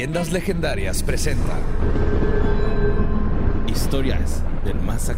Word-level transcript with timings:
Leyendas 0.00 0.32
Legendarias 0.32 1.02
presenta 1.02 1.58
Historias 3.66 4.42
del 4.64 4.80
más. 4.80 5.10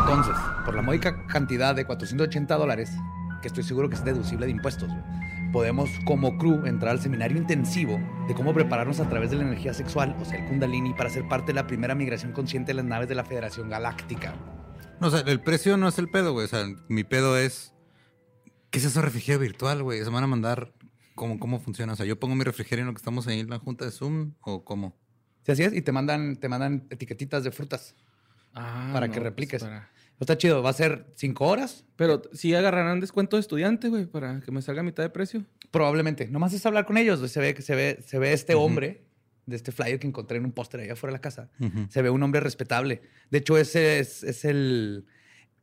Entonces, 0.00 0.34
por 0.64 0.74
la 0.74 0.82
módica 0.82 1.24
cantidad 1.28 1.76
de 1.76 1.84
480 1.84 2.56
dólares, 2.56 2.90
que 3.40 3.46
estoy 3.46 3.62
seguro 3.62 3.88
que 3.88 3.94
es 3.94 4.04
deducible 4.04 4.46
de 4.46 4.50
impuestos, 4.50 4.90
podemos 5.52 5.88
como 6.04 6.38
crew 6.38 6.66
entrar 6.66 6.90
al 6.90 7.00
seminario 7.00 7.38
intensivo 7.38 8.00
de 8.26 8.34
cómo 8.34 8.52
prepararnos 8.52 8.98
a 8.98 9.08
través 9.08 9.30
de 9.30 9.36
la 9.36 9.44
energía 9.44 9.74
sexual, 9.74 10.16
o 10.20 10.24
sea, 10.24 10.40
el 10.40 10.46
Kundalini, 10.46 10.92
para 10.94 11.08
ser 11.08 11.28
parte 11.28 11.52
de 11.52 11.54
la 11.54 11.68
primera 11.68 11.94
migración 11.94 12.32
consciente 12.32 12.72
de 12.72 12.78
las 12.78 12.84
naves 12.84 13.08
de 13.08 13.14
la 13.14 13.22
Federación 13.22 13.70
Galáctica. 13.70 14.34
No, 15.00 15.06
o 15.06 15.10
sea, 15.12 15.20
el 15.20 15.40
precio 15.40 15.76
no 15.76 15.86
es 15.86 15.98
el 16.00 16.08
pedo, 16.08 16.32
güey. 16.32 16.46
O 16.46 16.48
sea, 16.48 16.66
mi 16.88 17.04
pedo 17.04 17.38
es. 17.38 17.73
¿Qué 18.74 18.78
es 18.80 18.84
eso 18.86 19.00
refrigerio 19.02 19.38
virtual, 19.38 19.84
güey? 19.84 20.02
¿Se 20.02 20.10
van 20.10 20.24
a 20.24 20.26
mandar 20.26 20.72
cómo, 21.14 21.38
cómo 21.38 21.60
funciona? 21.60 21.92
O 21.92 21.96
sea, 21.96 22.04
yo 22.06 22.18
pongo 22.18 22.34
mi 22.34 22.42
refrigerio 22.42 22.82
en 22.82 22.88
lo 22.88 22.92
que 22.92 22.98
estamos 22.98 23.26
ahí 23.28 23.38
en 23.38 23.48
la 23.48 23.60
junta 23.60 23.84
de 23.84 23.92
Zoom 23.92 24.32
o 24.40 24.64
cómo? 24.64 24.96
Si 25.46 25.52
así 25.52 25.62
es, 25.62 25.72
y 25.74 25.80
te 25.82 25.92
mandan, 25.92 26.34
te 26.36 26.48
mandan 26.48 26.84
etiquetitas 26.90 27.44
de 27.44 27.52
frutas 27.52 27.94
Ah, 28.52 28.90
para 28.92 29.06
no, 29.06 29.12
que 29.12 29.20
pues, 29.20 29.30
repliques. 29.30 29.62
para- 29.62 29.90
Está 30.18 30.36
chido, 30.38 30.60
va 30.62 30.70
a 30.70 30.72
ser 30.72 31.06
cinco 31.16 31.46
horas, 31.46 31.84
Pero 31.96 32.22
sí 32.32 32.52
agarrarán 32.54 32.98
descuento 33.00 33.36
de 33.36 33.40
estudiante, 33.42 33.88
güey, 33.90 34.06
para 34.06 34.40
que 34.40 34.50
me 34.52 34.60
salga 34.62 34.80
a 34.80 34.84
mitad 34.84 35.02
de 35.04 35.10
precio. 35.10 35.44
probablemente. 35.70 36.26
Nomás 36.28 36.52
es 36.52 36.64
hablar 36.66 36.84
con 36.86 36.96
ellos. 36.98 37.30
Se 37.30 37.40
ve 37.40 37.54
que 37.54 37.62
se 37.62 37.74
ve, 37.76 37.98
se 38.04 38.18
ve 38.18 38.32
este 38.32 38.54
hombre 38.54 39.04
de 39.46 39.56
este 39.56 39.70
flyer 39.72 39.98
que 40.00 40.06
encontré 40.06 40.38
en 40.38 40.44
un 40.46 40.52
póster 40.52 40.80
allá 40.80 40.92
afuera 40.94 41.12
de 41.12 41.18
la 41.18 41.20
casa. 41.20 41.50
Se 41.90 42.00
ve 42.02 42.10
un 42.10 42.22
hombre 42.22 42.40
respetable. 42.40 43.02
De 43.30 43.38
hecho, 43.38 43.56
ese 43.58 43.98
es, 44.00 44.22
es 44.22 44.44
el. 44.44 45.04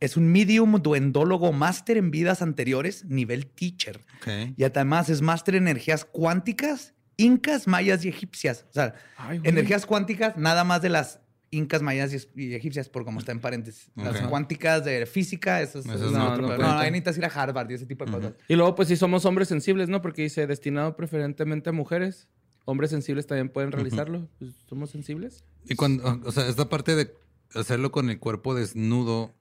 Es 0.02 0.18
un 0.18 0.28
medium 0.30 0.82
duendólogo 0.82 1.54
máster 1.54 1.96
en 1.96 2.12
vidas 2.12 2.42
anteriores, 2.42 3.06
nivel 3.06 3.46
teacher. 3.48 4.02
Ok. 4.18 4.54
Y 4.58 4.64
además 4.66 5.10
es 5.10 5.22
máster 5.22 5.56
en 5.56 5.64
energías 5.68 6.04
cuánticas, 6.04 6.94
incas, 7.18 7.68
mayas 7.68 8.04
y 8.04 8.10
egipcias. 8.10 8.66
O 8.72 8.74
sea, 8.74 8.96
Ay, 9.16 9.40
energías 9.44 9.86
cuánticas, 9.86 10.36
nada 10.38 10.64
más 10.64 10.82
de 10.82 10.90
las 10.90 11.20
incas, 11.52 11.82
mayas 11.82 12.14
y, 12.14 12.42
y 12.42 12.56
egipcias, 12.56 12.90
por 12.90 13.06
como 13.06 13.20
está 13.20 13.32
en 13.32 13.42
paréntesis. 13.42 13.92
Las 13.96 14.22
Ok. 14.22 14.30
cuánticas 14.30 14.84
de 14.86 15.06
física, 15.06 15.62
esas. 15.62 15.86
Esas 15.86 15.98
esas 16.02 16.12
no, 16.14 16.18
no, 16.20 16.32
otro 16.32 16.48
no, 16.48 16.58
no, 16.58 16.80
ahí 16.80 16.90
necesitas 16.90 17.18
ir 17.18 17.26
a 17.26 17.28
Harvard 17.28 17.70
y 17.70 17.76
ese 17.76 17.86
tipo 17.86 18.06
de 18.06 18.12
cosas. 18.12 18.34
Y 18.48 18.56
luego, 18.56 18.74
pues 18.74 18.88
sí 18.88 18.96
somos 18.96 19.26
hombres 19.26 19.50
sensibles, 19.50 19.88
¿no? 19.88 20.02
Porque 20.02 20.24
dice 20.24 20.48
destinado 20.48 20.96
preferentemente 20.96 21.70
a 21.70 21.74
mujeres. 21.74 22.28
Hombres 22.66 22.90
sensibles 22.90 23.28
también 23.28 23.50
pueden 23.50 23.72
realizarlo. 23.72 24.30
Pues, 24.40 24.52
somos 24.68 24.90
sensibles. 24.92 25.44
Y 25.68 25.76
cuando, 25.76 26.22
o 26.26 26.32
sea, 26.32 26.48
esta 26.48 26.70
parte 26.70 26.96
de 26.96 27.14
hacerlo 27.54 27.92
con 27.92 28.10
el 28.10 28.18
cuerpo 28.18 28.56
desnudo, 28.56 29.36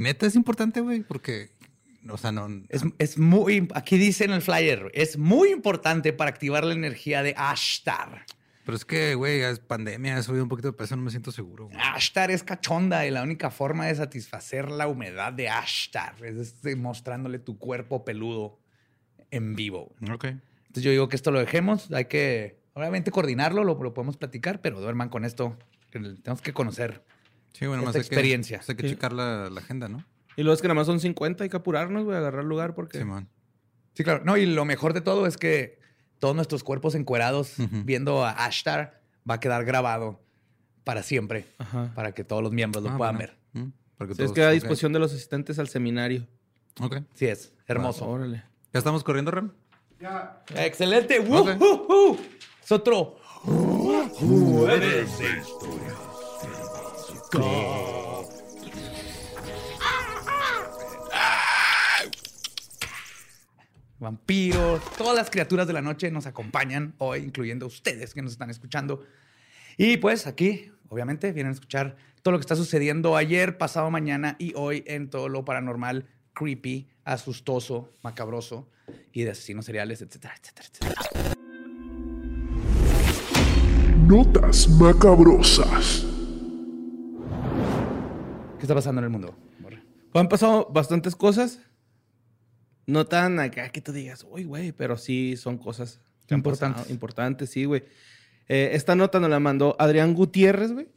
neta 0.00 0.26
es 0.26 0.34
importante, 0.34 0.80
güey, 0.80 1.00
porque, 1.00 1.50
o 2.08 2.16
sea, 2.18 2.32
no. 2.32 2.48
Es, 2.68 2.82
es 2.98 3.18
muy, 3.18 3.68
aquí 3.74 3.98
dice 3.98 4.24
en 4.24 4.32
el 4.32 4.42
flyer, 4.42 4.90
es 4.94 5.18
muy 5.18 5.50
importante 5.50 6.12
para 6.12 6.30
activar 6.30 6.64
la 6.64 6.74
energía 6.74 7.22
de 7.22 7.34
Ashtar. 7.36 8.24
Pero 8.64 8.76
es 8.76 8.84
que, 8.84 9.14
güey, 9.14 9.40
es 9.40 9.58
pandemia, 9.58 10.18
he 10.18 10.22
subido 10.22 10.42
un 10.42 10.48
poquito 10.48 10.68
de 10.68 10.74
peso, 10.74 10.94
no 10.94 11.02
me 11.02 11.10
siento 11.10 11.32
seguro. 11.32 11.66
güey. 11.66 11.78
Ashtar 11.78 12.30
es 12.30 12.42
cachonda 12.42 13.06
y 13.06 13.10
la 13.10 13.22
única 13.22 13.50
forma 13.50 13.86
de 13.86 13.94
satisfacer 13.94 14.70
la 14.70 14.86
humedad 14.86 15.32
de 15.32 15.48
Ashtar 15.48 16.14
es 16.24 16.36
este, 16.36 16.76
mostrándole 16.76 17.38
tu 17.38 17.58
cuerpo 17.58 18.04
peludo 18.04 18.60
en 19.30 19.54
vivo. 19.56 19.94
Ok. 20.12 20.26
Entonces 20.26 20.84
yo 20.84 20.90
digo 20.90 21.08
que 21.08 21.16
esto 21.16 21.30
lo 21.30 21.40
dejemos, 21.40 21.90
hay 21.90 22.04
que 22.04 22.60
obviamente 22.74 23.10
coordinarlo, 23.10 23.64
lo, 23.64 23.82
lo 23.82 23.94
podemos 23.94 24.16
platicar, 24.16 24.60
pero 24.60 24.80
duerman 24.80 25.08
con 25.08 25.24
esto, 25.24 25.58
tenemos 25.90 26.42
que 26.42 26.52
conocer. 26.52 27.02
Sí, 27.52 27.66
bueno, 27.66 27.82
Esta 27.82 27.86
más 27.88 27.94
hay 27.96 28.00
experiencia. 28.00 28.58
Que, 28.60 28.72
hay 28.72 28.76
que 28.76 28.82
Sí. 28.88 28.94
checar 28.94 29.12
la, 29.12 29.50
la 29.50 29.60
agenda, 29.60 29.88
¿no? 29.88 30.04
Y 30.36 30.42
luego 30.42 30.54
es 30.54 30.62
que 30.62 30.68
nada 30.68 30.76
más 30.76 30.86
son 30.86 31.00
50, 31.00 31.44
hay 31.44 31.50
que 31.50 31.56
apurarnos, 31.56 32.04
güey, 32.04 32.16
agarrar 32.16 32.44
lugar 32.44 32.74
porque... 32.74 32.98
Simón. 32.98 33.28
Sí, 33.94 34.04
claro. 34.04 34.22
No, 34.24 34.36
y 34.36 34.46
lo 34.46 34.64
mejor 34.64 34.92
de 34.94 35.00
todo 35.00 35.26
es 35.26 35.36
que 35.36 35.80
todos 36.18 36.34
nuestros 36.36 36.62
cuerpos 36.64 36.94
encuerados 36.94 37.54
viendo 37.84 38.24
a 38.24 38.30
Ashtar 38.30 39.02
va 39.28 39.34
a 39.34 39.40
quedar 39.40 39.64
grabado 39.64 40.22
para 40.84 41.02
siempre, 41.02 41.46
Ajá. 41.58 41.92
para 41.94 42.12
que 42.12 42.24
todos 42.24 42.42
los 42.42 42.52
miembros 42.52 42.82
lo 42.84 42.90
Ah, 42.90 42.96
puedan 42.96 43.16
bueno. 43.16 43.32
ver. 43.52 43.62
Mm, 43.64 43.72
porque 43.98 44.14
Sí, 44.14 44.22
es 44.22 44.32
que 44.32 44.42
a 44.44 44.50
disposición 44.50 44.92
de 44.92 44.98
los 45.00 45.12
asistentes 45.12 45.58
al 45.58 45.68
seminario. 45.68 46.26
Ok. 46.80 46.98
Sí 47.14 47.26
es, 47.26 47.52
hermoso. 47.66 48.06
Órale. 48.08 48.44
¿Ya 48.72 48.78
estamos 48.78 49.02
corriendo, 49.04 49.30
Ram? 49.32 49.52
Excelente. 50.54 51.18
¡Woo, 51.20 51.38
Ok. 51.40 51.60
woo, 51.60 51.86
woo! 51.88 52.18
Es 52.62 52.72
otro. 52.72 53.16
Vampiros, 64.00 64.82
todas 64.96 65.14
las 65.14 65.30
criaturas 65.30 65.66
de 65.66 65.74
la 65.74 65.82
noche 65.82 66.10
nos 66.10 66.26
acompañan 66.26 66.94
hoy, 66.98 67.20
incluyendo 67.20 67.66
ustedes 67.66 68.14
que 68.14 68.22
nos 68.22 68.32
están 68.32 68.48
escuchando. 68.48 69.04
Y 69.76 69.98
pues 69.98 70.26
aquí, 70.26 70.72
obviamente, 70.88 71.32
vienen 71.32 71.50
a 71.50 71.54
escuchar 71.54 71.96
todo 72.22 72.32
lo 72.32 72.38
que 72.38 72.42
está 72.42 72.56
sucediendo 72.56 73.16
ayer, 73.16 73.58
pasado 73.58 73.90
mañana 73.90 74.36
y 74.38 74.54
hoy 74.56 74.84
en 74.86 75.10
todo 75.10 75.28
lo 75.28 75.44
paranormal, 75.44 76.06
creepy, 76.32 76.88
asustoso, 77.04 77.92
macabroso 78.02 78.68
y 79.12 79.24
de 79.24 79.32
asesinos 79.32 79.66
seriales, 79.66 80.00
etcétera, 80.02 80.34
etcétera, 80.40 80.68
etcétera. 80.68 81.36
Notas 84.06 84.68
macabrosas. 84.68 86.09
¿Qué 88.60 88.66
está 88.66 88.74
pasando 88.74 89.00
en 89.00 89.04
el 89.06 89.10
mundo? 89.10 89.34
Borre? 89.58 89.82
Han 90.14 90.28
pasado 90.28 90.68
bastantes 90.70 91.16
cosas. 91.16 91.60
No 92.86 93.06
tan 93.06 93.40
acá 93.40 93.70
que 93.70 93.80
tú 93.80 93.90
digas, 93.92 94.26
uy, 94.28 94.44
güey, 94.44 94.72
pero 94.72 94.96
sí 94.98 95.36
son 95.36 95.58
cosas 95.58 96.00
Importantes. 96.28 96.90
Importantes, 96.90 97.50
sí, 97.50 97.64
güey. 97.64 97.84
Eh, 98.48 98.70
esta 98.74 98.94
nota 98.94 99.18
nos 99.18 99.30
la 99.30 99.40
mandó 99.40 99.74
Adrián 99.78 100.14
Gutiérrez, 100.14 100.72
güey. 100.72 100.88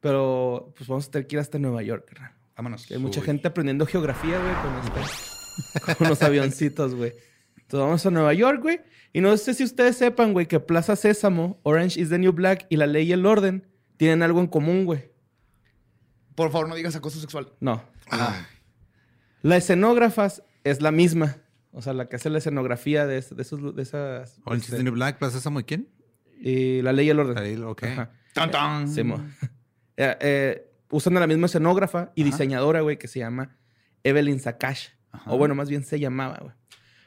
Pero 0.00 0.72
pues 0.76 0.88
vamos 0.88 1.06
a 1.06 1.10
tener 1.10 1.26
que 1.28 1.36
ir 1.36 1.40
hasta 1.40 1.58
Nueva 1.58 1.82
York, 1.82 2.06
carnal. 2.08 2.32
Vámonos. 2.56 2.90
Hay 2.90 2.98
mucha 2.98 3.20
Uy. 3.20 3.26
gente 3.26 3.46
aprendiendo 3.46 3.86
geografía, 3.86 4.38
güey, 4.40 4.54
con, 4.54 5.00
este- 5.02 5.94
con 5.98 6.08
los 6.08 6.22
avioncitos, 6.22 6.94
güey. 6.94 7.12
Entonces 7.56 7.80
vamos 7.86 8.06
a 8.06 8.10
Nueva 8.10 8.34
York, 8.34 8.60
güey. 8.62 8.80
Y 9.12 9.20
no 9.20 9.36
sé 9.36 9.54
si 9.54 9.62
ustedes 9.62 9.96
sepan, 9.96 10.32
güey, 10.32 10.46
que 10.46 10.58
Plaza 10.58 10.96
Sésamo, 10.96 11.60
Orange 11.62 12.00
is 12.00 12.08
the 12.08 12.18
New 12.18 12.32
Black 12.32 12.66
y 12.70 12.76
la 12.76 12.86
ley 12.86 13.08
y 13.08 13.12
el 13.12 13.26
orden 13.26 13.68
tienen 13.98 14.22
algo 14.22 14.40
en 14.40 14.46
común, 14.48 14.84
güey. 14.84 15.11
Por 16.34 16.50
favor, 16.50 16.68
no 16.68 16.74
digas 16.74 16.96
acoso 16.96 17.20
sexual. 17.20 17.52
No. 17.60 17.82
La 19.42 19.56
escenógrafa 19.56 20.28
es 20.64 20.80
la 20.82 20.90
misma. 20.92 21.36
O 21.72 21.82
sea, 21.82 21.92
la 21.94 22.08
que 22.08 22.16
hace 22.16 22.30
la 22.30 22.38
escenografía 22.38 23.06
de, 23.06 23.18
es- 23.18 23.34
de 23.34 23.42
esos, 23.42 23.74
de 23.74 23.82
esas. 23.82 24.38
Orange 24.44 24.66
is 24.70 24.76
the 24.76 24.82
New 24.84 24.92
Black, 24.92 25.18
Plaza 25.18 25.38
Sésamo, 25.38 25.60
¿y 25.60 25.64
quién? 25.64 25.88
y 26.44 26.82
la 26.82 26.92
ley 26.92 27.06
y 27.06 27.10
el 27.10 27.20
orden. 27.20 27.38
Ahí, 27.38 27.56
ok. 27.56 27.82
¡Tan, 28.34 28.50
tan! 28.50 28.88
Sí, 28.88 29.02
mo. 29.02 29.18
Eh, 29.94 30.16
eh, 30.20 30.72
usan 30.90 31.14
a 31.18 31.20
la 31.20 31.26
misma 31.26 31.46
escenógrafa 31.46 32.12
y 32.14 32.22
diseñadora, 32.24 32.80
güey, 32.80 32.96
que 32.98 33.08
se 33.08 33.18
llama 33.18 33.58
Evelyn 34.04 34.40
Sakash. 34.40 34.88
O 35.26 35.36
bueno, 35.36 35.54
más 35.54 35.68
bien 35.68 35.84
se 35.84 36.00
llamaba, 36.00 36.38
güey. 36.40 36.54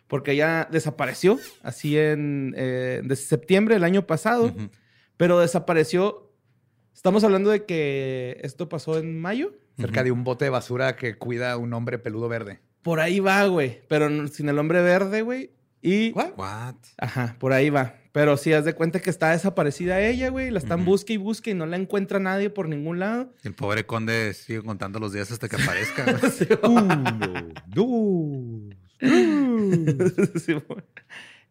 Porque 0.07 0.33
ella 0.33 0.67
desapareció 0.71 1.39
así 1.63 1.97
en 1.97 2.53
eh, 2.55 3.01
de 3.03 3.15
septiembre 3.15 3.73
del 3.73 3.83
año 3.83 4.05
pasado, 4.05 4.45
Ujú. 4.45 4.69
pero 5.17 5.39
desapareció. 5.39 6.24
Estamos 6.95 7.23
hablando 7.25 7.51
de 7.51 7.65
que 7.65 8.39
esto 8.41 8.69
pasó 8.69 8.97
en 8.97 9.19
mayo. 9.19 9.53
Cerca 9.77 10.03
de 10.03 10.11
un 10.11 10.23
bote 10.23 10.45
de 10.45 10.49
basura 10.49 10.95
que 10.95 11.17
cuida 11.17 11.51
a 11.51 11.57
un 11.57 11.73
hombre 11.73 11.99
peludo 11.99 12.29
verde. 12.29 12.61
Por 12.81 13.01
ahí 13.01 13.19
va, 13.19 13.45
güey. 13.45 13.81
Pero 13.89 14.27
sin 14.29 14.47
el 14.47 14.57
hombre 14.57 14.81
verde, 14.81 15.21
güey. 15.21 15.51
Y. 15.81 16.11
What? 16.13 16.75
Ajá, 16.97 17.35
por 17.37 17.51
ahí 17.51 17.69
va. 17.69 17.95
Pero 18.13 18.37
si 18.37 18.53
haz 18.53 18.63
de 18.63 18.73
cuenta 18.73 19.01
que 19.01 19.09
está 19.09 19.31
desaparecida 19.31 19.99
ella, 20.01 20.29
güey. 20.29 20.49
La 20.49 20.59
están 20.59 20.81
Ujú. 20.81 20.91
busque 20.91 21.13
y 21.13 21.17
busque 21.17 21.51
y 21.51 21.53
no 21.53 21.65
la 21.65 21.75
encuentra 21.75 22.17
nadie 22.19 22.49
por 22.49 22.69
ningún 22.69 22.99
lado. 22.99 23.33
El 23.43 23.53
pobre 23.53 23.85
conde 23.85 24.33
sigue 24.33 24.61
contando 24.63 24.99
los 24.99 25.11
días 25.11 25.29
hasta 25.31 25.49
que 25.49 25.57
aparezca. 25.61 26.05
Uno, 26.63 27.53
dos. 27.67 28.75
Sí, 30.41 30.55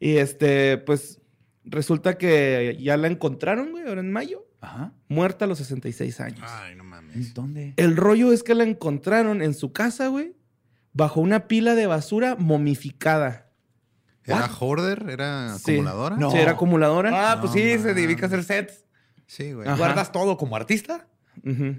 y 0.00 0.17
este, 0.17 0.79
pues 0.79 1.20
resulta 1.64 2.17
que 2.19 2.76
ya 2.81 2.96
la 2.96 3.08
encontraron, 3.08 3.70
güey, 3.70 3.87
ahora 3.87 4.00
en 4.00 4.11
mayo. 4.12 4.46
Ajá. 4.64 4.93
muerta 5.08 5.44
a 5.44 5.49
los 5.49 5.58
66 5.58 6.20
años. 6.20 6.40
Ay, 6.50 6.75
no 6.75 6.84
mames. 6.84 7.34
¿Dónde? 7.34 7.75
El 7.76 7.96
rollo 7.96 8.32
es 8.32 8.43
que 8.43 8.55
la 8.55 8.64
encontraron 8.64 9.43
en 9.43 9.55
su 9.55 9.72
casa, 9.72 10.08
güey, 10.08 10.34
bajo 10.93 11.20
una 11.20 11.46
pila 11.49 11.75
de 11.75 11.87
basura 11.87 12.37
momificada. 12.38 13.50
¿Era 14.25 14.46
hoarder? 14.46 15.05
¿Era 15.11 15.56
Sí. 15.58 15.72
acumuladora? 15.72 16.16
No. 16.16 16.31
Sí, 16.31 16.38
era 16.38 16.52
acumuladora. 16.52 17.32
Ah, 17.32 17.40
pues 17.40 17.52
sí, 17.52 17.61
se 17.78 17.93
dedica 17.94 18.25
a 18.25 18.28
hacer 18.28 18.43
sets. 18.44 18.84
Sí, 19.26 19.52
güey. 19.52 19.69
Ajá. 19.69 19.76
Guardas 19.76 20.12
todo 20.12 20.37
como 20.37 20.56
artista. 20.56 21.06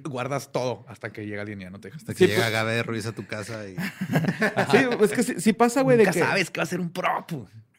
Guardas 0.04 0.52
todo 0.52 0.86
hasta 0.88 1.12
que 1.12 1.26
llega 1.26 1.42
alguien 1.42 1.62
y 1.62 1.64
ya 1.64 1.70
no 1.70 1.80
te. 1.80 1.88
Hasta 1.88 2.14
que 2.14 2.20
Sí, 2.20 2.28
llega 2.28 2.42
pues- 2.44 2.52
Gabe 2.52 2.84
Ruiz 2.84 3.06
a 3.08 3.14
tu 3.14 3.26
casa 3.26 3.68
y... 3.68 3.76
Sí, 4.72 4.78
es 5.02 5.12
que 5.12 5.24
sí, 5.24 5.34
sí 5.40 5.54
pasa, 5.54 5.82
güey, 5.82 5.98
de 5.98 6.04
Nunca 6.04 6.14
que... 6.14 6.20
sabes 6.20 6.52
que 6.52 6.60
va 6.60 6.64
a 6.64 6.68
ser 6.68 6.80
un 6.82 6.90
prop. 6.92 7.32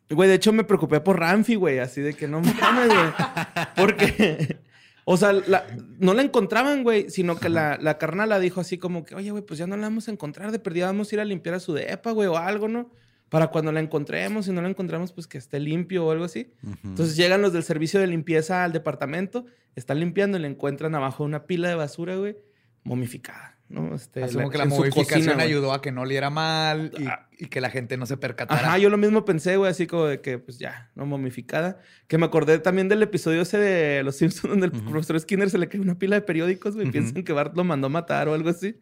Güey, 0.08 0.28
de 0.28 0.34
hecho 0.36 0.52
me 0.52 0.64
preocupé 0.64 1.00
por 1.00 1.18
Ramfi, 1.20 1.54
güey, 1.56 1.78
así 1.78 2.00
de 2.00 2.14
que 2.14 2.26
no 2.28 2.40
mames, 2.40 2.88
güey. 2.88 3.12
Porque, 3.76 4.58
o 5.08 5.16
sea, 5.16 5.32
la- 5.32 5.64
no 5.98 6.14
la 6.14 6.22
encontraban, 6.22 6.82
güey, 6.82 7.08
sino 7.10 7.36
que 7.38 7.48
la, 7.48 7.78
la 7.80 7.96
carnala 7.96 8.40
dijo 8.40 8.60
así 8.60 8.76
como 8.76 9.04
que, 9.04 9.14
oye, 9.14 9.30
güey, 9.30 9.44
pues 9.44 9.56
ya 9.58 9.66
no 9.68 9.76
la 9.76 9.82
vamos 9.86 10.08
a 10.08 10.10
encontrar, 10.10 10.50
de 10.50 10.58
perdida 10.58 10.86
vamos 10.86 11.10
a 11.10 11.14
ir 11.14 11.20
a 11.20 11.24
limpiar 11.24 11.54
a 11.54 11.60
su 11.60 11.72
depa, 11.72 12.10
güey, 12.10 12.28
o 12.28 12.36
algo, 12.36 12.66
¿no? 12.68 12.90
Para 13.28 13.46
cuando 13.48 13.70
la 13.72 13.80
encontremos, 13.80 14.46
si 14.46 14.52
no 14.52 14.62
la 14.62 14.68
encontramos, 14.68 15.12
pues 15.12 15.26
que 15.26 15.38
esté 15.38 15.58
limpio 15.60 16.04
o 16.06 16.10
algo 16.10 16.24
así. 16.24 16.52
Entonces 16.84 17.16
llegan 17.16 17.40
los 17.42 17.52
del 17.52 17.62
servicio 17.62 17.98
de 18.00 18.06
limpieza 18.08 18.64
al 18.64 18.72
departamento, 18.72 19.46
están 19.76 20.00
limpiando 20.00 20.38
y 20.38 20.40
la 20.40 20.48
encuentran 20.48 20.94
abajo 20.94 21.22
de 21.24 21.28
una 21.28 21.44
pila 21.46 21.68
de 21.68 21.74
basura, 21.76 22.16
güey, 22.16 22.36
momificada, 22.84 23.55
¿no? 23.68 23.94
Este, 23.94 24.22
Asumo 24.22 24.48
que 24.50 24.58
la 24.58 24.64
en 24.64 24.70
su 24.70 24.76
modificación 24.76 25.24
cocina, 25.26 25.42
ayudó 25.42 25.72
a 25.72 25.82
que 25.82 25.90
no 25.92 26.02
oliera 26.02 26.30
mal 26.30 26.92
y, 26.98 27.06
Ah. 27.06 27.28
y 27.38 27.46
que 27.46 27.60
la 27.60 27.70
gente 27.70 27.96
no 27.96 28.06
se 28.06 28.16
percatara. 28.16 28.60
Ajá, 28.60 28.78
yo 28.78 28.90
lo 28.90 28.96
mismo 28.96 29.24
pensé, 29.24 29.56
güey, 29.56 29.70
así 29.70 29.86
como 29.86 30.04
de 30.06 30.20
que, 30.20 30.38
pues 30.38 30.58
ya, 30.58 30.90
no 30.94 31.04
momificada. 31.06 31.80
Que 32.06 32.18
me 32.18 32.26
acordé 32.26 32.58
también 32.60 32.88
del 32.88 33.02
episodio 33.02 33.42
ese 33.42 33.58
de 33.58 34.02
Los 34.02 34.16
Simpsons, 34.16 34.50
donde 34.50 34.66
el 34.66 34.72
profesor 34.72 35.18
Skinner 35.18 35.50
se 35.50 35.58
le 35.58 35.68
cae 35.68 35.80
una 35.80 35.98
pila 35.98 36.16
de 36.16 36.22
periódicos, 36.22 36.74
güey, 36.76 36.90
piensan 36.90 37.22
que 37.24 37.32
Bart 37.32 37.56
lo 37.56 37.64
mandó 37.64 37.88
a 37.88 37.90
matar 37.90 38.28
o 38.28 38.34
algo 38.34 38.50
así. 38.50 38.78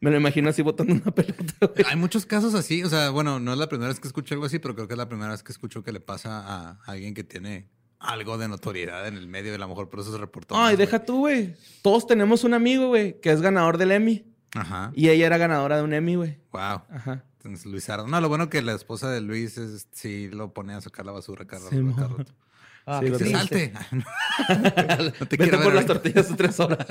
Me 0.00 0.10
lo 0.10 0.16
imagino 0.18 0.50
así 0.50 0.60
botando 0.62 0.92
una 0.94 1.10
pelota, 1.14 1.54
güey. 1.60 1.84
Hay 1.88 1.96
muchos 1.96 2.26
casos 2.26 2.54
así, 2.54 2.82
o 2.82 2.88
sea, 2.90 3.10
bueno, 3.10 3.40
no 3.40 3.52
es 3.52 3.58
la 3.58 3.68
primera 3.68 3.88
vez 3.88 4.00
que 4.00 4.06
escucho 4.08 4.34
algo 4.34 4.44
así, 4.46 4.58
pero 4.58 4.74
creo 4.74 4.86
que 4.88 4.94
es 4.94 4.98
la 4.98 5.08
primera 5.08 5.30
vez 5.30 5.42
que 5.42 5.52
escucho 5.52 5.82
que 5.82 5.92
le 5.92 6.00
pasa 6.00 6.40
a 6.46 6.78
alguien 6.86 7.14
que 7.14 7.24
tiene 7.24 7.68
algo 8.04 8.38
de 8.38 8.48
notoriedad 8.48 9.06
en 9.08 9.16
el 9.16 9.26
medio 9.28 9.52
y 9.52 9.54
a 9.54 9.58
lo 9.58 9.68
mejor 9.68 9.88
por 9.88 10.00
eso 10.00 10.12
se 10.12 10.18
reportó. 10.18 10.54
Ay, 10.56 10.72
más, 10.74 10.78
deja 10.78 11.04
tú, 11.04 11.18
güey. 11.20 11.54
Todos 11.82 12.06
tenemos 12.06 12.44
un 12.44 12.54
amigo, 12.54 12.88
güey, 12.88 13.20
que 13.20 13.30
es 13.32 13.40
ganador 13.40 13.78
del 13.78 13.92
Emmy. 13.92 14.24
Ajá. 14.54 14.92
Y 14.94 15.08
ella 15.08 15.26
era 15.26 15.38
ganadora 15.38 15.76
de 15.78 15.82
un 15.82 15.92
Emmy, 15.92 16.14
güey. 16.14 16.38
Wow. 16.52 16.82
Ajá. 16.90 17.24
Entonces, 17.38 17.66
Luis 17.66 17.88
Ardo. 17.90 18.06
No, 18.06 18.20
lo 18.20 18.28
bueno 18.28 18.48
que 18.48 18.62
la 18.62 18.72
esposa 18.72 19.10
de 19.10 19.20
Luis 19.20 19.58
es, 19.58 19.88
sí 19.92 20.28
lo 20.30 20.54
pone 20.54 20.74
a 20.74 20.80
sacar 20.80 21.04
la 21.04 21.12
basura 21.12 21.46
cada 21.46 21.68
Sí, 21.70 21.80
rato. 21.80 22.16
Ah, 22.86 23.00
Sí, 23.02 23.10
Que 23.10 23.16
triste. 23.16 23.34
salte. 23.38 23.72
no 25.20 25.26
te 25.26 25.36
Vete 25.38 25.56
por 25.56 25.64
ver 25.66 25.74
las 25.74 25.86
tortillas 25.86 26.28
de 26.28 26.36
tres 26.36 26.60
horas. 26.60 26.86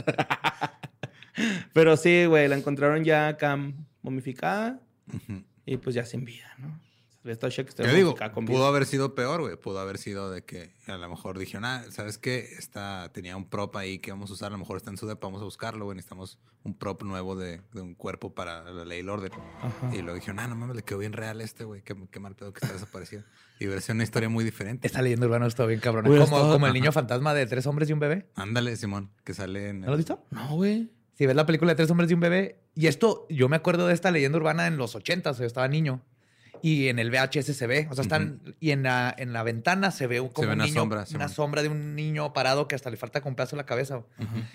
Pero 1.74 1.98
sí, 1.98 2.26
güey, 2.26 2.48
la 2.48 2.56
encontraron 2.58 3.04
ya 3.04 3.28
acá 3.28 3.58
momificada 4.02 4.80
Ujú. 5.14 5.44
y 5.66 5.78
pues 5.78 5.96
ya 5.96 6.06
sin 6.06 6.26
vida, 6.26 6.48
¿no? 6.58 6.80
Esta 7.26 7.50
que 7.50 7.62
está 7.62 7.84
Yo 7.84 7.94
digo, 7.94 8.16
pudo 8.46 8.66
haber 8.68 8.86
sido 8.86 9.16
peor, 9.16 9.42
güey. 9.42 9.56
Pudo 9.56 9.80
haber 9.80 9.98
sido 9.98 10.30
de 10.30 10.44
que 10.44 10.74
a 10.88 10.98
lo 10.98 11.08
mejor 11.10 11.40
dijeron, 11.40 11.64
ah, 11.64 11.84
¿sabes 11.90 12.18
qué? 12.18 12.40
Esta 12.58 13.10
tenía 13.14 13.38
un 13.38 13.46
prop 13.50 13.76
ahí 13.78 14.00
que 14.00 14.12
vamos 14.12 14.30
a 14.30 14.34
usar. 14.34 14.48
A 14.48 14.52
lo 14.52 14.58
mejor 14.58 14.76
está 14.78 14.90
en 14.90 14.98
su 14.98 15.08
depa, 15.08 15.28
vamos 15.28 15.42
a 15.42 15.46
buscarlo, 15.46 15.86
güey. 15.86 15.96
Necesitamos 15.96 16.38
un 16.64 16.74
prop 16.78 17.02
nuevo 17.04 17.36
de, 17.38 17.62
de 17.74 17.82
un 17.82 17.96
cuerpo 17.96 18.34
para 18.34 18.64
la 18.64 18.84
ley 18.84 18.98
y 18.98 19.02
el 19.02 19.10
orden. 19.10 19.32
Ajá. 19.62 19.96
Y 19.96 20.02
luego 20.02 20.16
dijeron, 20.16 20.40
ah, 20.40 20.48
no 20.48 20.56
mames, 20.56 20.76
le 20.76 20.84
quedó 20.84 20.98
bien 20.98 21.14
real 21.14 21.40
este, 21.40 21.64
güey. 21.64 21.82
Qué, 21.82 21.96
qué 22.12 22.20
mal 22.20 22.36
pedo 22.36 22.52
que 22.52 22.60
está 22.62 22.74
desaparecido. 22.74 23.24
Y 23.60 23.68
hubiera 23.68 23.80
sido 23.80 23.96
una 23.96 24.04
historia 24.04 24.28
muy 24.28 24.44
diferente. 24.44 24.86
Esta 24.86 25.02
leyenda 25.02 25.26
urbana 25.26 25.48
está 25.48 25.66
bien. 25.66 25.80
Hubiera 25.80 26.26
Como, 26.26 26.52
como 26.52 26.68
el 26.68 26.74
niño 26.74 26.92
fantasma 26.92 27.34
de 27.34 27.46
tres 27.46 27.66
hombres 27.68 27.90
y 27.90 27.94
un 27.94 28.00
bebé. 28.00 28.28
Ándale, 28.36 28.76
Simón, 28.76 29.12
que 29.24 29.34
sale 29.34 29.70
en. 29.70 29.82
¿No 29.82 29.88
lo 29.88 29.94
has 29.94 30.00
visto? 30.00 30.26
No, 30.32 30.56
güey. 30.56 30.92
Si 31.18 31.26
ves 31.26 31.36
la 31.36 31.46
película 31.46 31.72
de 31.72 31.76
tres 31.76 31.90
hombres 31.90 32.12
y 32.12 32.16
un 32.16 32.20
bebé. 32.20 32.60
Y 32.76 32.88
esto, 32.88 33.28
yo 33.30 33.48
me 33.48 33.56
acuerdo 33.56 33.88
de 33.88 33.94
esta 33.94 34.12
leyenda 34.12 34.38
urbana 34.38 34.68
en 34.68 34.78
los 34.78 34.96
80, 34.96 35.30
o 35.30 35.34
sea, 35.34 35.44
yo 35.44 35.48
estaba 35.48 35.68
niño. 35.68 36.02
Y 36.66 36.88
en 36.88 36.98
el 36.98 37.12
VHS 37.12 37.54
se 37.58 37.68
ve, 37.68 37.88
o 37.92 37.94
sea, 37.94 38.04
están, 38.04 38.42
y 38.62 38.72
en 38.72 38.84
la, 38.84 39.14
en 39.18 39.34
la 39.34 39.44
ventana 39.44 39.92
se 39.92 40.08
ve 40.08 40.20
como 40.20 40.32
ve 40.48 40.48
un 40.48 40.54
una 40.54 40.64
niño, 40.64 40.74
sombra, 40.80 41.06
una 41.14 41.28
sombra 41.28 41.62
de 41.62 41.68
un 41.68 41.94
niño 41.94 42.32
parado 42.32 42.70
que 42.70 42.76
hasta 42.76 42.90
le 42.90 42.96
falta 42.96 43.20
con 43.20 43.36
pedazo 43.36 43.56
en 43.56 43.58
la 43.58 43.66
cabeza. 43.66 44.02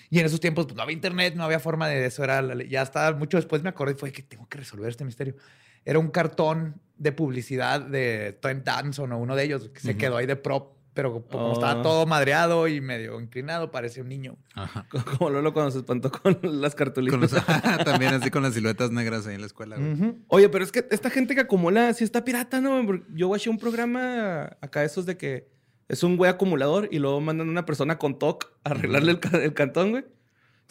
Y 0.08 0.18
en 0.18 0.24
esos 0.24 0.40
tiempos 0.40 0.64
pues, 0.64 0.74
no 0.74 0.82
había 0.82 0.94
internet, 0.94 1.34
no 1.36 1.44
había 1.44 1.60
forma 1.60 1.86
de 1.86 2.06
eso. 2.06 2.24
Era, 2.24 2.40
la- 2.40 2.64
ya 2.64 2.80
hasta 2.80 3.12
mucho 3.12 3.36
después 3.36 3.62
me 3.62 3.68
acordé 3.68 3.92
y 3.92 3.96
fue 3.96 4.10
que 4.10 4.22
tengo 4.22 4.48
que 4.48 4.56
resolver 4.56 4.88
este 4.88 5.04
misterio. 5.04 5.36
Era 5.84 5.98
un 5.98 6.08
cartón 6.08 6.80
de 6.96 7.12
publicidad 7.12 7.82
de 7.82 8.38
Trent 8.40 8.64
Danson 8.64 9.12
o 9.12 9.18
uno 9.18 9.36
de 9.36 9.44
ellos 9.44 9.68
que 9.68 9.80
se 9.80 9.98
quedó 9.98 10.16
ahí 10.16 10.24
de 10.24 10.36
prop, 10.36 10.77
pero 10.98 11.12
como 11.28 11.50
Oh. 11.50 11.52
estaba 11.52 11.80
todo 11.80 12.06
madreado 12.06 12.66
y 12.66 12.80
medio 12.80 13.20
inclinado, 13.20 13.70
parecía 13.70 14.02
un 14.02 14.08
niño. 14.08 14.36
Ajá. 14.54 14.84
Como 15.16 15.30
Lolo 15.30 15.52
cuando 15.52 15.70
se 15.70 15.78
espantó 15.78 16.10
con 16.10 16.36
las 16.42 16.74
cartulinas. 16.74 17.12
Con 17.12 17.20
los- 17.20 17.84
también 17.84 18.14
así 18.14 18.30
con 18.32 18.42
las 18.42 18.54
siluetas 18.54 18.90
negras 18.90 19.24
ahí 19.28 19.36
en 19.36 19.42
la 19.42 19.46
escuela, 19.46 19.76
güey. 19.76 20.16
Oye, 20.26 20.48
pero 20.48 20.64
es 20.64 20.72
que 20.72 20.88
esta 20.90 21.08
gente 21.08 21.36
que 21.36 21.42
acumula 21.42 21.92
sí 21.94 22.02
está 22.02 22.24
pirata, 22.24 22.60
¿no? 22.60 22.82
Yo 23.14 23.28
watché 23.28 23.48
un 23.48 23.58
programa 23.58 24.56
acá 24.60 24.82
esos 24.82 25.06
de 25.06 25.16
que 25.16 25.46
es 25.86 26.02
un 26.02 26.16
güey 26.16 26.28
acumulador 26.32 26.88
y 26.90 26.98
luego 26.98 27.20
mandan 27.20 27.46
a 27.46 27.50
una 27.52 27.64
persona 27.64 27.96
con 27.96 28.18
TOC 28.18 28.50
a 28.64 28.70
arreglarle 28.70 29.12
el, 29.12 29.20
el 29.40 29.54
cantón, 29.54 29.92
güey. 29.92 30.04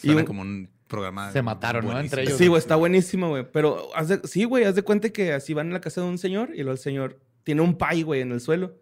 Y 0.02 0.08
Suena 0.08 0.20
un- 0.20 0.26
como 0.26 0.42
un 0.42 0.68
programa. 0.88 1.32
Se 1.32 1.40
mataron, 1.40 1.86
¿no? 1.86 1.92
buenísimo. 1.92 2.04
Entre 2.20 2.22
ellos. 2.24 2.36
Sí, 2.38 2.48
güey, 2.48 2.58
está 2.58 2.76
buenísimo, 2.76 3.30
güey. 3.30 3.50
Pero 3.50 3.88
haz 3.96 4.08
de- 4.08 4.20
sí, 4.28 4.44
güey, 4.44 4.64
haz 4.64 4.74
de 4.74 4.82
cuenta 4.82 5.08
que 5.08 5.32
así 5.32 5.54
van 5.54 5.70
a 5.70 5.72
la 5.72 5.80
casa 5.80 6.02
de 6.02 6.06
un 6.06 6.18
señor 6.18 6.50
y 6.52 6.58
luego 6.58 6.72
el 6.72 6.78
señor 6.78 7.18
tiene 7.44 7.62
un 7.62 7.78
pay, 7.78 8.02
güey, 8.02 8.20
en 8.20 8.32
el 8.32 8.42
suelo. 8.42 8.74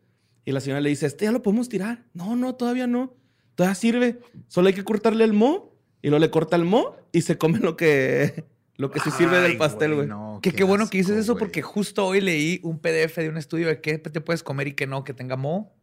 Y 0.46 0.52
la 0.52 0.60
señora 0.60 0.80
le 0.80 0.88
dice, 0.88 1.04
este 1.06 1.26
ya 1.26 1.32
lo 1.32 1.42
podemos 1.42 1.68
tirar. 1.68 2.04
No, 2.14 2.36
no, 2.36 2.54
todavía 2.54 2.86
no. 2.86 3.12
Todavía 3.56 3.74
sirve. 3.74 4.20
Solo 4.48 4.68
hay 4.68 4.74
que 4.74 4.84
cortarle 4.84 5.24
el 5.24 5.32
mo 5.34 5.74
y 6.02 6.08
luego 6.08 6.20
le 6.20 6.30
corta 6.30 6.56
el 6.56 6.64
mo 6.64 6.96
y 7.12 7.22
se 7.22 7.36
come 7.36 7.58
lo 7.58 7.76
que, 7.76 8.44
lo 8.76 8.90
que 8.90 9.00
se 9.00 9.10
sirve 9.10 9.40
del 9.40 9.58
pastel, 9.58 9.94
güey. 9.94 10.06
no, 10.06 10.38
Que 10.42 10.52
qué, 10.52 10.64
bueno 10.64 10.88
que 10.88 10.98
dices 10.98 11.16
eso 11.16 11.36
porque 11.36 11.60
justo 11.62 12.06
hoy 12.06 12.20
leí 12.22 12.60
un 12.62 12.78
PDF 12.78 13.16
de 13.16 13.28
un 13.28 13.36
estudio 13.36 13.66
de 13.66 13.80
qué 13.80 13.98
te 13.98 14.20
puedes 14.22 14.42
comer 14.42 14.68
y 14.68 14.72
qué 14.74 14.86
no, 14.86 15.04
que 15.04 15.12
tenga 15.14 15.36
mo. 15.36 15.74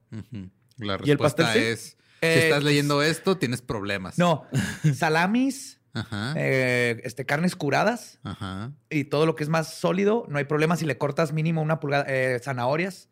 La 0.77 0.93
¿Y 1.03 1.11
el 1.11 1.17
respuesta 1.19 1.43
pastel 1.43 1.61
sí? 1.61 1.67
es: 1.69 1.97
Eh, 2.21 2.33
si 2.39 2.39
estás 2.45 2.63
leyendo 2.63 3.03
esto, 3.03 3.37
tienes 3.37 3.61
problemas. 3.61 4.17
No, 4.17 4.45
salamis, 4.95 5.81
Ajá. 5.93 6.33
eh, 6.37 7.01
este, 7.03 7.25
carnes 7.25 7.55
curadas 7.55 8.19
Ajá. 8.23 8.71
y 8.89 9.03
todo 9.05 9.25
lo 9.25 9.35
que 9.35 9.43
es 9.43 9.49
más 9.49 9.73
sólido, 9.73 10.25
no 10.29 10.37
hay 10.37 10.45
problema 10.45 10.77
si 10.77 10.85
le 10.85 10.97
cortas 10.97 11.33
mínimo 11.33 11.61
una 11.61 11.79
pulgada, 11.79 12.05
eh, 12.07 12.39
zanahorias, 12.41 13.09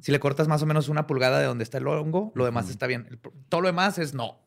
Si 0.00 0.12
le 0.12 0.20
cortas 0.20 0.48
más 0.48 0.62
o 0.62 0.66
menos 0.66 0.88
una 0.88 1.06
pulgada 1.06 1.38
de 1.38 1.46
donde 1.46 1.64
está 1.64 1.78
el 1.78 1.86
hongo, 1.86 2.32
lo 2.34 2.44
demás 2.44 2.68
está 2.68 2.86
bien. 2.86 3.06
El 3.10 3.18
todo 3.48 3.62
lo 3.62 3.68
demás 3.68 3.98
es 3.98 4.14
no. 4.14 4.38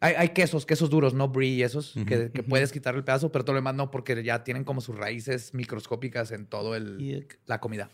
Hay, 0.00 0.14
hay 0.14 0.28
quesos, 0.30 0.66
quesos 0.66 0.90
duros, 0.90 1.14
no 1.14 1.28
brie 1.28 1.50
y 1.50 1.62
esos, 1.62 1.94
que, 2.06 2.30
que 2.32 2.42
puedes 2.42 2.72
quitar 2.72 2.96
el 2.96 3.04
pedazo, 3.04 3.30
pero 3.30 3.44
todo 3.44 3.54
lo 3.54 3.58
demás 3.58 3.76
no, 3.76 3.90
porque 3.92 4.20
ya 4.24 4.42
tienen 4.42 4.64
como 4.64 4.80
sus 4.80 4.96
raíces 4.96 5.54
microscópicas 5.54 6.32
en 6.32 6.46
todo 6.46 6.74
el, 6.74 7.28
la 7.46 7.60
comida. 7.60 7.88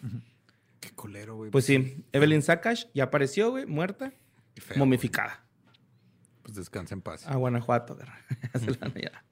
Qué 0.80 0.90
culero, 0.92 1.36
güey. 1.36 1.50
Pues 1.50 1.66
sí, 1.66 2.04
Evelyn 2.12 2.42
Sakash 2.42 2.86
ya 2.94 3.04
apareció, 3.04 3.50
güey, 3.50 3.66
muerta, 3.66 4.12
feo, 4.56 4.78
momificada. 4.78 5.44
Pues 6.42 6.56
descansa 6.56 6.94
en 6.94 7.02
paz. 7.02 7.26
A 7.26 7.36
Guanajuato, 7.36 7.94
güey. 7.94 8.06
Ya 8.54 8.60
se 8.60 8.70
la 8.70 8.78
van 8.80 8.92
a 8.92 8.94
llevar. 8.94 9.24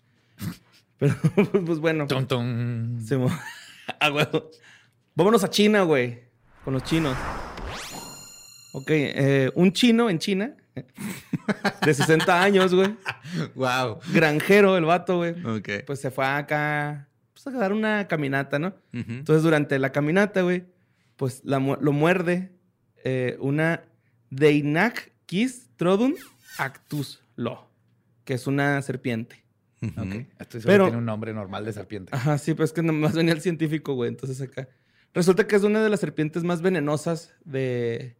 Pero, 0.99 1.15
pues 1.65 1.79
bueno. 1.79 2.07
Tum, 2.07 2.27
tum. 2.27 3.01
Se. 3.01 3.17
Vámonos 5.15 5.45
a 5.45 5.51
China, 5.51 5.83
güey. 5.83 6.26
Con 6.67 6.75
los 6.75 6.83
chinos. 6.83 7.17
Ok, 8.75 8.91
eh, 8.91 9.51
un 9.55 9.73
chino 9.73 10.11
en 10.11 10.19
China, 10.19 10.55
de 11.85 11.95
60 11.95 12.43
años, 12.43 12.75
güey. 12.75 12.95
wow. 13.55 14.01
Granjero, 14.13 14.77
el 14.77 14.85
vato, 14.85 15.19
güey. 15.19 15.31
Ok. 15.47 15.85
Pues 15.87 16.01
se 16.01 16.11
fue 16.11 16.27
acá 16.27 17.09
pues, 17.33 17.47
a 17.47 17.53
dar 17.59 17.73
una 17.73 18.09
caminata, 18.09 18.59
¿no? 18.59 18.75
Entonces, 18.93 19.45
durante 19.45 19.79
la 19.79 19.93
caminata, 19.93 20.43
güey, 20.43 20.65
pues 21.15 21.41
la 21.45 21.61
lo 21.61 21.93
muerde 21.93 22.51
eh, 23.05 23.37
una 23.41 23.85
Deinach 24.31 24.99
Kis 25.27 25.69
Trodun 25.77 26.17
Actus 26.59 27.21
Lo, 27.37 27.71
que 28.25 28.35
es 28.35 28.49
una 28.49 28.83
serpiente. 28.83 29.45
Ujú. 29.83 30.01
Ok. 30.01 30.27
Esto 30.41 30.59
Pero- 30.65 30.87
tiene 30.87 30.99
un 30.99 31.05
nombre 31.07 31.33
normal 31.33 31.65
de 31.65 31.73
serpiente. 31.73 32.11
Ajá, 32.15 32.39
sí, 32.39 32.55
pues 32.55 32.71
es 32.71 32.75
que 32.75 32.83
nomás 32.83 33.13
venía 33.15 33.33
el 33.35 33.41
científico, 33.41 33.95
güey. 33.95 34.09
Entonces 34.11 34.41
acá. 34.43 34.69
Resulta 35.17 35.47
que 35.47 35.57
es 35.57 35.63
una 35.63 35.83
de 35.83 35.89
las 35.89 35.99
serpientes 35.99 36.45
más 36.45 36.61
venenosas 36.61 37.35
de, 37.47 38.17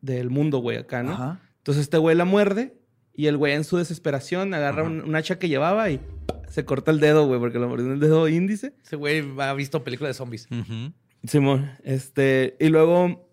del 0.00 0.30
mundo, 0.30 0.58
güey, 0.58 0.78
acá, 0.78 1.02
¿no? 1.02 1.12
Ajá. 1.14 1.40
Entonces 1.58 1.82
este 1.82 1.98
güey 1.98 2.16
la 2.16 2.24
muerde 2.24 2.78
y 3.12 3.26
el 3.26 3.36
güey 3.36 3.54
en 3.54 3.64
su 3.64 3.76
desesperación 3.76 4.54
agarra 4.54 4.84
un, 4.84 5.00
un 5.00 5.16
hacha 5.16 5.40
que 5.40 5.48
llevaba 5.48 5.90
y 5.90 6.00
se 6.48 6.64
corta 6.64 6.92
el 6.92 7.00
dedo, 7.00 7.26
güey, 7.26 7.40
porque 7.40 7.58
lo 7.58 7.68
mordió 7.68 7.86
en 7.86 7.94
el 7.94 7.98
dedo 7.98 8.28
índice. 8.28 8.72
Ese 8.84 8.94
güey 8.94 9.24
ha 9.40 9.52
visto 9.54 9.82
películas 9.82 10.10
de 10.10 10.14
zombies. 10.14 10.46
Ujú. 10.48 10.92
Simón, 11.24 11.72
este, 11.82 12.56
y 12.60 12.68
luego 12.68 13.28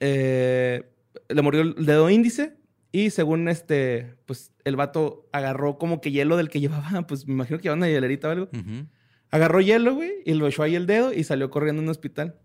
eh, 0.00 0.90
le 1.28 1.42
mordió 1.42 1.60
el 1.60 1.84
dedo 1.84 2.08
índice 2.08 2.56
y 2.92 3.10
según 3.10 3.46
este, 3.48 4.14
pues 4.24 4.52
el 4.64 4.76
vato 4.76 5.28
agarró 5.32 5.76
como 5.76 6.00
que 6.00 6.12
hielo 6.12 6.38
del 6.38 6.48
que 6.48 6.60
llevaba, 6.62 7.06
pues 7.06 7.26
me 7.26 7.34
imagino 7.34 7.58
que 7.58 7.64
llevaba 7.64 7.76
una 7.76 7.88
hielerita 7.88 8.28
o 8.28 8.30
algo. 8.30 8.48
Ujú. 8.54 8.86
Agarró 9.30 9.60
hielo, 9.60 9.94
güey, 9.94 10.12
y 10.24 10.34
lo 10.34 10.46
echó 10.46 10.62
ahí 10.62 10.74
el 10.74 10.86
dedo 10.86 11.12
y 11.12 11.24
salió 11.24 11.50
corriendo 11.50 11.80
a 11.82 11.84
un 11.84 11.88
hospital. 11.88 12.36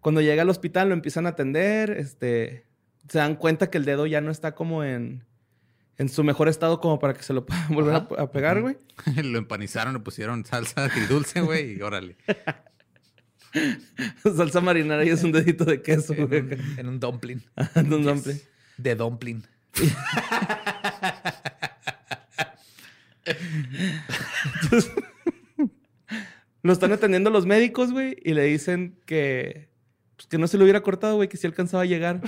Cuando 0.00 0.20
llega 0.20 0.42
al 0.42 0.50
hospital 0.50 0.88
lo 0.88 0.94
empiezan 0.94 1.26
a 1.26 1.30
atender, 1.30 1.90
este, 1.92 2.66
se 3.08 3.18
dan 3.18 3.36
cuenta 3.36 3.70
que 3.70 3.78
el 3.78 3.84
dedo 3.84 4.06
ya 4.06 4.20
no 4.20 4.30
está 4.30 4.54
como 4.54 4.84
en, 4.84 5.24
en 5.96 6.08
su 6.08 6.24
mejor 6.24 6.48
estado 6.48 6.80
como 6.80 6.98
para 6.98 7.14
que 7.14 7.22
se 7.22 7.32
lo 7.32 7.46
puedan 7.46 7.68
volver 7.74 7.94
a, 7.94 8.22
a 8.22 8.30
pegar, 8.30 8.60
güey. 8.60 8.76
lo 9.22 9.38
empanizaron, 9.38 9.94
le 9.94 10.00
pusieron 10.00 10.44
salsa 10.44 10.84
agridulce, 10.86 11.40
güey, 11.40 11.78
y 11.78 11.82
órale. 11.82 12.16
Salsa 14.36 14.60
marinara 14.60 15.04
y 15.04 15.10
es 15.10 15.22
un 15.22 15.30
dedito 15.30 15.64
de 15.64 15.80
queso, 15.80 16.12
güey. 16.14 16.40
En 16.40 16.52
un, 16.52 16.78
en 16.78 16.88
un 16.88 17.00
dumpling. 17.00 17.42
Un 17.76 18.02
dumpling. 18.02 18.40
De 18.76 18.96
dumpling. 18.96 19.44
Lo 26.64 26.72
están 26.72 26.92
atendiendo 26.92 27.28
los 27.28 27.44
médicos, 27.44 27.92
güey, 27.92 28.16
y 28.24 28.32
le 28.32 28.44
dicen 28.44 28.98
que, 29.04 29.68
pues, 30.16 30.26
que 30.26 30.38
no 30.38 30.48
se 30.48 30.56
lo 30.56 30.64
hubiera 30.64 30.80
cortado, 30.80 31.16
güey, 31.16 31.28
que 31.28 31.36
sí 31.36 31.46
alcanzaba 31.46 31.82
a 31.82 31.86
llegar. 31.86 32.22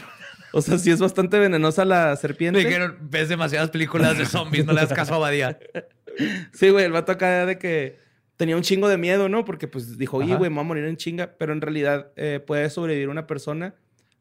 O 0.53 0.61
sea, 0.61 0.77
sí 0.77 0.91
es 0.91 1.01
bastante 1.01 1.39
venenosa 1.39 1.87
la 1.87 2.15
serpiente. 2.17 2.61
Me 2.61 2.67
dijeron, 2.67 2.99
ves 3.01 3.31
demasiadas 3.31 3.71
películas 3.71 4.19
de 4.19 4.27
zombies, 4.27 4.67
no 4.67 4.75
le 4.75 4.83
das 4.83 4.93
caso 4.93 5.15
a 5.15 5.19
Badía. 5.19 5.59
Sí, 6.53 6.71
güey, 6.71 6.87
el 6.87 6.93
vato 6.93 7.13
acá 7.13 7.45
de 7.45 7.59
que 7.59 7.99
tenía 8.39 8.57
un 8.57 8.63
chingo 8.63 8.89
de 8.89 8.97
miedo, 8.97 9.29
¿no? 9.29 9.45
Porque 9.45 9.69
pues 9.69 9.99
dijo, 9.99 10.23
Ajá. 10.23 10.37
güey, 10.37 10.49
me 10.49 10.57
voy 10.57 10.65
a 10.65 10.69
morir 10.69 10.85
en 10.87 10.97
chinga. 10.97 11.35
Pero 11.39 11.53
en 11.53 11.61
realidad 11.61 12.11
eh, 12.17 12.41
puede 12.41 12.71
sobrevivir 12.71 13.11
una 13.11 13.27
persona 13.27 13.75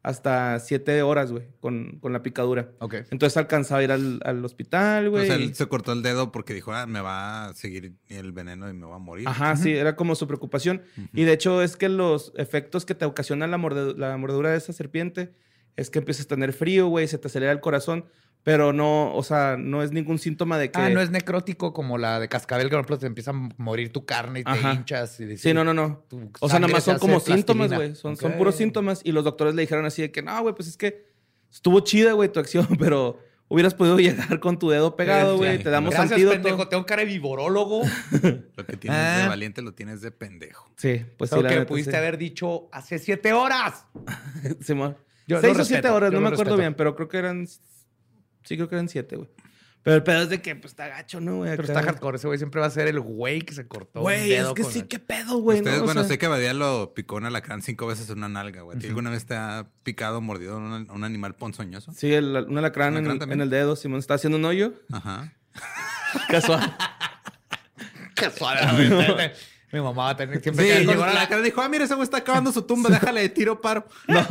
hasta 0.06 0.60
siete 0.60 1.02
horas, 1.02 1.32
güey, 1.32 1.48
con, 1.58 1.98
con 2.00 2.12
la 2.12 2.22
picadura. 2.22 2.70
Ok. 2.78 2.94
Entonces 3.10 3.36
alcanzaba 3.36 3.80
a 3.80 3.82
ir 3.82 3.90
al, 3.90 4.20
al 4.24 4.44
hospital, 4.44 5.08
O 5.08 5.10
güey. 5.10 5.26
sea, 5.26 5.34
él 5.34 5.52
se 5.54 5.66
cortó 5.66 5.92
el 5.92 6.02
dedo 6.02 6.30
porque 6.30 6.54
dijo, 6.54 6.72
ah, 6.72 6.86
me 6.86 7.00
va 7.00 7.46
a 7.48 7.54
seguir 7.54 7.94
el 8.08 8.30
veneno 8.30 8.70
y 8.70 8.72
me 8.72 8.86
va 8.86 8.94
a 8.94 8.98
morir. 9.00 9.26
Ajá, 9.26 9.56
sí, 9.56 9.72
era 9.72 9.96
como 9.96 10.14
su 10.14 10.28
preocupación. 10.28 10.82
Y 11.12 11.24
de 11.24 11.32
hecho 11.32 11.60
es 11.60 11.76
que 11.76 11.88
los 11.88 12.32
efectos 12.36 12.86
que 12.86 12.94
te 12.94 13.04
ocasiona 13.04 13.48
la, 13.48 13.58
morde- 13.58 13.96
la 13.96 14.16
mordedura 14.16 14.50
de 14.52 14.58
esa 14.58 14.72
serpiente 14.72 15.34
es 15.74 15.90
que 15.90 15.98
empiezas 15.98 16.26
a 16.26 16.28
tener 16.28 16.52
frío, 16.52 16.86
güey, 16.86 17.08
se 17.08 17.18
te 17.18 17.26
acelera 17.26 17.50
el 17.50 17.60
corazón, 17.60 18.04
pero 18.46 18.72
no, 18.72 19.12
o 19.12 19.24
sea, 19.24 19.56
no 19.58 19.82
es 19.82 19.90
ningún 19.90 20.20
síntoma 20.20 20.56
de 20.56 20.70
que... 20.70 20.78
Ah, 20.78 20.88
no 20.88 21.00
es 21.00 21.10
necrótico 21.10 21.72
como 21.72 21.98
la 21.98 22.20
de 22.20 22.28
cascabel, 22.28 22.66
que 22.66 22.70
por 22.70 22.78
ejemplo 22.78 22.96
te 22.98 23.06
empieza 23.06 23.32
a 23.32 23.34
morir 23.56 23.90
tu 23.92 24.04
carne 24.06 24.38
y 24.40 24.44
te 24.44 24.50
Ajá. 24.52 24.72
hinchas. 24.72 25.18
Y 25.18 25.36
Sí, 25.36 25.52
no, 25.52 25.64
no, 25.64 25.74
no. 25.74 26.04
O 26.38 26.48
sea, 26.48 26.60
nada 26.60 26.72
más 26.72 26.84
son 26.84 27.00
como 27.00 27.18
síntomas, 27.18 27.72
güey. 27.72 27.96
Son, 27.96 28.16
son 28.16 28.34
puros 28.34 28.54
síntomas. 28.54 29.00
Y 29.02 29.10
los 29.10 29.24
doctores 29.24 29.56
le 29.56 29.62
dijeron 29.62 29.84
así 29.84 30.02
de 30.02 30.12
que, 30.12 30.22
no, 30.22 30.40
güey, 30.42 30.54
pues 30.54 30.68
es 30.68 30.76
que 30.76 31.06
estuvo 31.52 31.80
chida, 31.80 32.12
güey, 32.12 32.30
tu 32.30 32.38
acción, 32.38 32.68
pero 32.78 33.18
hubieras 33.48 33.74
podido 33.74 33.98
llegar 33.98 34.38
con 34.38 34.60
tu 34.60 34.70
dedo 34.70 34.94
pegado, 34.94 35.32
Sí, 35.32 35.38
güey. 35.38 35.56
sí. 35.58 35.64
Te 35.64 35.70
damos 35.70 35.90
Gracias, 35.90 36.12
antídoto. 36.12 36.34
pendejo. 36.36 36.68
Tengo 36.68 36.86
cara 36.86 37.02
de 37.02 37.06
viborólogo. 37.08 37.82
Lo 38.56 38.64
que 38.64 38.76
tienes 38.76 38.96
Ah. 39.00 39.22
de 39.22 39.28
valiente 39.28 39.60
lo 39.60 39.74
tienes 39.74 40.00
de 40.02 40.12
pendejo. 40.12 40.70
Sí, 40.76 41.04
pues 41.18 41.30
sí, 41.30 41.36
Lo 41.36 41.42
que 41.42 41.48
neta, 41.48 41.66
pudiste 41.66 41.90
sí. 41.90 41.96
haber 41.96 42.16
dicho 42.16 42.68
hace 42.70 43.00
siete 43.00 43.32
horas. 43.32 43.86
Simón. 44.60 44.96
Yo 45.26 45.40
Seis 45.40 45.58
o 45.58 45.64
siete 45.64 45.88
horas, 45.88 46.12
yo 46.12 46.18
no 46.18 46.20
me 46.20 46.28
acuerdo 46.28 46.52
respeto. 46.52 46.56
bien, 46.58 46.74
pero 46.74 46.94
creo 46.94 47.08
que 47.08 47.18
eran... 47.18 47.48
Sí, 48.46 48.56
creo 48.56 48.68
que 48.68 48.74
eran 48.76 48.88
siete, 48.88 49.16
güey. 49.16 49.28
Pero 49.82 49.94
el 49.96 50.02
pedo 50.02 50.22
es 50.22 50.28
de 50.30 50.42
que, 50.42 50.56
pues, 50.56 50.72
está 50.72 50.88
gacho, 50.88 51.20
¿no, 51.20 51.36
güey? 51.36 51.50
Pero 51.52 51.62
está 51.62 51.80
hardcore. 51.80 52.16
Ese 52.16 52.26
güey 52.26 52.38
siempre 52.38 52.60
va 52.60 52.66
a 52.66 52.70
ser 52.70 52.88
el 52.88 52.98
güey 52.98 53.42
que 53.42 53.54
se 53.54 53.68
cortó. 53.68 54.00
un 54.00 54.04
Güey, 54.04 54.28
dedo 54.30 54.48
es 54.48 54.54
que 54.54 54.62
con 54.62 54.72
sí, 54.72 54.78
el- 54.80 54.88
qué 54.88 54.98
pedo, 54.98 55.38
güey. 55.38 55.58
Ustedes, 55.58 55.76
¿no? 55.76 55.82
O 55.84 55.86
bueno, 55.86 56.00
sea, 56.00 56.08
sé 56.08 56.18
que 56.18 56.26
Badía 56.26 56.54
lo 56.54 56.92
picó 56.92 57.14
un 57.16 57.24
alacrán 57.26 57.62
cinco 57.62 57.86
veces 57.86 58.10
en 58.10 58.18
una 58.18 58.28
nalga, 58.28 58.62
güey. 58.62 58.76
¿A 58.76 58.80
ti 58.80 58.88
¿Alguna 58.88 59.10
vez 59.10 59.26
te 59.26 59.36
ha 59.36 59.68
picado, 59.84 60.20
mordido 60.20 60.56
un, 60.56 60.90
un 60.90 61.04
animal 61.04 61.36
ponzoñoso? 61.36 61.92
Sí, 61.92 62.12
el, 62.12 62.24
un 62.48 62.58
alacrán, 62.58 62.94
en, 62.94 62.96
¿Alacrán 62.98 63.12
el, 63.12 63.18
también? 63.20 63.40
en 63.40 63.44
el 63.44 63.50
dedo. 63.50 63.76
Simón 63.76 64.00
está 64.00 64.14
haciendo 64.14 64.38
un 64.38 64.44
hoyo. 64.44 64.72
Ajá. 64.90 65.32
Casual. 66.30 66.76
Casual. 68.16 69.32
Mi 69.72 69.80
mamá 69.80 70.04
va 70.04 70.10
a 70.10 70.16
tener 70.16 70.40
siempre 70.42 70.64
Sí, 70.64 70.72
que 70.78 70.86
llegó 70.86 71.02
a 71.04 71.12
la- 71.12 71.38
y 71.38 71.42
dijo, 71.42 71.60
ah, 71.60 71.68
mira, 71.68 71.84
ese 71.84 71.94
güey 71.94 72.04
está 72.04 72.18
acabando 72.18 72.52
su 72.52 72.62
tumba, 72.62 72.88
déjale 72.90 73.20
de 73.22 73.28
tiro 73.28 73.60
paro. 73.60 73.84
No, 74.08 74.24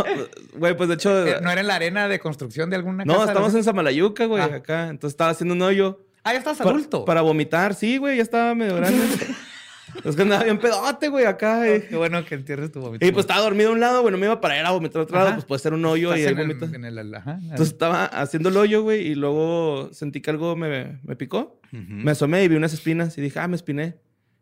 güey, 0.56 0.76
pues 0.78 0.88
de 0.90 0.96
hecho... 0.96 1.28
Eh, 1.28 1.40
¿No 1.42 1.52
era 1.52 1.62
en 1.62 1.68
la 1.68 1.76
arena 1.76 2.08
de 2.08 2.20
construcción 2.20 2.70
de 2.70 2.78
alguna 2.78 3.04
No, 3.06 3.14
casa? 3.16 3.26
estamos 3.32 3.52
sé? 3.52 3.58
en 3.60 3.64
Samalayuca, 3.66 4.26
güey, 4.26 4.42
Ah. 4.44 4.56
acá. 4.56 4.88
Entonces 4.90 5.14
estaba 5.14 5.32
haciendo 5.32 5.54
un 5.56 5.62
hoyo. 5.62 6.02
Ah, 6.24 6.32
ya 6.34 6.40
estás 6.40 6.60
adulto. 6.62 7.06
Para 7.06 7.22
vomitar, 7.22 7.76
sí, 7.76 7.98
güey, 7.98 8.18
ya 8.18 8.24
estaba 8.24 8.56
medio 8.56 8.76
grande. 8.78 8.98
es 10.04 10.16
que 10.16 10.22
andaba 10.24 10.44
bien 10.44 10.58
pedote, 10.58 11.10
güey, 11.10 11.26
acá. 11.26 11.68
eh. 11.68 11.86
Qué 11.88 11.96
bueno 11.98 12.24
que 12.26 12.36
entierres 12.36 12.72
tu 12.72 12.80
vomito. 12.80 13.06
Y 13.06 13.12
pues 13.12 13.26
estaba 13.26 13.42
dormido 13.42 13.70
a 13.70 13.74
un 13.74 13.80
lado, 13.80 14.02
güey, 14.02 14.12
no 14.12 14.18
me 14.18 14.26
iba 14.26 14.42
para 14.42 14.58
ir 14.60 14.66
a 14.66 14.72
vomitar 14.72 15.02
a 15.02 15.04
otro 15.04 15.18
lado, 15.18 15.34
pues 15.34 15.46
puede 15.46 15.60
ser 15.60 15.74
un 15.74 15.86
hoyo 15.86 16.16
y 16.16 16.24
en 16.24 16.30
el- 16.40 16.48
vomita. 16.48 16.66
en 16.76 16.86
el- 16.86 17.14
ajá, 17.14 17.38
Entonces 17.44 17.68
estaba 17.74 18.06
haciendo 18.06 18.50
el 18.50 18.58
hoyo, 18.58 18.82
güey, 18.84 19.06
y 19.06 19.16
luego 19.16 19.90
sentí 19.94 20.22
que 20.22 20.32
algo 20.32 20.56
me, 20.56 21.00
me 21.04 21.16
picó. 21.16 21.60
Me 21.72 22.12
asomé 22.12 22.44
y 22.44 22.48
vi 22.48 22.56
unas 22.56 22.74
espinas 22.74 23.18
y 23.18 23.22
dije, 23.22 23.38
ah, 23.40 23.48
me 23.50 23.56
espiné. 23.58 23.98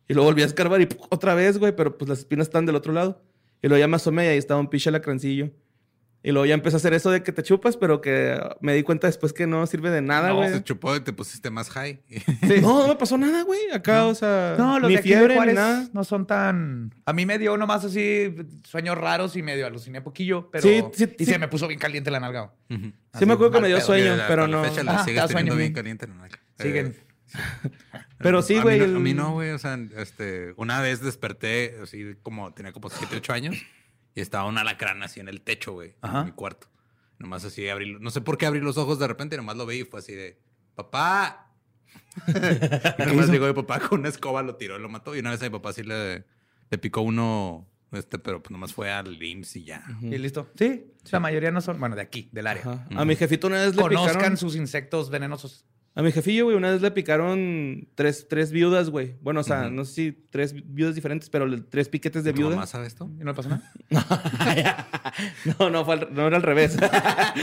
Y 0.07 0.13
luego 0.13 0.29
volví 0.29 0.41
a 0.41 0.45
escarbar 0.45 0.81
y 0.81 0.86
¡pum! 0.88 1.05
otra 1.10 1.33
vez, 1.36 1.57
güey, 1.57 1.75
pero 1.75 1.98
pues 1.98 2.10
las 2.10 2.19
espinas 2.19 2.48
están 2.48 2.65
del 2.65 2.75
otro 2.75 2.93
lado. 2.93 3.22
Y 3.62 3.67
luego 3.67 3.79
ya 3.79 3.88
me 3.88 3.95
asomé 3.95 4.25
y 4.25 4.27
ahí 4.29 4.38
estaba 4.38 4.60
un 4.60 4.69
pinche 4.69 4.91
lacrancillo. 4.91 5.50
Y 6.25 6.31
luego 6.31 6.45
ya 6.45 6.53
empecé 6.53 6.75
a 6.75 6.77
hacer 6.77 6.93
eso 6.93 7.12
de 7.12 7.22
que 7.22 7.33
te 7.33 7.43
chupas, 7.43 7.75
pero 7.75 8.00
que 8.00 8.39
me 8.62 8.74
di 8.74 8.83
cuenta 8.83 9.07
después 9.07 9.33
que 9.33 9.45
no 9.45 9.65
sirve 9.67 9.89
de 9.89 10.01
nada, 10.01 10.29
No, 10.29 10.38
güey. 10.38 10.51
se 10.53 10.63
chupó 10.63 10.95
y 10.95 11.01
te 11.01 11.12
pusiste 11.12 11.50
más 11.50 11.69
high. 11.72 12.01
No, 12.62 12.83
no 12.83 12.88
me 12.88 12.95
pasó 12.95 13.17
nada, 13.17 13.43
güey. 13.43 13.60
Acá, 13.74 14.05
o 14.05 14.15
sea, 14.15 14.55
No, 14.57 14.79
los 14.79 14.88
ni 14.88 14.93
de 14.95 15.00
aquí 15.01 15.10
de 15.10 15.15
fiebre 15.17 15.36
Juárez 15.36 15.55
nada. 15.55 15.89
no 15.91 16.03
son 16.05 16.25
tan... 16.25 16.93
A 17.05 17.12
mí 17.12 17.25
me 17.25 17.38
dio 17.39 17.57
nomás 17.57 17.83
así 17.83 18.33
sueños 18.63 18.98
raros 18.98 19.36
y 19.36 19.41
medio 19.43 19.65
aluciné 19.65 20.01
poquillo, 20.01 20.50
pero... 20.50 20.63
Sí, 20.63 20.81
sí, 20.93 21.10
y 21.19 21.25
sí. 21.25 21.31
se 21.33 21.39
me 21.39 21.50
puso 21.50 21.67
bien 21.67 21.79
caliente 21.79 22.10
la 22.10 22.22
nalga. 22.22 22.53
Ujú. 22.69 22.93
Sí 23.19 23.25
me 23.25 23.33
acuerdo 23.33 23.51
que 23.51 23.60
me 23.62 23.67
dio 23.67 23.81
sueño, 23.81 24.15
pero 24.29 24.48
la 24.48 24.57
no. 24.57 24.63
fecha 24.63 24.81
la 24.83 24.93
Ajá, 24.93 25.03
sigues 25.03 25.27
teniendo 25.27 25.57
bien 25.57 25.74
caliente 25.74 26.07
la 26.07 26.15
nalga. 26.15 26.39
Siguen. 26.57 26.95
Pero 28.24 28.42
sí, 28.42 28.56
a 28.58 28.62
güey. 28.63 28.80
no- 28.80 28.86
el- 28.86 28.96
A 28.96 29.00
mí 29.00 29.13
no, 29.13 29.34
güey. 29.34 29.51
O 29.51 29.60
sea, 29.60 29.77
este, 29.98 30.53
una 30.58 30.82
vez 30.82 31.01
desperté, 31.01 31.77
así 31.84 32.15
como 32.24 32.53
tenía 32.53 32.72
como 32.74 32.89
7, 32.89 33.15
8 33.18 33.34
años, 33.34 33.56
y 34.15 34.22
estaba 34.22 34.46
un 34.46 34.58
alacrán 34.58 35.03
así 35.03 35.20
en 35.20 35.27
el 35.27 35.42
techo, 35.42 35.74
güey, 35.74 35.96
en 36.03 36.25
mi 36.25 36.32
cuarto. 36.32 36.68
Nomás 37.20 37.46
así 37.46 37.70
abrí, 37.70 37.96
no 38.00 38.10
sé 38.10 38.22
por 38.22 38.38
qué 38.38 38.46
abrí 38.46 38.60
los 38.60 38.77
ojos 38.77 39.00
de 39.00 39.08
repente, 39.08 39.38
nomás 39.38 39.56
lo 39.56 39.65
vi 39.65 39.82
y 39.82 39.84
fue 39.86 40.00
así 40.00 40.13
de, 40.13 40.39
papá. 40.75 41.51
y 42.27 43.06
nomás 43.06 43.30
llegó 43.30 43.48
mi 43.48 43.53
papá 43.53 43.80
con 43.80 44.00
una 44.01 44.10
escoba, 44.10 44.42
lo 44.44 44.56
tiró 44.56 44.77
y 44.77 44.82
lo 44.82 44.89
mató. 44.89 45.15
Y 45.15 45.20
una 45.20 45.32
vez 45.32 45.42
a 45.42 45.46
mi 45.46 45.51
papá 45.51 45.74
sí 45.74 45.84
le, 45.84 46.25
le 46.70 46.77
picó 46.80 47.01
uno, 47.01 47.68
este, 47.92 48.18
pero 48.20 48.42
pues 48.42 48.51
nomás 48.51 48.74
fue 48.74 48.92
al 48.92 49.22
IMSS 49.22 49.56
y 49.58 49.63
ya. 49.65 49.84
Y 50.01 50.18
listo. 50.18 50.51
Sí, 50.58 50.86
la 51.12 51.20
mayoría 51.20 51.51
no 51.51 51.62
son... 51.62 51.80
Bueno, 51.80 51.96
de 51.96 52.01
aquí, 52.01 52.30
del 52.32 52.48
área. 52.48 52.63
Ajá. 52.63 52.88
A 52.96 53.06
mi 53.06 53.15
jefito 53.15 53.48
una 53.48 53.58
vez 53.62 53.75
le 53.75 53.82
Conozcan 53.82 54.15
picaron... 54.15 54.38
sus 54.38 54.56
insectos 54.56 55.10
venenosos. 55.10 55.65
A 55.96 56.02
mi 56.02 56.12
jefillo, 56.12 56.46
güey, 56.46 56.58
una 56.58 56.72
vez 56.72 56.82
le 56.82 56.90
picaron 56.90 57.88
tres, 57.94 58.28
tres 58.28 58.52
viudas, 58.52 58.90
güey. 58.90 59.16
Bueno, 59.22 59.42
o 59.42 59.44
sea, 59.44 59.70
no 59.70 59.86
sé 59.86 59.94
si 59.94 60.12
tres 60.32 60.54
viudas 60.74 60.96
diferentes, 60.96 61.30
pero 61.30 61.46
le- 61.46 61.62
tres 61.62 61.88
piquetes 61.88 62.24
de 62.24 62.34
¿Tu 62.34 62.42
mamá 62.42 62.66
sabe 62.66 62.88
esto? 62.88 63.12
¿Y 63.20 63.24
no 63.24 63.26
le 63.32 63.34
pasó 63.36 63.50
nada? 63.50 63.72
No, 65.60 65.70
no, 65.70 65.86
fue 65.86 65.94
al- 65.96 66.10
no 66.14 66.26
era 66.28 66.38
al 66.38 66.44
revés. 66.44 66.78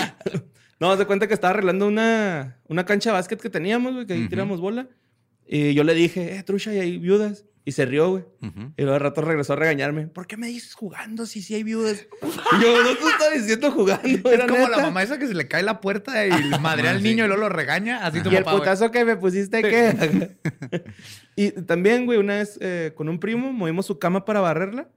no, 0.80 0.96
se 0.96 1.06
cuenta 1.06 1.28
que 1.28 1.34
estaba 1.34 1.52
arreglando 1.52 1.86
una, 1.86 2.58
una 2.66 2.84
cancha 2.84 3.10
de 3.10 3.14
básquet 3.14 3.40
que 3.40 3.50
teníamos, 3.50 3.94
güey, 3.94 4.06
que 4.06 4.14
ahí 4.14 4.28
tiramos 4.28 4.60
bola. 4.60 4.88
Y 5.46 5.74
yo 5.74 5.84
le 5.84 5.94
dije, 5.94 6.36
eh, 6.36 6.42
trucha, 6.42 6.72
y 6.74 6.78
hay 6.78 6.98
viudas. 6.98 7.44
Y 7.64 7.72
se 7.72 7.84
rió, 7.84 8.10
güey. 8.10 8.24
Y 8.76 8.82
luego 8.82 8.94
al 8.94 9.00
rato 9.00 9.20
regresó 9.20 9.52
a 9.52 9.56
regañarme. 9.56 10.06
¿Por 10.06 10.26
qué 10.26 10.36
me 10.38 10.46
dices 10.46 10.74
jugando 10.74 11.26
si 11.26 11.42
sí 11.42 11.54
hay 11.54 11.62
viudas? 11.62 12.06
Y 12.22 12.62
yo, 12.62 12.82
no 12.82 12.96
te 12.96 13.04
estaba 13.06 13.30
diciendo 13.34 13.70
jugando. 13.70 14.08
Es 14.08 14.24
Era 14.34 14.46
como 14.46 14.60
la 14.62 14.68
neta". 14.76 14.82
mamá 14.82 15.02
esa 15.02 15.18
que 15.18 15.26
se 15.28 15.34
le 15.34 15.46
cae 15.46 15.62
la 15.62 15.80
puerta 15.80 16.26
y 16.26 16.30
madre 16.60 16.88
al 16.88 16.98
Sí. 16.98 17.02
niño 17.04 17.24
y 17.24 17.28
luego 17.28 17.42
lo 17.42 17.48
regaña. 17.50 18.04
Así 18.06 18.22
tu 18.22 18.30
Y 18.30 18.36
el 18.36 18.44
papá, 18.44 18.58
putazo 18.58 18.90
que 18.90 19.04
me 19.04 19.16
pusiste, 19.16 19.62
¿qué? 19.62 20.36
y 21.36 21.50
también, 21.52 22.06
güey, 22.06 22.18
una 22.18 22.34
vez 22.34 22.58
eh, 22.60 22.92
con 22.96 23.08
un 23.08 23.18
primo 23.20 23.52
movimos 23.52 23.86
su 23.86 23.98
cama 23.98 24.24
para 24.24 24.40
barrerla. 24.40 24.88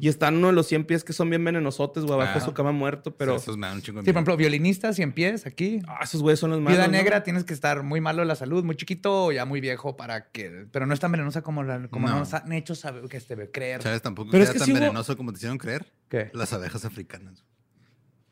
Y 0.00 0.08
están 0.08 0.36
uno 0.36 0.48
de 0.48 0.52
los 0.52 0.66
100 0.66 0.84
pies 0.84 1.04
que 1.04 1.12
son 1.12 1.30
bien 1.30 1.44
venenosotes, 1.44 2.02
güey, 2.04 2.14
abajo 2.14 2.34
de 2.34 2.40
Ah. 2.42 2.44
su 2.44 2.52
cama 2.54 2.72
muerto. 2.72 3.16
Pero, 3.16 3.38
Sí, 3.38 3.42
esos 3.44 3.56
me 3.56 3.66
dan 3.66 3.76
un 3.76 3.82
chingo 3.82 4.00
de 4.00 4.04
Sí, 4.04 4.12
por 4.12 4.18
ejemplo, 4.18 4.36
violinista, 4.36 4.92
100 4.92 5.12
pies, 5.12 5.46
aquí. 5.46 5.80
ah, 5.86 6.00
esos 6.02 6.20
güeyes 6.22 6.40
son 6.40 6.50
los 6.50 6.60
malos. 6.60 6.76
Vida 6.78 6.86
¿no? 6.86 6.92
negra, 6.92 7.22
tienes 7.22 7.44
que 7.44 7.54
estar 7.54 7.82
muy 7.82 8.00
malo 8.00 8.20
de 8.20 8.26
la 8.26 8.34
salud, 8.34 8.64
muy 8.64 8.76
chiquito 8.76 9.26
o 9.26 9.32
ya 9.32 9.44
muy 9.44 9.60
viejo 9.60 9.96
para 9.96 10.30
que... 10.30 10.66
Pero 10.72 10.86
no 10.86 10.94
es 10.94 11.00
tan 11.00 11.12
venenosa 11.12 11.42
como, 11.42 11.62
la, 11.62 11.88
como 11.88 12.08
No. 12.08 12.18
nos 12.18 12.34
han 12.34 12.52
hecho 12.52 12.74
saber, 12.74 13.08
que 13.08 13.16
este, 13.16 13.50
creer. 13.50 13.82
¿Sabes 13.82 14.02
tampoco 14.02 14.30
Pero 14.30 14.44
es 14.44 14.50
que 14.50 14.58
tan 14.58 14.66
sí 14.66 14.72
venenoso 14.72 15.16
como 15.16 15.32
te 15.32 15.36
hicieron 15.38 15.58
creer? 15.58 15.86
¿Qué? 16.08 16.30
Las 16.34 16.52
abejas 16.52 16.84
africanas. 16.84 17.44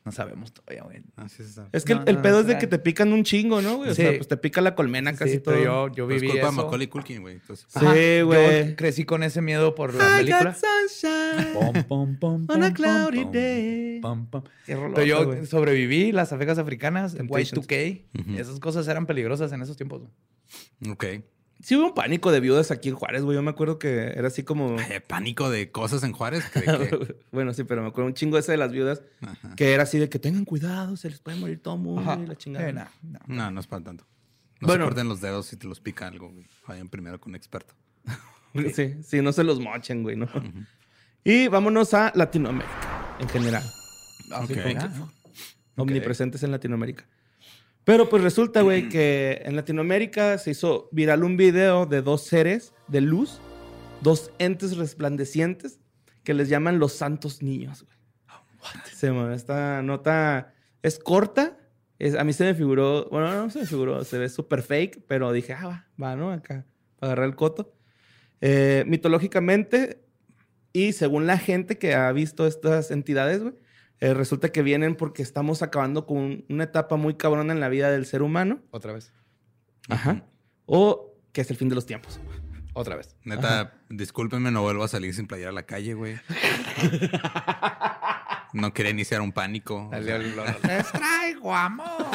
No 0.03 0.11
sabemos 0.11 0.51
todavía, 0.51 0.81
güey. 0.83 1.03
Así 1.15 1.43
se 1.43 1.49
sabe. 1.49 1.69
Es 1.73 1.85
que 1.85 1.93
No, 1.93 2.01
el, 2.01 2.09
el 2.09 2.15
no, 2.15 2.21
pedo 2.23 2.33
no, 2.35 2.39
es 2.41 2.47
de 2.47 2.57
que 2.57 2.65
te 2.65 2.79
pican 2.79 3.13
un 3.13 3.23
chingo, 3.23 3.61
¿no, 3.61 3.77
güey? 3.77 3.91
O 3.91 3.93
Sí. 3.93 4.01
sea, 4.01 4.11
pues 4.17 4.27
te 4.27 4.35
pica 4.35 4.59
la 4.59 4.73
colmena 4.73 5.13
casi 5.13 5.33
Sí, 5.33 5.39
todo. 5.39 5.53
pero 5.53 5.63
yo, 5.63 5.87
yo 5.95 6.07
Pero 6.07 6.15
es 6.15 6.21
viví 6.21 6.31
culpa 6.33 6.47
de 6.47 6.51
eso. 6.53 6.63
Macaulay 6.63 6.87
Culkin, 6.87 7.21
güey. 7.21 7.35
Entonces, 7.35 7.67
Sí, 7.69 8.21
güey. 8.23 8.69
Yo 8.69 8.75
crecí 8.75 9.05
con 9.05 9.21
ese 9.21 9.41
miedo 9.43 9.75
por 9.75 9.93
la 9.93 10.17
película. 10.17 10.57
Pom, 11.53 11.83
pom, 11.87 12.17
pom, 12.17 12.45
On 12.49 12.63
a 12.63 12.73
cloudy 12.73 13.25
day. 13.31 13.99
pom, 14.01 14.25
pom. 14.25 14.43
Qué 14.65 14.75
rolota, 14.75 14.95
Pero 14.95 15.05
yo 15.05 15.25
güey. 15.25 15.45
sobreviví 15.45 16.11
las 16.11 16.33
abejas 16.33 16.57
africanas, 16.57 17.13
Temptations. 17.15 17.67
Y2K. 17.67 18.05
Ujú. 18.21 18.37
Esas 18.39 18.59
cosas 18.59 18.87
eran 18.87 19.05
peligrosas 19.05 19.51
en 19.51 19.61
esos 19.61 19.77
tiempos. 19.77 20.01
ok. 20.89 21.05
Sí 21.61 21.75
hubo 21.75 21.87
un 21.87 21.93
pánico 21.93 22.31
de 22.31 22.39
viudas 22.39 22.71
aquí 22.71 22.89
en 22.89 22.95
Juárez, 22.95 23.23
güey. 23.23 23.35
Yo 23.35 23.41
me 23.43 23.51
acuerdo 23.51 23.77
que 23.77 24.07
era 24.15 24.27
así 24.27 24.43
como... 24.43 24.77
Pánico 25.07 25.49
de 25.49 25.71
cosas 25.71 26.03
en 26.03 26.11
Juárez. 26.11 26.43
¿de 26.53 26.61
qué? 26.61 27.15
bueno, 27.31 27.53
sí, 27.53 27.63
pero 27.63 27.81
me 27.83 27.89
acuerdo 27.89 28.07
un 28.07 28.13
chingo 28.15 28.37
ese 28.37 28.51
de 28.53 28.57
las 28.57 28.71
viudas. 28.71 29.01
Ajá. 29.21 29.55
Que 29.55 29.73
era 29.73 29.83
así 29.83 29.99
de 29.99 30.09
que 30.09 30.17
tengan 30.19 30.43
cuidado, 30.45 30.97
se 30.97 31.09
les 31.09 31.19
puede 31.19 31.37
morir 31.37 31.61
todo 31.61 31.77
mundo 31.77 32.19
y 32.23 32.27
la 32.27 32.35
chingada. 32.35 32.67
Eh, 32.69 32.73
no, 32.73 32.85
no. 33.03 33.19
No, 33.27 33.51
no 33.51 33.59
es 33.59 33.67
para 33.67 33.83
tanto. 33.83 34.05
No 34.59 34.67
Bueno. 34.67 34.85
se 34.85 34.89
corten 34.89 35.07
los 35.07 35.21
dedos 35.21 35.45
si 35.47 35.57
te 35.57 35.67
los 35.67 35.79
pica 35.79 36.07
algo, 36.07 36.29
güey. 36.31 36.47
Vayan 36.67 36.89
primero 36.89 37.19
con 37.19 37.31
un 37.31 37.35
experto. 37.35 37.73
Sí, 38.75 38.95
sí, 39.01 39.21
no 39.21 39.31
se 39.31 39.45
los 39.45 39.61
mochen, 39.61 40.03
güey, 40.03 40.17
¿no? 40.17 40.27
Y 41.23 41.47
vámonos 41.47 41.93
a 41.93 42.11
Latinoamérica, 42.15 43.15
en 43.21 43.29
general. 43.29 43.63
Así 44.33 44.53
Ok. 44.53 44.59
como, 44.63 45.05
ah, 45.05 45.11
Omnipresentes 45.77 46.43
en 46.43 46.51
Latinoamérica. 46.51 47.05
Pero 47.83 48.09
pues 48.09 48.23
resulta, 48.23 48.61
güey, 48.61 48.89
que 48.89 49.41
en 49.45 49.55
Latinoamérica 49.55 50.37
se 50.37 50.51
hizo 50.51 50.89
viral 50.91 51.23
un 51.23 51.37
video 51.37 51.85
de 51.85 52.01
dos 52.01 52.23
seres 52.23 52.73
de 52.87 53.01
luz, 53.01 53.39
dos 54.01 54.31
entes 54.39 54.77
resplandecientes 54.77 55.79
que 56.23 56.33
les 56.33 56.49
llaman 56.49 56.79
los 56.79 56.93
santos 56.93 57.41
niños, 57.41 57.83
güey. 57.83 57.97
Sí, 58.93 59.09
man, 59.09 59.31
esta 59.31 59.81
nota 59.81 60.53
es 60.83 60.99
corta. 60.99 61.57
Es, 61.97 62.15
a 62.15 62.23
mí 62.23 62.33
se 62.33 62.43
me 62.43 62.55
figuró, 62.55 63.07
bueno, 63.09 63.33
no 63.33 63.49
se 63.49 63.59
me 63.59 63.65
figuró, 63.65 64.03
se 64.03 64.17
ve 64.17 64.29
súper 64.29 64.61
fake, 64.61 65.03
pero 65.07 65.31
dije, 65.31 65.53
ah, 65.53 65.67
va, 65.67 65.87
va, 66.01 66.15
¿no? 66.15 66.31
Acá, 66.31 66.65
para 66.97 67.13
agarrar 67.13 67.29
el 67.29 67.35
coto. 67.35 67.73
Eh, 68.39 68.83
mitológicamente, 68.87 70.03
y 70.73 70.93
según 70.93 71.27
la 71.27 71.37
gente 71.37 71.77
que 71.77 71.93
ha 71.93 72.11
visto 72.11 72.47
estas 72.47 72.91
entidades, 72.91 73.43
güey, 73.43 73.55
eh, 74.01 74.13
resulta 74.13 74.49
que 74.49 74.61
vienen 74.63 74.95
porque 74.95 75.21
estamos 75.21 75.61
acabando 75.61 76.05
con 76.05 76.43
una 76.49 76.63
etapa 76.65 76.97
muy 76.97 77.13
cabrona 77.13 77.53
en 77.53 77.59
la 77.59 77.69
vida 77.69 77.89
del 77.89 78.05
ser 78.05 78.23
humano. 78.23 78.59
Otra 78.71 78.93
vez. 78.93 79.13
Ajá. 79.89 80.23
O 80.65 81.15
que 81.31 81.41
es 81.41 81.49
el 81.51 81.57
fin 81.57 81.69
de 81.69 81.75
los 81.75 81.85
tiempos. 81.85 82.19
Otra 82.73 82.95
vez. 82.95 83.15
Neta, 83.23 83.73
discúlpenme, 83.89 84.51
no 84.51 84.61
vuelvo 84.61 84.83
a 84.83 84.87
salir 84.87 85.13
sin 85.13 85.27
playera 85.27 85.49
a 85.49 85.53
la 85.53 85.63
calle, 85.63 85.93
güey. 85.93 86.19
No 88.53 88.73
quería 88.73 88.91
iniciar 88.91 89.21
un 89.21 89.31
pánico. 89.31 89.87
o 89.87 90.03
sea, 90.03 90.17
Les 90.67 90.91
traigo 90.91 91.55
amor. 91.55 92.05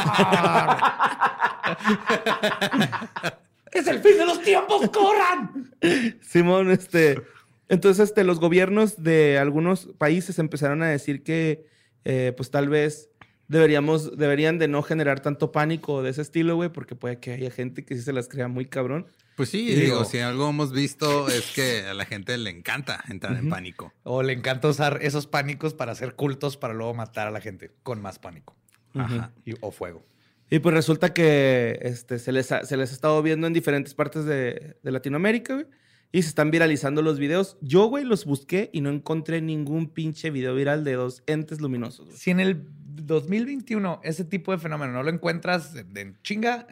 es 3.72 3.86
el 3.86 4.00
fin 4.00 4.18
de 4.18 4.26
los 4.26 4.42
tiempos, 4.42 4.90
corran. 4.90 5.74
Simón, 6.20 6.70
este. 6.70 7.22
Entonces, 7.68 8.10
este, 8.10 8.22
los 8.22 8.38
gobiernos 8.38 9.02
de 9.02 9.38
algunos 9.38 9.86
países 9.98 10.38
empezaron 10.38 10.82
a 10.82 10.88
decir 10.88 11.22
que, 11.22 11.66
eh, 12.08 12.32
pues 12.36 12.50
tal 12.50 12.68
vez 12.68 13.10
deberíamos, 13.48 14.16
deberían 14.16 14.58
de 14.58 14.68
no 14.68 14.82
generar 14.82 15.20
tanto 15.20 15.52
pánico 15.52 16.02
de 16.02 16.10
ese 16.10 16.22
estilo, 16.22 16.54
güey, 16.56 16.68
porque 16.70 16.94
puede 16.94 17.18
que 17.18 17.32
haya 17.32 17.50
gente 17.50 17.84
que 17.84 17.96
sí 17.96 18.02
se 18.02 18.12
las 18.12 18.28
crea 18.28 18.48
muy 18.48 18.66
cabrón. 18.66 19.06
Pues 19.36 19.50
sí, 19.50 19.74
digo- 19.74 20.04
si 20.04 20.18
algo 20.18 20.48
hemos 20.48 20.72
visto 20.72 21.28
es 21.28 21.52
que 21.54 21.82
a 21.82 21.94
la 21.94 22.04
gente 22.06 22.38
le 22.38 22.48
encanta 22.50 23.04
entrar 23.08 23.36
en 23.36 23.50
pánico. 23.50 23.92
O 24.02 24.22
le 24.22 24.32
encanta 24.32 24.68
usar 24.68 25.00
esos 25.02 25.26
pánicos 25.26 25.74
para 25.74 25.92
hacer 25.92 26.14
cultos 26.14 26.56
para 26.56 26.72
luego 26.74 26.94
matar 26.94 27.26
a 27.26 27.30
la 27.30 27.40
gente 27.40 27.70
con 27.82 28.00
más 28.00 28.18
pánico. 28.18 28.56
Ajá. 28.94 29.32
Y- 29.44 29.54
o 29.60 29.70
fuego. 29.70 30.02
Y 30.48 30.60
pues 30.60 30.74
resulta 30.74 31.12
que 31.12 31.78
este, 31.82 32.18
se, 32.18 32.30
les 32.32 32.50
ha, 32.52 32.64
se 32.64 32.76
les 32.76 32.92
ha 32.92 32.94
estado 32.94 33.20
viendo 33.22 33.46
en 33.48 33.52
diferentes 33.52 33.94
partes 33.94 34.24
de, 34.24 34.76
de 34.82 34.90
Latinoamérica, 34.92 35.54
güey. 35.54 35.66
Y 36.12 36.22
se 36.22 36.28
están 36.28 36.50
viralizando 36.50 37.02
los 37.02 37.18
videos. 37.18 37.58
Yo, 37.60 37.86
güey, 37.86 38.04
los 38.04 38.24
busqué 38.24 38.70
y 38.72 38.80
no 38.80 38.90
encontré 38.90 39.40
ningún 39.42 39.88
pinche 39.88 40.30
video 40.30 40.54
viral 40.54 40.82
de 40.84 40.94
dos 40.94 41.22
entes 41.26 41.60
luminosos, 41.60 42.06
güey. 42.06 42.16
Si 42.18 42.30
en 42.30 42.40
el 42.40 42.64
2021 43.02 44.00
ese 44.02 44.24
tipo 44.24 44.52
de 44.52 44.58
fenómeno 44.58 44.92
no 44.92 45.02
lo 45.02 45.10
encuentras 45.10 45.74
de, 45.74 46.14
chinga, 46.22 46.66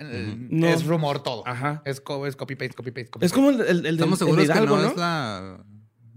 No. 0.50 0.67
es 0.69 0.85
rumor 0.87 1.23
todo. 1.23 1.47
Ajá. 1.47 1.83
Es, 1.85 2.00
co- 2.00 2.26
es 2.26 2.37
copy 2.37 2.55
paste, 2.57 2.75
copy 2.75 2.91
paste, 2.91 3.11
copy 3.11 3.26
Es 3.26 3.33
como 3.33 3.50
el, 3.50 3.61
el, 3.61 3.87
el 3.87 3.95
Estamos 3.95 4.21
el 4.23 4.26
de 4.26 4.33
seguros 4.33 4.47
que 4.47 4.53
Hidalgo, 4.53 4.76
no, 4.76 4.83
¿no? 4.83 4.88
es 4.88 4.97
la 4.97 5.64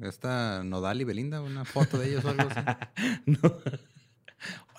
esta 0.01 0.63
Nodal 0.63 1.01
y 1.01 1.03
Belinda, 1.03 1.41
una 1.41 1.65
foto 1.65 1.97
de 1.97 2.09
ellos 2.09 2.23
o 2.23 2.29
algo 2.29 2.43
así. 2.49 2.59
No. 3.25 3.39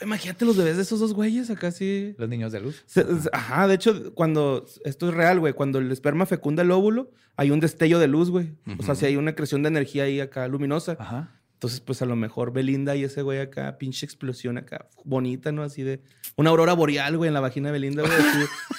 Imagínate 0.02 0.44
los 0.44 0.56
bebés 0.56 0.76
de 0.76 0.82
esos 0.82 1.00
dos 1.00 1.12
güeyes 1.14 1.50
acá 1.50 1.70
sí. 1.70 2.14
Los 2.18 2.28
niños 2.28 2.52
de 2.52 2.60
luz. 2.60 2.82
Se- 2.86 3.04
Ajá, 3.32 3.66
de 3.68 3.74
hecho, 3.74 4.14
cuando 4.14 4.64
esto 4.84 5.08
es 5.08 5.14
real, 5.14 5.40
güey, 5.40 5.52
cuando 5.52 5.78
el 5.78 5.90
esperma 5.90 6.26
fecunda 6.26 6.62
el 6.62 6.70
óvulo, 6.70 7.10
hay 7.36 7.50
un 7.50 7.60
destello 7.60 7.98
de 7.98 8.08
luz, 8.08 8.30
güey. 8.30 8.52
O 8.78 8.82
sea, 8.82 8.94
si 8.94 9.06
hay 9.06 9.16
una 9.16 9.34
creación 9.34 9.62
de 9.62 9.68
energía 9.68 10.04
ahí 10.04 10.20
acá 10.20 10.46
luminosa. 10.48 10.96
Ajá. 10.98 11.34
Entonces, 11.54 11.80
pues 11.80 12.00
a 12.02 12.06
lo 12.06 12.14
mejor 12.14 12.52
Belinda 12.52 12.94
y 12.94 13.02
ese 13.02 13.22
güey 13.22 13.40
acá, 13.40 13.78
pinche 13.78 14.06
explosión 14.06 14.58
acá, 14.58 14.88
bonita, 15.04 15.50
¿no? 15.50 15.62
Así 15.64 15.82
de 15.82 16.00
una 16.36 16.50
aurora 16.50 16.72
boreal, 16.74 17.16
güey, 17.16 17.26
en 17.28 17.34
la 17.34 17.40
vagina 17.40 17.68
de 17.68 17.72
Belinda, 17.72 18.02
güey. 18.02 18.14
así, 18.14 18.38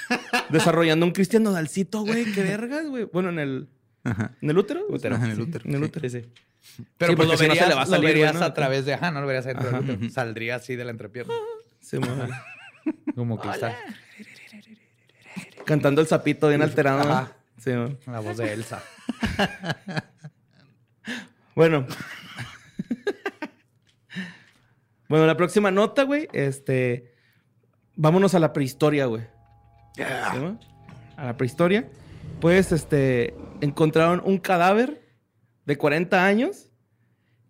desarrollando 0.49 1.05
un 1.05 1.11
Cristian 1.11 1.43
Nodalcito, 1.43 2.01
güey. 2.01 2.31
Qué 2.31 2.41
vergas, 2.43 2.87
güey. 2.87 3.03
Bueno, 3.11 3.29
en 3.29 3.39
el, 3.39 3.67
Ajá. 4.05 4.31
en 4.41 4.49
el 4.49 4.57
útero. 4.57 4.85
Útero. 4.89 5.15
Ajá, 5.15 5.25
en 5.25 5.31
el 5.31 5.37
Sí, 5.37 5.43
útero, 5.43 5.65
En 5.65 5.71
el 5.75 5.79
sí. 5.81 5.85
útero. 5.87 6.27
Pero 6.97 7.11
Sí, 7.11 7.15
pues 7.15 7.27
lo 7.27 7.37
si 7.37 7.47
no 7.47 7.53
se 7.55 7.61
verías, 7.61 7.69
le 7.69 8.39
va 8.39 8.45
a 8.45 8.49
a 8.49 8.53
través 8.53 8.85
de... 8.85 8.93
Ajá, 8.93 9.11
no 9.11 9.21
lo 9.21 9.27
verías 9.27 9.45
del 9.45 9.57
Ajá. 9.57 9.79
útero. 9.79 10.09
Saldría 10.09 10.55
así 10.55 10.75
de 10.75 10.85
la 10.85 10.91
entrepierna. 10.91 11.33
Sí. 11.81 11.97
Como 13.15 13.39
cristal. 13.39 13.75
Cantando 15.65 16.01
el 16.01 16.07
sapito 16.07 16.47
bien 16.47 16.61
alterado. 16.61 17.01
Ajá. 17.01 17.31
Sí. 17.57 17.71
La 18.05 18.19
voz 18.19 18.37
de 18.37 18.53
Elsa. 18.53 18.81
Bueno. 21.55 21.85
bueno, 25.09 25.25
la 25.25 25.35
próxima 25.35 25.71
nota, 25.71 26.03
güey. 26.03 26.29
Este. 26.31 27.13
Vámonos 27.97 28.33
a 28.33 28.39
la 28.39 28.53
prehistoria, 28.53 29.07
güey. 29.07 29.23
¿Sí, 29.93 30.03
no? 30.39 30.57
A 31.17 31.25
la 31.25 31.35
prehistoria. 31.35 31.89
Pues, 32.39 32.71
este. 32.71 33.35
Encontraron 33.59 34.21
un 34.23 34.37
cadáver 34.37 35.08
de 35.69 35.77
40 35.77 36.25
años. 36.25 36.71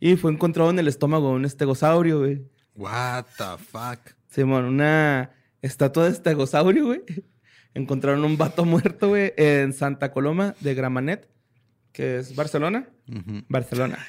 Y 0.02 0.18
fue 0.18 0.32
encontrado 0.32 0.70
en 0.70 0.78
el 0.78 0.88
estómago 0.88 1.30
de 1.30 1.36
un 1.36 1.46
estegosaurio, 1.46 2.20
güey. 2.20 2.46
What 2.76 3.26
the 3.38 3.64
fuck. 3.64 4.14
Simón, 4.28 4.66
una 4.66 5.32
estatua 5.62 6.06
de 6.06 6.12
estegosaurio, 6.12 6.86
güey. 6.86 7.02
Encontraron 7.74 8.26
un 8.26 8.38
vato 8.38 8.66
muerto, 8.66 9.10
güey, 9.10 9.34
en 9.38 9.72
Santa 9.74 10.12
Coloma 10.12 10.54
de 10.60 10.74
Gramanet, 10.74 11.30
que 11.94 12.18
es 12.18 12.36
Barcelona. 12.36 12.90
Barcelona. 13.48 13.98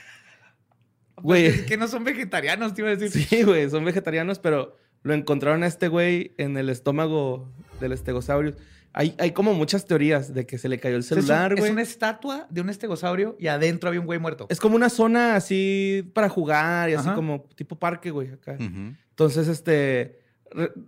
Güey. 1.23 1.44
Es 1.44 1.62
que 1.64 1.77
no 1.77 1.87
son 1.87 2.03
vegetarianos, 2.03 2.73
te 2.73 2.81
iba 2.81 2.88
a 2.88 2.96
decir. 2.96 3.11
Sí, 3.11 3.42
güey, 3.42 3.68
son 3.68 3.85
vegetarianos, 3.85 4.38
pero 4.38 4.79
lo 5.03 5.12
encontraron 5.12 5.62
a 5.62 5.66
este 5.66 5.88
güey 5.88 6.35
en 6.38 6.57
el 6.57 6.70
estómago 6.70 7.53
del 7.79 7.92
estegosaurio. 7.92 8.57
Hay, 8.92 9.14
hay 9.18 9.31
como 9.33 9.55
muchas 9.55 9.85
teorías 9.85 10.35
de 10.35 10.46
que 10.46 10.59
se 10.59 10.68
le 10.68 10.79
cayó 10.81 10.96
el 10.96 11.00
Es 11.03 11.11
un- 11.12 11.18
celular, 11.22 11.53
es, 11.53 11.61
güey. 11.61 11.70
una 11.72 11.83
estatua 11.83 12.46
de 12.50 12.61
un 12.61 12.70
estegosaurio 12.70 13.37
y 13.38 13.46
adentro 13.46 13.88
había 13.88 14.00
un 14.00 14.07
güey 14.07 14.18
muerto. 14.18 14.46
Es 14.50 14.59
como 14.59 14.74
una 14.76 14.90
zona 14.90 15.37
así 15.37 16.11
para 16.14 16.29
jugar 16.29 16.90
y 16.90 16.94
así 16.94 17.09
como 17.11 17.42
tipo 17.55 17.79
parque, 17.79 18.11
güey, 18.11 18.33
acá. 18.33 18.57
Entonces, 18.59 19.46
este, 19.48 20.20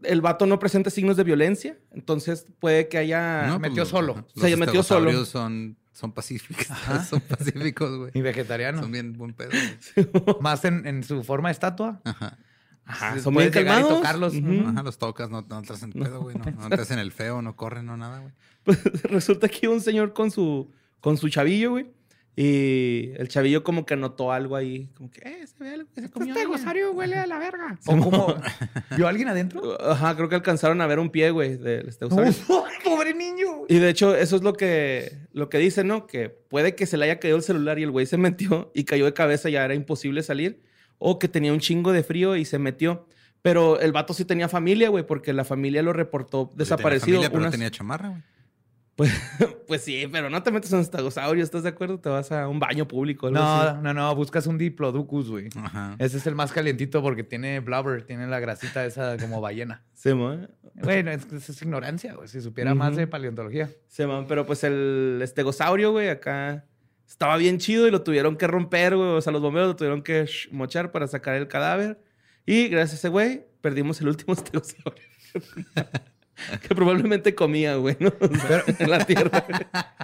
el 0.02 0.20
vato 0.20 0.46
no 0.46 0.58
presenta 0.58 0.90
signos 0.90 1.16
de 1.16 1.22
violencia, 1.24 1.78
entonces 1.92 2.46
puede 2.58 2.88
que 2.88 2.98
haya... 2.98 3.46
No, 3.46 3.58
metió 3.60 3.82
pues, 3.82 3.88
solo. 3.90 4.12
ajá. 4.14 4.26
Se 4.36 4.50
Los 4.50 4.58
metió 4.58 4.82
solo. 4.82 5.10
estegosaurios 5.10 5.28
Son, 5.28 5.76
son 5.92 6.12
pacíficos. 6.12 6.66
Son 7.08 7.20
pacíficos, 7.20 7.96
güey. 7.98 8.10
Y 8.14 8.20
vegetariano. 8.22 8.80
Son 8.82 8.90
bien 8.90 9.12
buen 9.12 9.34
pedo. 9.34 9.50
Más 10.40 10.64
en, 10.64 10.86
en 10.86 11.04
su 11.04 11.22
forma 11.22 11.50
de 11.50 11.52
estatua. 11.52 12.00
Ajá. 12.04 12.38
Ajá, 12.84 13.18
son 13.20 13.34
bien 13.34 13.46
llegar 13.50 13.62
y 13.62 13.66
calmados. 13.66 13.98
tocarlos. 13.98 14.34
Ujú. 14.34 14.68
Ajá, 14.68 14.82
los 14.82 14.98
tocas, 14.98 15.30
no, 15.30 15.42
no 15.42 15.62
te 15.62 15.72
hacen 15.72 15.92
pedo, 15.92 16.20
güey. 16.22 16.36
No, 16.36 16.44
no 16.44 16.68
te 16.76 16.80
hacen 16.82 16.98
el 16.98 17.12
feo, 17.12 17.42
no 17.42 17.56
corren, 17.56 17.86
no 17.86 17.96
nada, 17.96 18.20
güey. 18.20 18.32
Pues 18.64 18.82
resulta 19.04 19.48
que 19.48 19.68
un 19.68 19.80
señor 19.80 20.12
con 20.12 20.30
su, 20.30 20.70
con 21.00 21.16
su 21.16 21.28
chavillo, 21.28 21.70
güey. 21.72 21.86
Y 22.34 23.10
el 23.16 23.28
chavillo 23.28 23.62
como 23.62 23.84
que 23.84 23.94
notó 23.94 24.32
algo 24.32 24.56
ahí. 24.56 24.88
Como 24.96 25.10
que, 25.10 25.20
eh, 25.20 25.46
se 25.46 25.62
ve 25.62 25.74
algo 25.74 25.88
que 25.94 26.00
se 26.00 26.10
comió. 26.10 26.34
alguien". 26.34 26.88
huele 26.94 27.16
a 27.16 27.26
la 27.26 27.38
verga. 27.38 27.78
O 27.86 27.98
como, 27.98 28.34
¿Vio 28.96 29.06
alguien 29.06 29.28
adentro? 29.28 29.78
Ajá, 29.86 30.16
creo 30.16 30.30
que 30.30 30.36
alcanzaron 30.36 30.80
a 30.80 30.86
ver 30.86 30.98
un 30.98 31.10
pie, 31.10 31.30
güey, 31.30 31.58
del 31.58 31.88
estegosaurio. 31.88 32.32
Pobre 32.82 33.12
niño. 33.12 33.66
Y 33.68 33.78
de 33.78 33.90
hecho, 33.90 34.16
eso 34.16 34.36
es 34.36 34.42
lo 34.42 34.54
que, 34.54 35.18
lo 35.32 35.50
que 35.50 35.58
dice, 35.58 35.84
¿no? 35.84 36.06
Que 36.06 36.30
puede 36.30 36.74
que 36.74 36.86
se 36.86 36.96
le 36.96 37.04
haya 37.04 37.20
caído 37.20 37.36
el 37.36 37.42
celular 37.42 37.78
y 37.78 37.82
el 37.82 37.90
güey 37.90 38.06
se 38.06 38.16
metió 38.16 38.70
y 38.74 38.84
cayó 38.84 39.04
de 39.04 39.12
cabeza, 39.12 39.50
ya 39.50 39.64
era 39.64 39.74
imposible 39.74 40.22
salir. 40.22 40.62
O 41.04 41.18
que 41.18 41.28
tenía 41.28 41.52
un 41.52 41.58
chingo 41.60 41.92
de 41.92 42.02
frío 42.02 42.36
y 42.36 42.44
se 42.44 42.58
metió. 42.58 43.06
Pero 43.42 43.80
el 43.80 43.90
vato 43.92 44.14
sí 44.14 44.24
tenía 44.24 44.48
familia, 44.48 44.88
güey, 44.88 45.04
porque 45.04 45.32
la 45.32 45.44
familia 45.44 45.82
lo 45.82 45.92
reportó 45.92 46.46
Tenía 46.46 46.58
desaparecido. 46.58 47.16
familia, 47.16 47.28
pero 47.30 47.40
unas- 47.40 47.50
tenía 47.52 47.70
chamarra, 47.70 48.08
güey. 48.10 48.22
Pues 48.94 49.10
sí, 49.82 50.06
pero 50.12 50.28
no 50.30 50.42
te 50.42 50.50
metes 50.52 50.70
en 50.70 50.76
un 50.76 50.82
estegosaurio, 50.82 51.42
¿estás 51.42 51.62
de 51.62 51.70
acuerdo? 51.70 51.98
Te 51.98 52.08
vas 52.10 52.30
a 52.30 52.46
un 52.46 52.60
baño 52.60 52.86
público. 52.86 53.26
algo 53.26 53.40
así. 53.40 53.74
No, 53.76 53.82
no, 53.82 53.94
no. 53.94 54.14
Buscas 54.14 54.46
un 54.46 54.58
diplodocus, 54.58 55.30
güey. 55.30 55.48
Ajá. 55.56 55.96
Ese 55.98 56.18
es 56.18 56.26
el 56.26 56.34
más 56.34 56.52
calientito 56.52 57.02
porque 57.02 57.24
tiene 57.24 57.60
blubber, 57.60 58.02
tiene 58.04 58.26
la 58.26 58.38
grasita 58.38 58.84
esa 58.84 59.16
como 59.16 59.40
ballena. 59.40 59.82
Sí, 59.94 60.12
man. 60.14 60.50
Bueno, 60.74 61.10
es, 61.12 61.32
es- 61.32 61.48
es 61.48 61.62
ignorancia, 61.62 62.14
güey. 62.14 62.28
Si 62.28 62.40
supiera 62.40 62.74
más 62.74 62.94
de 62.96 63.06
paleontología. 63.06 63.70
Sí, 63.88 64.04
man, 64.04 64.26
pero 64.28 64.44
pues 64.46 64.62
el 64.64 65.20
estegosaurio, 65.22 65.90
güey, 65.92 66.08
acá 66.08 66.64
estaba 67.12 67.36
bien 67.36 67.58
chido 67.58 67.86
y 67.86 67.90
lo 67.90 68.02
tuvieron 68.02 68.36
que 68.36 68.46
romper, 68.46 68.96
güey. 68.96 69.10
O 69.10 69.20
sea, 69.20 69.32
los 69.32 69.42
bomberos 69.42 69.68
lo 69.68 69.76
tuvieron 69.76 70.02
que 70.02 70.24
sh- 70.24 70.50
mochar 70.50 70.90
para 70.92 71.06
sacar 71.06 71.34
el 71.36 71.46
cadáver. 71.46 72.00
Y 72.46 72.68
gracias 72.68 72.92
a 72.92 72.96
ese 72.96 73.08
güey, 73.10 73.44
perdimos 73.60 74.00
el 74.00 74.08
último 74.08 74.32
estegosaurio. 74.34 75.02
que 76.66 76.74
probablemente 76.74 77.34
comía, 77.34 77.76
güey, 77.76 77.96
¿no? 78.00 78.12
O 78.20 78.34
sea, 78.36 78.64
en 78.78 78.90
la 78.90 79.04
tierra. 79.04 79.44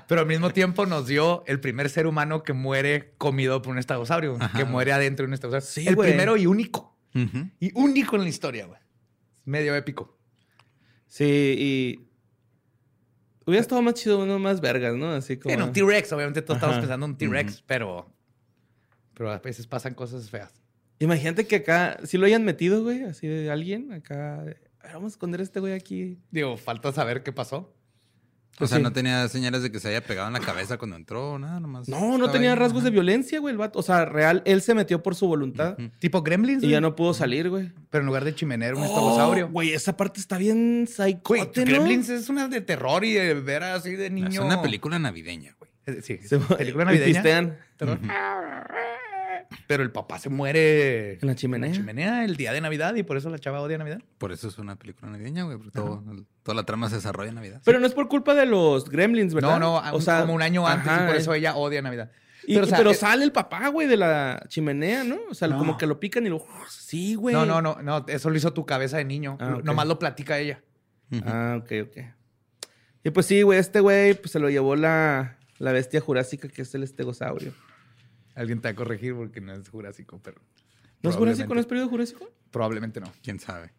Pero 0.07 0.21
al 0.21 0.27
mismo 0.27 0.51
tiempo 0.51 0.87
nos 0.87 1.07
dio 1.07 1.43
el 1.47 1.61
primer 1.61 1.89
ser 1.91 2.07
humano 2.07 2.43
que 2.43 2.53
muere 2.53 3.15
comido 3.19 3.61
por 3.63 3.73
un 3.73 3.79
estegosaurio, 3.79 4.39
que 4.57 4.65
muere 4.65 4.93
adentro 4.93 5.25
de 5.25 5.29
un 5.29 5.35
estegosaurio. 5.35 5.67
Sí, 5.67 5.89
el 5.89 5.97
güey. 5.97 6.11
primero 6.11 6.37
y 6.37 6.47
único. 6.47 6.97
Y 7.59 7.73
único 7.75 8.17
en 8.17 8.23
la 8.23 8.29
historia, 8.29 8.67
güey. 8.67 8.79
Medio 9.45 9.75
épico. 9.75 10.17
Sí, 11.07 11.25
y. 11.59 12.08
Hubiera 13.49 13.63
estado 13.63 13.81
más 13.81 13.95
chido 13.95 14.19
uno 14.23 14.39
más 14.39 14.61
vergas, 14.61 14.95
¿no? 14.95 15.11
Así 15.11 15.39
como. 15.39 15.55
En 15.55 15.63
un 15.63 15.73
T-Rex, 15.73 16.13
obviamente 16.13 16.43
todos 16.43 16.59
estamos 16.59 16.75
Ajá. 16.75 16.83
pensando 16.83 17.07
en 17.07 17.13
un 17.13 17.17
T-Rex, 17.17 17.63
pero. 17.67 18.07
Pero 19.15 19.33
a 19.33 19.39
veces 19.39 19.67
pasan 19.67 19.95
cosas 19.95 20.29
feas. 20.29 20.53
Imagínate 20.99 21.47
que 21.47 21.57
acá, 21.57 21.99
si 22.05 22.19
lo 22.19 22.27
hayan 22.27 22.45
metido, 22.45 22.83
güey, 22.83 23.05
así 23.05 23.27
de 23.27 23.51
alguien, 23.51 23.91
acá. 23.95 24.43
ver, 24.45 24.71
vamos 24.93 25.13
a 25.13 25.15
esconder 25.15 25.41
a 25.41 25.45
este 25.45 25.61
güey 25.61 25.73
aquí. 25.73 26.19
Digo, 26.31 26.59
falta 26.59 26.93
saber 26.93 27.23
qué 27.23 27.33
pasó. 27.33 27.75
O 28.61 28.67
sea, 28.67 28.79
sí. 28.79 28.83
no 28.83 28.93
tenía 28.93 29.29
señales 29.29 29.63
de 29.63 29.71
que 29.71 29.79
se 29.81 29.89
haya 29.89 30.03
pegado 30.03 30.27
en 30.29 30.33
la 30.35 30.41
cabeza 30.41 30.79
cuando 30.79 30.97
entró, 30.97 31.39
nada, 31.39 31.61
nomás. 31.61 31.89
No, 31.89 32.19
no 32.19 32.31
tenía 32.31 32.51
ahí, 32.53 32.59
rasgos 32.59 32.83
de 32.83 32.91
violencia, 32.91 33.39
güey, 33.41 33.53
el 33.53 33.59
vato. 33.59 33.79
O 33.79 33.83
sea, 33.83 34.05
real, 34.05 34.43
él 34.47 34.63
se 34.63 34.75
metió 34.75 35.03
por 35.03 35.15
su 35.15 35.27
voluntad 35.29 35.77
Tipo 36.01 36.23
Gremlins, 36.23 36.63
y 36.63 36.67
güey. 36.67 36.73
ya 36.73 36.81
no 36.81 36.97
pudo 36.97 37.15
salir, 37.15 37.49
güey. 37.51 37.71
Pero 37.91 38.03
en 38.03 38.07
lugar 38.07 38.25
de 38.25 38.35
chimenea, 38.35 38.75
un 38.75 38.83
estegosaurio. 38.85 39.47
Oh, 39.47 39.51
Güey, 39.51 39.73
esa 39.73 39.97
parte 39.97 40.21
está 40.21 40.39
bien 40.39 40.87
Güey, 40.97 41.13
psicote, 41.15 41.61
¿no? 41.65 41.71
Gremlins 41.71 42.09
es 42.09 42.29
una 42.29 42.49
de 42.49 42.61
terror 42.61 43.05
y 43.05 43.13
de 43.15 43.35
ver 43.35 43.63
así 43.63 43.93
de 43.97 44.11
niño. 44.11 44.29
Es 44.29 44.39
una 44.39 44.61
película 44.61 44.99
navideña, 44.99 45.55
güey. 45.59 45.71
Eh, 45.87 46.03
Sí, 46.03 46.19
película 46.59 46.85
navideña. 46.85 47.13
pistean 47.15 47.59
terror. 47.77 47.99
Pero 49.67 49.83
el 49.83 49.91
papá 49.91 50.19
se 50.19 50.29
muere 50.29 51.15
en 51.21 51.27
la 51.27 51.35
chimenea. 51.35 51.67
en 51.69 51.73
la 51.73 51.79
chimenea 51.79 52.25
el 52.25 52.37
día 52.37 52.53
de 52.53 52.61
Navidad 52.61 52.95
y 52.97 53.03
por 53.03 53.17
eso 53.17 53.31
la 53.31 53.39
chava 53.39 53.61
odia 53.61 53.79
Navidad. 53.79 54.01
Por 54.19 54.33
eso 54.33 54.49
es 54.49 54.59
una 54.59 54.77
película 54.77 55.11
navideña, 55.11 55.45
güey. 55.45 55.57
porque 55.57 55.73
todo- 55.73 56.03
toda 56.43 56.55
la 56.55 56.65
trama 56.65 56.89
se 56.89 56.97
desarrolla 56.97 57.31
en 57.31 57.35
Navidad. 57.37 57.61
Pero 57.65 57.81
no 57.81 57.87
es 57.87 57.95
por 57.95 58.09
culpa 58.09 58.35
de 58.35 58.47
los 58.47 58.89
gremlins, 58.89 59.35
¿verdad? 59.35 59.59
No, 59.59 59.81
no, 59.83 60.01
como 60.21 60.35
un 60.35 60.43
año 60.43 60.67
antes 60.67 60.89
ajá, 60.89 61.05
y 61.05 61.07
por 61.07 61.17
eso 61.17 61.35
ella 61.35 61.57
odia 61.57 61.81
Navidad. 61.83 62.11
Y- 62.47 62.55
Pero, 62.55 62.65
o 62.67 62.69
sea, 62.69 62.81
eh, 62.81 62.95
sale 62.95 63.25
el 63.25 63.33
papá, 63.33 63.69
güey, 63.69 63.87
de 63.89 63.97
la 63.99 64.43
chimenea, 64.49 65.05
¿no? 65.05 65.19
O 65.31 65.35
sea, 65.35 65.49
No. 65.49 65.59
como 65.59 65.77
que 65.77 65.87
lo 65.87 66.01
pican 66.01 66.25
y 66.27 66.31
lo... 66.31 66.43
Sí, 66.71 67.15
güey. 67.15 67.35
No, 67.35 67.45
no, 67.45 67.61
no, 67.61 67.83
no, 67.83 68.05
eso 68.09 68.31
lo 68.31 68.37
hizo 68.37 68.53
tu 68.55 68.65
cabeza 68.65 68.97
de 68.97 69.05
niño. 69.05 69.37
Ah, 69.41 69.57
ok. 69.59 69.65
Nomás 69.65 69.87
lo 69.87 69.99
platica 69.99 70.39
ella. 70.39 70.63
Ah, 71.25 71.59
ok, 71.61 71.73
ok. 71.89 71.97
Y 73.05 73.11
pues 73.11 73.27
sí, 73.27 73.43
güey, 73.43 73.59
este 73.59 73.81
güey 73.81 74.15
pues, 74.15 74.31
se 74.33 74.39
lo 74.39 74.49
llevó 74.51 74.77
la, 74.77 75.37
la 75.59 75.73
bestia 75.73 76.01
jurásica 76.01 76.49
que 76.49 76.63
es 76.63 76.75
el 76.75 76.83
estegosaurio. 76.85 77.53
Alguien 78.39 78.61
te 78.61 78.69
va 78.69 78.73
a 78.73 78.75
corregir 78.77 79.15
porque 79.15 79.41
no 79.41 79.53
es 79.53 79.69
jurásico, 79.69 80.21
pero 80.23 80.41
¿No 81.03 81.11
es 81.11 81.17
jurásico? 81.17 81.55
¿No 81.55 81.61
es 81.61 81.67
periodo 81.67 81.89
jurásico? 81.89 82.31
probablemente 82.51 83.01
no. 83.01 83.13
¿Quién 83.23 83.39
sabe? 83.41 83.73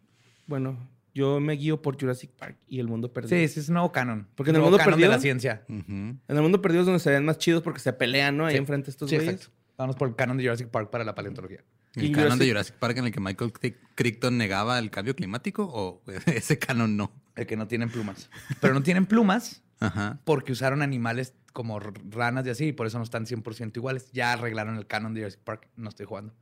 Bueno, 0.46 0.78
yo 1.14 1.40
me 1.40 1.54
guío 1.54 1.82
por 1.82 1.98
Jurassic 2.00 2.30
Park 2.30 2.56
y 2.68 2.78
el 2.78 2.86
mundo 2.88 3.12
perdido. 3.12 3.36
Sí, 3.36 3.48
sí 3.48 3.60
es 3.60 3.68
un 3.68 3.74
nuevo 3.74 3.90
canon. 3.92 4.28
Porque 4.36 4.50
en 4.50 4.56
el 4.56 4.60
Nuevo 4.62 4.70
mundo 4.70 4.78
canon 4.78 4.92
perdido- 4.94 5.10
de 5.10 5.16
la 5.16 5.20
ciencia. 5.20 5.64
Ujú. 5.68 5.82
En 5.92 6.20
el 6.28 6.42
mundo 6.42 6.62
perdido 6.62 6.82
es 6.82 6.86
donde 6.86 7.00
se 7.00 7.10
ven 7.10 7.24
más 7.24 7.38
chidos 7.38 7.62
porque 7.62 7.80
se 7.80 7.92
pelean, 7.92 8.36
¿no? 8.36 8.46
Ahí 8.46 8.52
Sí. 8.54 8.58
enfrente 8.58 8.86
de 8.86 8.90
estos 8.92 9.10
Sí, 9.10 9.16
güeyes. 9.16 9.34
exacto. 9.34 9.54
Vamos 9.76 9.96
por 9.96 10.08
el 10.08 10.14
canon 10.14 10.36
de 10.36 10.44
Jurassic 10.44 10.68
Park 10.68 10.90
para 10.90 11.04
la 11.04 11.14
paleontología. 11.14 11.64
¿El 11.96 12.04
Y 12.04 12.12
canon 12.12 12.38
de 12.38 12.44
Jurassic- 12.44 12.48
Jurassic 12.50 12.74
Park 12.76 12.96
en 12.98 13.04
el 13.06 13.12
que 13.12 13.20
Michael 13.20 13.52
Cric- 13.52 13.78
Crichton 13.96 14.38
negaba 14.38 14.78
el 14.78 14.90
cambio 14.90 15.16
climático 15.16 15.64
o 15.72 16.02
ese 16.26 16.58
canon 16.58 16.96
no? 16.96 17.12
El 17.34 17.46
que 17.46 17.56
no 17.56 17.66
tienen 17.66 17.90
plumas. 17.90 18.30
Pero 18.60 18.74
no 18.74 18.82
tienen 18.82 19.06
plumas 19.06 19.62
Ajá. 19.80 20.20
porque 20.24 20.52
usaron 20.52 20.82
animales 20.82 21.34
como 21.52 21.78
ranas 21.80 22.46
y 22.46 22.50
así, 22.50 22.66
y 22.68 22.72
por 22.72 22.86
eso 22.86 22.98
no 22.98 23.04
están 23.04 23.26
100% 23.26 23.76
iguales. 23.76 24.10
Ya 24.12 24.32
arreglaron 24.32 24.76
el 24.76 24.86
canon 24.86 25.14
de 25.14 25.20
Jurassic 25.22 25.40
Park. 25.40 25.68
No 25.76 25.88
estoy 25.88 26.06
jugando. 26.06 26.34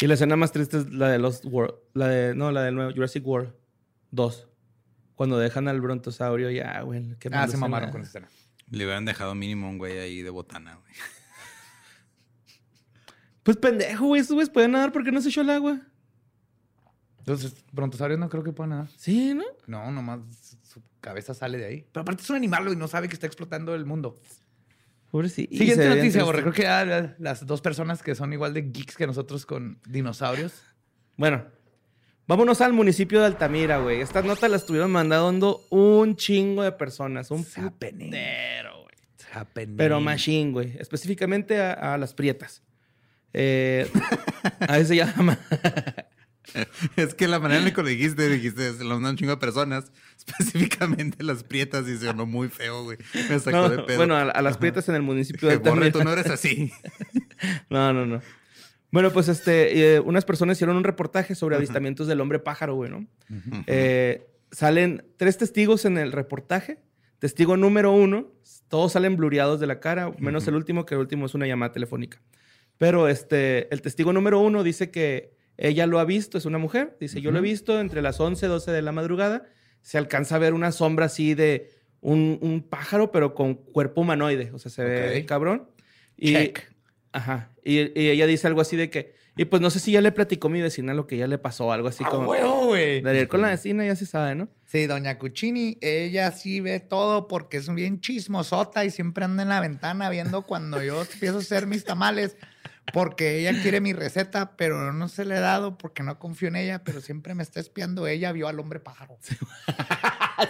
Y 0.00 0.06
la 0.06 0.14
escena 0.14 0.36
más 0.36 0.52
triste 0.52 0.78
es 0.78 0.90
la 0.92 1.08
de 1.08 1.18
Lost 1.18 1.44
World. 1.44 1.74
La 1.94 2.08
de, 2.08 2.34
no, 2.34 2.50
la 2.50 2.62
del 2.62 2.74
nuevo 2.74 2.92
Jurassic 2.92 3.24
World 3.26 3.52
2. 4.10 4.48
Cuando 5.14 5.38
dejan 5.38 5.68
al 5.68 5.80
brontosaurio, 5.80 6.50
ya, 6.50 6.80
güey. 6.80 7.16
qué 7.18 7.28
Ah, 7.32 7.42
se 7.42 7.44
escena. 7.50 7.60
mamaron 7.60 7.90
con 7.90 8.00
esa 8.00 8.08
escena. 8.18 8.28
Le 8.70 8.84
hubieran 8.84 9.04
dejado 9.04 9.34
mínimo 9.34 9.68
un 9.68 9.78
güey 9.78 9.98
ahí 9.98 10.22
de 10.22 10.30
botana, 10.30 10.76
güey. 10.76 10.92
Pues 13.42 13.56
pendejo, 13.56 14.06
güey. 14.06 14.20
Esos 14.20 14.34
güeyes 14.34 14.50
pueden 14.50 14.70
nadar 14.72 14.92
porque 14.92 15.10
no 15.10 15.20
se 15.20 15.28
echó 15.28 15.40
al 15.40 15.50
agua. 15.50 15.80
Entonces, 17.18 17.54
brontosaurios 17.72 18.18
no 18.20 18.28
creo 18.28 18.42
que 18.44 18.52
puedan 18.52 18.70
nada. 18.70 18.88
Sí, 18.96 19.34
¿no? 19.34 19.44
No, 19.66 19.90
nomás 19.90 20.20
cabeza 21.02 21.34
sale 21.34 21.58
de 21.58 21.66
ahí. 21.66 21.86
Pero 21.92 22.00
aparte 22.02 22.22
es 22.22 22.30
un 22.30 22.36
animal 22.36 22.62
güey, 22.64 22.74
y 22.74 22.78
no 22.78 22.88
sabe 22.88 23.08
que 23.08 23.14
está 23.14 23.26
explotando 23.26 23.74
el 23.74 23.84
mundo. 23.84 24.18
Pobrecito. 25.10 25.54
Siguiente 25.54 25.86
noticia, 25.90 26.24
Borre. 26.24 26.40
Creo 26.40 26.54
que 26.54 26.62
ya 26.62 26.84
la- 26.86 27.14
las 27.18 27.46
dos 27.46 27.60
personas 27.60 28.02
que 28.02 28.14
son 28.14 28.32
igual 28.32 28.54
de 28.54 28.62
geeks 28.62 28.96
que 28.96 29.06
nosotros 29.06 29.44
con 29.44 29.78
dinosaurios. 29.86 30.54
Bueno, 31.18 31.44
vámonos 32.26 32.62
al 32.62 32.72
municipio 32.72 33.20
de 33.20 33.26
Altamira, 33.26 33.76
güey. 33.78 34.00
Estas 34.00 34.24
notas 34.24 34.50
las 34.50 34.62
estuvieron 34.62 34.90
mandando 34.90 35.66
un 35.68 36.16
chingo 36.16 36.62
de 36.62 36.72
personas. 36.72 37.30
Un 37.30 37.44
putero, 37.44 38.82
güey. 38.84 38.94
Pero 39.76 40.00
machine, 40.00 40.50
güey. 40.52 40.76
Específicamente 40.78 41.60
a, 41.60 41.72
a 41.94 41.98
las 41.98 42.14
prietas. 42.14 42.62
Eh, 43.34 43.86
a 44.60 44.72
veces 44.72 44.88
se 44.88 44.96
llama. 44.96 45.38
Es 46.96 47.14
que 47.14 47.28
la 47.28 47.38
manera 47.38 47.60
en 47.60 47.66
la 47.66 47.74
que 47.74 47.82
lo 47.82 47.88
dijiste, 47.88 48.28
dijiste, 48.28 48.72
se 48.74 48.84
lo 48.84 48.90
mandan 48.94 49.12
un 49.12 49.16
chingo 49.16 49.32
de 49.32 49.36
personas, 49.38 49.92
específicamente 50.18 51.22
las 51.22 51.44
prietas, 51.44 51.86
y 51.88 51.96
sonó 51.98 52.26
muy 52.26 52.48
feo, 52.48 52.84
güey. 52.84 52.98
Me 53.30 53.38
sacó 53.38 53.56
No, 53.56 53.68
de 53.68 53.78
pedo. 53.84 53.96
bueno, 53.98 54.16
a, 54.16 54.22
a 54.22 54.42
las 54.42 54.56
prietas 54.58 54.88
en 54.88 54.94
el 54.96 55.02
municipio 55.02 55.48
de 55.48 55.56
Borre, 55.58 55.90
tú 55.90 56.02
no 56.04 56.12
eres 56.12 56.26
así. 56.26 56.72
No, 57.70 57.92
no, 57.92 58.06
no. 58.06 58.20
Bueno, 58.92 59.10
pues 59.10 59.26
este, 59.28 59.94
eh, 59.96 60.00
unas 60.00 60.24
personas 60.24 60.58
hicieron 60.58 60.76
un 60.76 60.84
reportaje 60.84 61.34
sobre 61.34 61.56
avistamientos 61.56 62.06
del 62.06 62.20
hombre 62.20 62.38
pájaro, 62.38 62.74
güey, 62.76 62.88
¿no? 62.90 63.06
Eh, 63.66 64.26
salen 64.52 65.04
tres 65.16 65.38
testigos 65.38 65.84
en 65.86 65.98
el 65.98 66.12
reportaje. 66.12 66.78
Testigo 67.18 67.56
número 67.56 67.90
uno, 67.92 68.30
todos 68.68 68.92
salen 68.92 69.16
blureados 69.16 69.58
de 69.60 69.66
la 69.66 69.80
cara, 69.80 70.12
menos 70.18 70.46
el 70.46 70.54
último, 70.54 70.84
que 70.86 70.94
el 70.94 71.00
último 71.00 71.26
es 71.26 71.34
una 71.34 71.46
llamada 71.46 71.72
telefónica. 71.72 72.20
Pero 72.78 73.08
este, 73.08 73.72
el 73.74 73.80
testigo 73.82 74.12
número 74.12 74.38
uno 74.40 74.62
dice 74.62 74.90
que 74.90 75.34
ella 75.62 75.86
lo 75.86 76.00
ha 76.00 76.04
visto, 76.04 76.38
es 76.38 76.44
una 76.44 76.58
mujer. 76.58 76.96
Dice, 76.98 77.20
yo 77.20 77.30
lo 77.30 77.38
he 77.38 77.42
visto 77.42 77.78
entre 77.78 78.02
las 78.02 78.18
11 78.18 78.46
y 78.46 78.48
12 78.48 78.72
de 78.72 78.82
la 78.82 78.90
madrugada. 78.90 79.46
Se 79.80 79.96
alcanza 79.96 80.34
a 80.34 80.38
ver 80.38 80.54
una 80.54 80.72
sombra 80.72 81.06
así 81.06 81.34
de 81.34 81.70
un, 82.00 82.40
un 82.42 82.62
pájaro, 82.62 83.12
pero 83.12 83.32
con 83.36 83.54
cuerpo 83.54 84.00
humanoide. 84.00 84.50
O 84.52 84.58
sea, 84.58 84.72
se 84.72 84.82
ve 84.82 85.24
cabrón. 85.24 85.68
Y, 86.16 86.32
Check. 86.32 86.72
Ajá. 87.12 87.52
Y, 87.64 87.78
y 87.78 88.08
ella 88.10 88.26
dice 88.26 88.48
algo 88.48 88.60
así 88.60 88.76
de 88.76 88.90
que, 88.90 89.14
y 89.36 89.44
pues 89.44 89.62
no 89.62 89.70
sé 89.70 89.78
si 89.78 89.92
ya 89.92 90.00
le 90.00 90.10
platicó 90.10 90.48
mi 90.48 90.60
vecina 90.60 90.94
lo 90.94 91.06
que 91.06 91.16
ya 91.16 91.28
le 91.28 91.38
pasó, 91.38 91.72
algo 91.72 91.86
así 91.86 92.02
¡Ah, 92.04 92.10
como... 92.10 92.26
güey! 92.26 93.00
Con 93.28 93.40
la 93.40 93.50
vecina 93.50 93.86
ya 93.86 93.94
se 93.94 94.04
sabe, 94.04 94.34
¿no? 94.34 94.48
Sí, 94.66 94.86
doña 94.86 95.16
Cuccini, 95.18 95.78
ella 95.80 96.32
sí 96.32 96.60
ve 96.60 96.80
todo 96.80 97.28
porque 97.28 97.58
es 97.58 97.72
bien 97.72 98.00
chismosota 98.00 98.84
y 98.84 98.90
siempre 98.90 99.24
anda 99.24 99.44
en 99.44 99.48
la 99.48 99.60
ventana 99.60 100.10
viendo 100.10 100.42
cuando 100.42 100.82
yo 100.82 101.02
empiezo 101.02 101.36
a 101.36 101.40
hacer 101.40 101.68
mis 101.68 101.84
tamales. 101.84 102.36
Porque 102.92 103.38
ella 103.38 103.62
quiere 103.62 103.80
mi 103.80 103.92
receta, 103.92 104.56
pero 104.56 104.92
no 104.92 105.08
se 105.08 105.24
le 105.24 105.36
he 105.36 105.40
dado 105.40 105.78
porque 105.78 106.02
no 106.02 106.18
confío 106.18 106.48
en 106.48 106.56
ella, 106.56 106.82
pero 106.82 107.00
siempre 107.00 107.34
me 107.34 107.42
está 107.42 107.60
espiando. 107.60 108.06
Ella 108.06 108.32
vio 108.32 108.48
al 108.48 108.58
hombre 108.58 108.80
pájaro. 108.80 109.18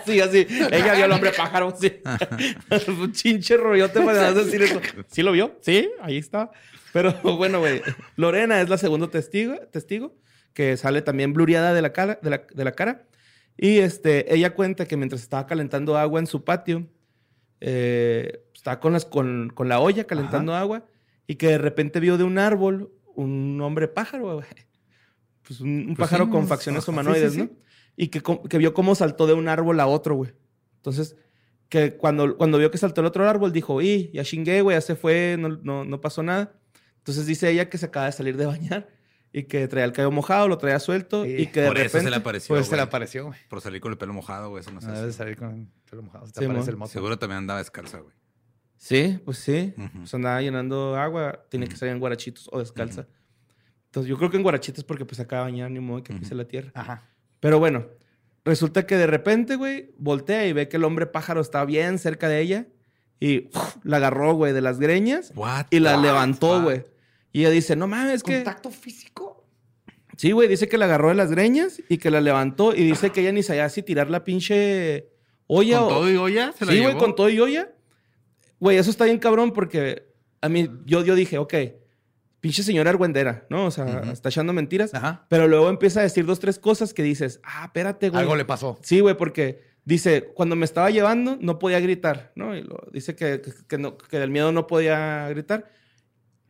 Sí, 0.05 0.21
así. 0.21 0.47
Ella 0.71 0.95
vio 0.95 1.05
al 1.05 1.13
hombre 1.13 1.33
pájaro, 1.33 1.75
sí. 1.79 2.01
Un 2.89 3.13
chinche 3.13 3.57
rollote 3.57 4.01
para 4.01 4.33
decir 4.33 4.63
eso. 4.63 4.81
¿Sí 5.11 5.23
lo 5.23 5.33
vio? 5.33 5.59
Sí, 5.61 5.91
ahí 6.01 6.17
está. 6.17 6.51
Pero 6.93 7.13
bueno, 7.23 7.61
güey. 7.61 7.83
Lorena 8.17 8.61
es 8.61 8.69
la 8.69 8.79
segunda 8.79 9.09
testigo, 9.09 9.57
testigo 9.71 10.17
que 10.55 10.77
sale 10.77 11.03
también 11.03 11.33
blureada 11.33 11.75
de 11.75 11.83
la 11.83 11.93
cara. 11.93 12.19
De 12.23 12.31
la, 12.31 12.47
de 12.53 12.65
la 12.65 12.73
cara. 12.73 13.05
Y 13.59 13.79
este, 13.79 14.35
ella 14.35 14.55
cuenta 14.55 14.87
que 14.87 14.97
mientras 14.97 15.21
estaba 15.21 15.47
calentando 15.47 15.99
agua 15.99 16.19
en 16.19 16.27
su 16.27 16.45
patio, 16.45 16.89
eh, 17.61 18.43
estaba 18.55 18.81
con, 18.81 18.95
las, 18.95 19.05
con, 19.05 19.51
con 19.51 19.69
la 19.69 19.81
olla 19.81 20.05
calentando 20.05 20.55
agua 20.55 20.87
y 21.27 21.37
que 21.37 21.49
de 21.49 21.59
repente 21.59 22.01
vio 22.01 22.19
de 22.19 22.25
un 22.25 22.39
árbol 22.39 22.93
un 23.15 23.61
hombre 23.61 23.89
pájaro, 23.89 24.35
güey. 24.35 24.47
Pues 25.47 25.61
un, 25.61 25.71
un 25.71 25.87
Pues 25.97 25.99
pájaro 25.99 26.27
sí, 26.27 26.31
con 26.31 26.41
un- 26.43 26.47
facciones 26.49 26.85
sí, 26.85 26.91
humanoides, 26.93 27.33
sí, 27.33 27.39
¿no? 27.41 27.51
Y 27.97 28.09
que, 28.09 28.23
que 28.49 28.59
vio 28.59 28.73
cómo 28.75 28.95
saltó 28.95 29.27
de 29.27 29.33
un 29.35 29.49
árbol 29.49 29.81
a 29.81 29.87
otro, 29.89 30.15
güey. 30.15 30.33
Entonces, 30.77 31.17
que 31.69 31.97
cuando, 31.97 32.37
cuando 32.37 32.59
vio 32.59 32.71
que 32.71 32.79
saltó 32.79 33.01
el 33.01 33.09
otro 33.09 33.29
árbol, 33.29 33.53
dijo, 33.53 33.83
y 33.83 34.11
ya 34.13 34.23
chingué, 34.25 34.63
güey, 34.63 34.77
ya 34.77 34.81
se 34.81 34.95
fue, 34.95 35.37
no, 35.39 35.49
no, 35.49 35.85
no 35.85 36.01
pasó 36.01 36.23
nada. 36.23 36.55
Entonces 36.99 37.27
dice 37.27 37.51
ella 37.51 37.69
que 37.69 37.77
se 37.77 37.87
acaba 37.87 38.07
de 38.07 38.13
salir 38.13 38.37
de 38.37 38.47
bañar 38.47 38.89
y 39.33 39.43
que 39.45 39.67
traía 39.67 39.85
el 39.85 39.93
cabello 39.93 40.13
mojado, 40.13 40.47
lo 40.47 40.59
traía 40.59 40.79
suelto 40.79 41.25
Sí. 41.25 41.35
y 41.39 41.47
que 41.49 41.63
de 41.63 41.67
Por 41.69 41.77
eso 41.79 41.85
repente... 41.89 42.05
se 42.05 42.11
le 42.11 42.17
apareció. 42.17 42.55
Pues 42.55 42.67
se 42.67 42.73
le 42.73 42.77
güey. 42.77 42.87
apareció, 42.87 43.27
güey. 43.27 43.39
Por 43.49 43.61
salir 43.61 43.81
con 43.81 43.91
el 43.93 43.99
pelo 43.99 44.13
mojado, 44.13 44.51
güey. 44.51 44.61
Eso 44.61 44.71
no 44.71 44.81
se 44.81 44.87
No 44.87 44.93
hace. 44.93 45.01
debe 45.03 45.13
salir 45.13 45.37
con 45.37 45.51
el 45.51 45.67
pelo 45.91 46.03
mojado. 46.03 46.27
Se 46.27 46.33
te 46.35 46.39
Sí, 46.39 46.45
aparece 46.45 46.67
mo. 46.67 46.71
el 46.71 46.77
mozo. 46.77 46.93
Seguro 46.93 47.19
también 47.19 47.39
andaba 47.39 47.59
descalza, 47.59 47.99
güey. 47.99 48.15
Sí, 48.83 49.21
pues 49.25 49.39
sí. 49.39 49.73
Ujú. 49.79 49.99
Pues 49.99 50.13
andaba 50.13 50.43
llenando 50.43 50.97
agua, 50.97 51.45
tiene 51.49 51.69
que 51.69 51.77
salir 51.77 51.93
en 51.93 52.01
guarachitos 52.01 52.49
o 52.51 52.59
descalza. 52.59 53.07
Entonces 53.85 54.11
yo 54.11 54.19
creo 54.19 54.29
que 54.29 54.39
en 54.39 54.43
guarachitos 54.43 54.83
porque 54.83 55.05
pues 55.05 55.21
acaba 55.21 55.47
de 55.47 55.53
bañar, 55.53 55.71
ni 55.71 55.79
modo 55.79 56.03
que 56.03 56.13
pise 56.13 56.35
la 56.35 56.49
tierra. 56.49 56.73
Ajá. 56.75 57.09
Pero 57.39 57.61
bueno, 57.61 57.87
resulta 58.45 58.85
que 58.85 58.97
de 58.97 59.07
repente, 59.07 59.55
güey, 59.55 59.95
voltea 59.99 60.49
y 60.49 60.53
ve 60.53 60.69
que 60.69 60.79
el 60.79 60.85
hombre 60.85 61.07
pájaro 61.07 61.41
está 61.41 61.65
bien 61.65 62.01
cerca 62.01 62.29
de 62.29 62.41
ella 62.41 62.67
y 63.21 63.51
uf, 63.55 63.77
la 63.85 63.99
agarró, 63.99 64.35
güey, 64.35 64.53
de 64.53 64.63
las 64.63 64.81
greñas 64.81 65.33
What 65.37 65.67
y 65.71 65.79
la 65.79 65.97
levantó, 65.97 66.61
güey. 66.61 66.85
Y 67.31 67.43
ella 67.43 67.51
dice, 67.51 67.77
no 67.77 67.87
mames, 67.87 68.25
que... 68.25 68.35
¿Contacto 68.35 68.71
físico? 68.71 69.47
Sí, 70.17 70.33
güey, 70.33 70.49
dice 70.49 70.69
que 70.69 70.77
la 70.77 70.87
agarró 70.87 71.11
de 71.11 71.15
las 71.15 71.31
greñas 71.31 71.81
y 71.89 71.99
que 71.99 72.11
la 72.11 72.21
levantó 72.21 72.75
y 72.75 72.83
dice 72.83 73.11
que 73.11 73.21
ella 73.21 73.31
ni 73.31 73.45
sabía 73.45 73.69
si 73.69 73.85
tirar 73.85 74.11
la 74.11 74.25
pinche 74.25 75.09
olla 75.47 75.79
¿Con 75.79 75.87
o... 75.87 75.89
todo 75.89 76.11
y 76.11 76.17
olla? 76.17 76.53
¿Se 76.53 76.67
la 76.67 76.73
Sí, 76.73 76.81
güey, 76.81 76.99
con 76.99 77.15
todo 77.15 77.29
y 77.29 77.39
olla. 77.39 77.71
Güey, 78.63 78.77
eso 78.79 78.91
está 78.91 79.07
bien 79.07 79.19
cabrón 79.19 79.53
porque 79.53 80.07
a 80.41 80.49
mí, 80.49 80.71
yo, 80.87 81.05
yo 81.05 81.17
dije, 81.17 81.37
ok, 81.39 81.53
pinche 82.39 82.63
señora 82.63 82.91
argüendera, 82.91 83.45
¿no? 83.51 83.67
O 83.67 83.71
sea, 83.73 84.03
está 84.13 84.29
echando 84.29 84.53
mentiras. 84.53 84.95
Ajá. 84.95 85.27
Pero 85.29 85.49
luego 85.49 85.69
empieza 85.69 85.99
a 85.99 86.05
decir 86.05 86.25
dos, 86.25 86.39
tres 86.39 86.61
cosas 86.61 86.95
que 86.95 87.03
dices, 87.03 87.41
ah, 87.43 87.65
espérate, 87.65 88.09
güey. 88.11 88.21
Algo 88.23 88.37
le 88.37 88.45
pasó. 88.45 88.79
Sí, 88.83 89.01
güey, 89.01 89.17
porque 89.17 89.63
dice, 89.85 90.29
cuando 90.35 90.55
me 90.55 90.65
estaba 90.65 90.91
llevando 90.91 91.37
no 91.41 91.59
podía 91.59 91.81
gritar, 91.81 92.31
¿no? 92.37 92.57
Y 92.57 92.63
lo- 92.63 92.87
dice 92.93 93.17
que, 93.17 93.41
que, 93.41 93.51
que 93.67 93.79
no, 93.79 93.99
que 93.99 94.21
del 94.21 94.31
miedo 94.31 94.53
no 94.53 94.69
podía 94.69 95.29
gritar. 95.31 95.69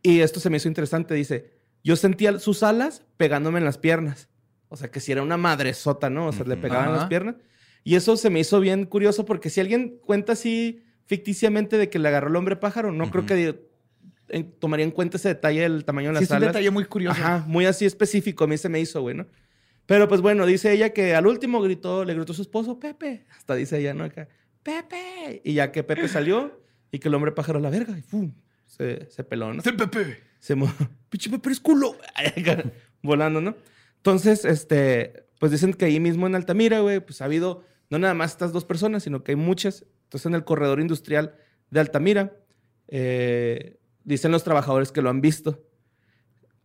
Y 0.03 0.19
esto 0.19 0.39
se 0.39 0.51
me 0.51 0.57
hizo 0.57 0.67
interesante, 0.67 1.15
dice, 1.15 1.51
yo 1.83 1.95
sentía 1.95 2.37
sus 2.37 2.61
alas 2.61 3.03
pegándome 3.17 3.57
en 3.57 3.65
las 3.65 3.79
piernas. 3.79 4.29
O 4.67 4.75
sea, 4.77 4.91
que 4.91 4.99
si 4.99 5.11
era 5.11 5.23
una 5.23 5.37
madresota, 5.37 6.11
¿no? 6.11 6.27
O 6.27 6.31
sea, 6.31 6.45
le 6.45 6.57
pegaban 6.57 6.89
Ajá. 6.89 6.97
las 6.97 7.05
piernas. 7.07 7.37
Y 7.83 7.95
eso 7.95 8.17
se 8.17 8.29
me 8.29 8.39
hizo 8.39 8.59
bien 8.59 8.85
curioso 8.85 9.25
porque 9.25 9.49
si 9.49 9.61
alguien 9.61 9.97
cuenta 10.05 10.33
así 10.33 10.83
ficticiamente 11.13 11.77
de 11.77 11.91
que 11.91 11.99
le 11.99 12.07
agarró 12.07 12.29
el 12.29 12.35
hombre 12.35 12.55
pájaro, 12.55 12.91
no 12.91 13.11
creo 13.11 13.23
que 13.27 13.67
eh, 14.29 14.43
tomaría 14.57 14.83
en 14.83 14.89
cuenta 14.89 15.17
ese 15.17 15.27
detalle 15.27 15.61
del 15.61 15.85
tamaño 15.85 16.07
de 16.07 16.13
las 16.13 16.21
Sí, 16.21 16.25
es 16.25 16.31
un 16.31 16.39
detalle 16.39 16.71
muy 16.71 16.85
curioso. 16.85 17.21
Ajá, 17.21 17.45
muy 17.47 17.67
así 17.67 17.85
específico. 17.85 18.45
A 18.45 18.47
mí 18.47 18.57
se 18.57 18.67
me 18.67 18.79
hizo, 18.79 18.99
güey, 19.01 19.15
¿no? 19.15 19.27
Pero 19.85 20.07
pues 20.07 20.21
bueno, 20.21 20.47
dice 20.47 20.71
ella 20.71 20.89
que 20.89 21.13
al 21.13 21.27
último 21.27 21.61
gritó, 21.61 22.03
le 22.03 22.15
gritó 22.15 22.31
a 22.31 22.35
su 22.35 22.41
esposo, 22.41 22.79
Pepe. 22.79 23.25
Hasta 23.37 23.53
dice 23.53 23.77
ella, 23.77 23.93
¿no? 23.93 24.05
Acá, 24.05 24.27
Pepe. 24.63 25.41
Y 25.43 25.53
ya 25.53 25.71
que 25.71 25.83
Pepe 25.83 26.07
salió 26.07 26.59
y 26.91 26.97
que 26.97 27.09
el 27.09 27.13
hombre 27.13 27.31
pájaro 27.31 27.59
a 27.59 27.61
la 27.61 27.69
verga 27.69 27.95
y 27.95 28.01
¡pum! 28.01 28.33
Se, 28.65 29.07
se 29.11 29.23
peló, 29.23 29.53
¿no? 29.53 29.61
Pepe. 29.61 30.17
Se 30.39 30.55
mo... 30.55 30.73
Pinche 31.09 31.29
Pepe 31.29 31.49
eres 31.49 31.59
culo. 31.59 31.95
Volando, 33.03 33.39
¿no? 33.39 33.55
Entonces, 33.97 34.45
este, 34.45 35.27
pues 35.37 35.51
dicen 35.51 35.75
que 35.75 35.85
ahí 35.85 35.99
mismo 35.99 36.25
en 36.25 36.33
Altamira, 36.33 36.79
güey, 36.79 37.01
pues 37.01 37.21
ha 37.21 37.25
habido 37.25 37.63
no 37.91 37.99
nada 37.99 38.15
más 38.15 38.31
estas 38.31 38.51
dos 38.51 38.65
personas, 38.65 39.03
sino 39.03 39.23
que 39.23 39.33
hay 39.33 39.35
muchas. 39.35 39.85
Entonces, 40.13 40.27
en 40.27 40.35
el 40.35 40.43
corredor 40.43 40.79
industrial 40.79 41.33
de 41.71 41.79
Altamira, 41.79 42.37
eh, 42.87 43.79
dicen 44.03 44.31
los 44.31 44.43
trabajadores 44.43 44.91
que 44.91 45.01
lo 45.01 45.09
han 45.09 45.21
visto. 45.21 45.63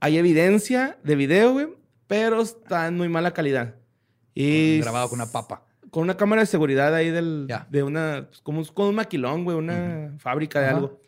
Hay 0.01 0.19
evidencia 0.19 0.99
de 1.03 1.17
video, 1.17 1.53
güey, 1.55 1.69
pero 2.07 2.43
está 2.43 2.87
en 2.89 2.99
muy 2.99 3.09
mala 3.09 3.33
calidad. 3.33 3.77
Y 4.35 4.81
Grabado 4.81 5.09
con 5.09 5.19
una 5.23 5.33
papa. 5.33 5.65
con 5.91 6.03
una 6.03 6.19
cámara 6.19 6.43
de 6.43 6.47
seguridad 6.47 6.95
ahí 6.95 7.09
del, 7.11 7.47
Ya. 7.49 7.67
de 7.71 7.83
una, 7.85 8.27
pues, 8.29 8.43
como 8.43 8.63
con 8.67 8.89
un 8.89 8.97
maquilón, 8.97 9.45
güey, 9.45 9.57
una 9.57 10.15
fábrica 10.19 10.61
de 10.61 10.67
Ajá. 10.67 10.77
algo. 10.77 11.01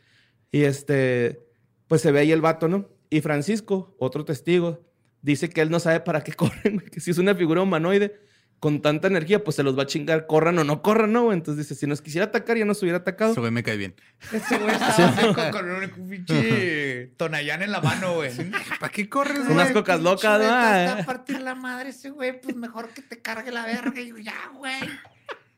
Y 0.51 0.63
este, 0.63 1.47
pues 1.89 2.01
se 2.01 2.11
ve 2.11 2.21
ahí 2.21 2.33
el 2.33 2.41
vato, 2.41 2.69
¿no? 2.69 2.89
Y 3.11 3.21
Francisco, 3.21 3.95
otro 3.99 4.25
testigo, 4.25 4.83
dice 5.21 5.51
que 5.51 5.61
él 5.61 5.69
no 5.71 5.79
sabe 5.79 6.01
para 6.01 6.25
qué 6.25 6.33
corren, 6.73 6.81
que 6.91 7.01
si 7.01 7.11
es 7.11 7.19
una 7.19 7.35
figura 7.35 7.61
humanoide 7.61 8.19
con 8.61 8.83
tanta 8.83 9.09
energía, 9.09 9.43
pues 9.43 9.57
se 9.57 9.63
los 9.63 9.77
va 9.79 9.85
a 9.85 9.87
chingar, 9.87 10.27
corran 10.27 10.59
o 10.59 10.65
no 10.65 10.83
corran, 10.83 11.13
¿no? 11.13 11.25
güey? 11.25 11.37
Entonces 11.39 11.67
dice, 11.67 11.79
si 11.81 11.87
nos 11.87 12.03
quisiera 12.03 12.27
atacar, 12.27 12.59
ya 12.59 12.67
nos 12.67 12.83
hubiera 12.83 12.99
atacado. 12.99 13.33
Ese 13.33 13.41
güey 13.41 13.51
me 13.53 13.63
cae 13.63 13.79
bien. 13.79 13.95
Ese 14.33 14.59
güey 14.59 14.71
estaba 14.75 15.09
así 15.09 15.35
con, 15.35 15.51
con 15.51 15.71
un 15.71 16.09
pinche 16.11 17.07
tonayán 17.17 17.63
en 17.63 17.73
la 17.73 17.81
mano, 17.81 18.15
güey. 18.17 18.31
¿Para 18.79 18.93
qué 18.93 19.09
corres, 19.09 19.39
Unas 19.49 19.73
cocas 19.73 20.01
locas, 20.01 20.39
¿no? 20.39 20.45
Está 20.45 20.93
Ah, 20.97 21.01
a 21.01 21.05
partir 21.07 21.41
la 21.41 21.55
madre 21.55 21.89
ese 21.91 22.11
güey, 22.11 22.39
pues 22.41 22.55
mejor 22.55 22.91
que 22.91 23.03
te 23.03 23.21
cargue 23.21 23.51
la 23.51 23.65
verga. 23.65 24.01
Y 24.01 24.09
yo, 24.09 24.19
ya, 24.19 24.35
güey. 24.55 24.83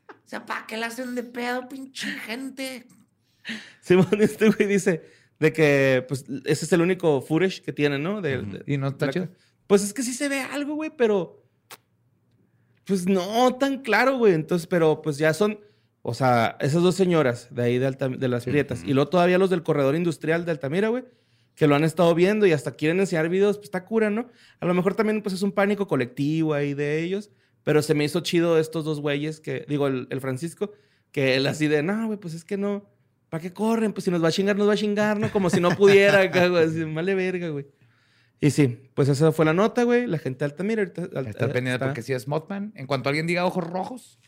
O 0.09 0.25
sea, 0.33 0.45
¿para 0.45 0.65
qué 0.65 0.77
le 0.77 0.85
hacen 0.85 1.13
de 1.13 1.23
pedo, 1.23 1.67
pinche 1.67 2.07
gente? 2.07 2.87
Simón, 3.81 4.07
este 4.21 4.49
güey 4.49 4.67
dice 4.67 5.03
de 5.39 5.51
que, 5.51 6.05
pues, 6.07 6.23
ese 6.45 6.63
es 6.65 6.71
el 6.71 6.81
único 6.81 7.21
footage 7.21 7.61
que 7.61 7.73
tiene, 7.73 7.99
¿no? 7.99 8.21
De, 8.21 8.41
de- 8.41 8.63
Y 8.65 8.77
no 8.77 8.87
está 8.87 9.07
la- 9.07 9.11
chido. 9.11 9.29
Pues 9.67 9.83
es 9.83 9.93
que 9.93 10.03
sí 10.03 10.13
se 10.13 10.29
ve 10.29 10.39
algo, 10.41 10.75
güey, 10.75 10.91
pero. 10.95 11.42
Pues 12.85 13.07
no 13.07 13.55
tan 13.55 13.81
claro, 13.81 14.17
güey. 14.17 14.33
Entonces, 14.33 14.67
pero 14.67 15.01
pues 15.01 15.17
ya 15.17 15.33
son. 15.33 15.59
O 16.01 16.13
sea, 16.13 16.57
esas 16.59 16.83
dos 16.83 16.95
señoras 16.95 17.47
de 17.49 17.63
ahí 17.63 17.77
de, 17.79 17.85
Alta- 17.87 18.09
de 18.09 18.27
las 18.27 18.43
Prietas. 18.43 18.83
Y 18.85 18.93
luego 18.93 19.09
todavía 19.09 19.37
los 19.37 19.49
del 19.49 19.63
corredor 19.63 19.95
industrial 19.95 20.43
de 20.45 20.51
Altamira, 20.51 20.89
güey. 20.89 21.05
Que 21.55 21.67
lo 21.67 21.75
han 21.75 21.83
estado 21.83 22.13
viendo 22.15 22.45
y 22.45 22.51
hasta 22.51 22.71
quieren 22.75 22.99
enseñar 22.99 23.29
videos. 23.29 23.57
Pues 23.57 23.65
está 23.67 23.85
cura, 23.85 24.09
¿no? 24.09 24.27
A 24.59 24.65
lo 24.65 24.73
mejor 24.73 24.95
también, 24.95 25.21
pues 25.21 25.33
es 25.35 25.43
un 25.43 25.51
pánico 25.53 25.87
colectivo 25.87 26.53
ahí 26.53 26.73
de 26.73 27.01
ellos. 27.03 27.29
Pero 27.63 27.81
se 27.81 27.93
me 27.93 28.03
hizo 28.03 28.19
chido 28.19 28.57
estos 28.59 28.83
dos 28.83 28.99
güeyes 28.99 29.39
que. 29.39 29.65
Digo, 29.69 29.87
el, 29.87 30.07
el 30.09 30.19
Francisco. 30.19 30.71
Que 31.11 31.35
él 31.35 31.45
así 31.47 31.67
de, 31.67 31.83
no, 31.83 32.07
güey, 32.07 32.19
pues 32.19 32.33
es 32.33 32.43
que 32.43 32.57
no. 32.57 32.85
¿Para 33.29 33.41
qué 33.41 33.53
corren? 33.53 33.93
Pues 33.93 34.03
si 34.03 34.11
nos 34.11 34.21
va 34.23 34.27
a 34.27 34.31
chingar, 34.31 34.57
nos 34.57 34.67
va 34.67 34.73
a 34.73 34.77
chingar, 34.77 35.19
¿no? 35.19 35.31
Como 35.31 35.49
si 35.49 35.61
no 35.61 35.69
pudiera 35.77 36.21
acá, 36.21 36.47
güey. 36.47 36.65
Así, 36.65 36.83
vale 36.83 37.15
verga, 37.15 37.49
güey. 37.49 37.65
Y 38.45 38.51
sí, 38.51 38.89
pues 38.93 39.07
esa 39.07 39.31
fue 39.31 39.45
la 39.45 39.53
nota, 39.53 39.83
güey. 39.83 40.05
La 40.05 40.17
gente 40.17 40.39
de 40.39 40.45
Altamira 40.51 40.81
ahorita... 40.81 41.03
al- 41.17 41.27
Estar 41.27 41.51
pendiente 41.53 41.75
está- 41.75 41.85
porque 41.85 42.01
si 42.01 42.11
es 42.13 42.27
Mothman, 42.27 42.73
en 42.75 42.87
cuanto 42.87 43.07
alguien 43.09 43.25
diga 43.25 43.45
ojos 43.45 43.63
rojos 43.63 44.19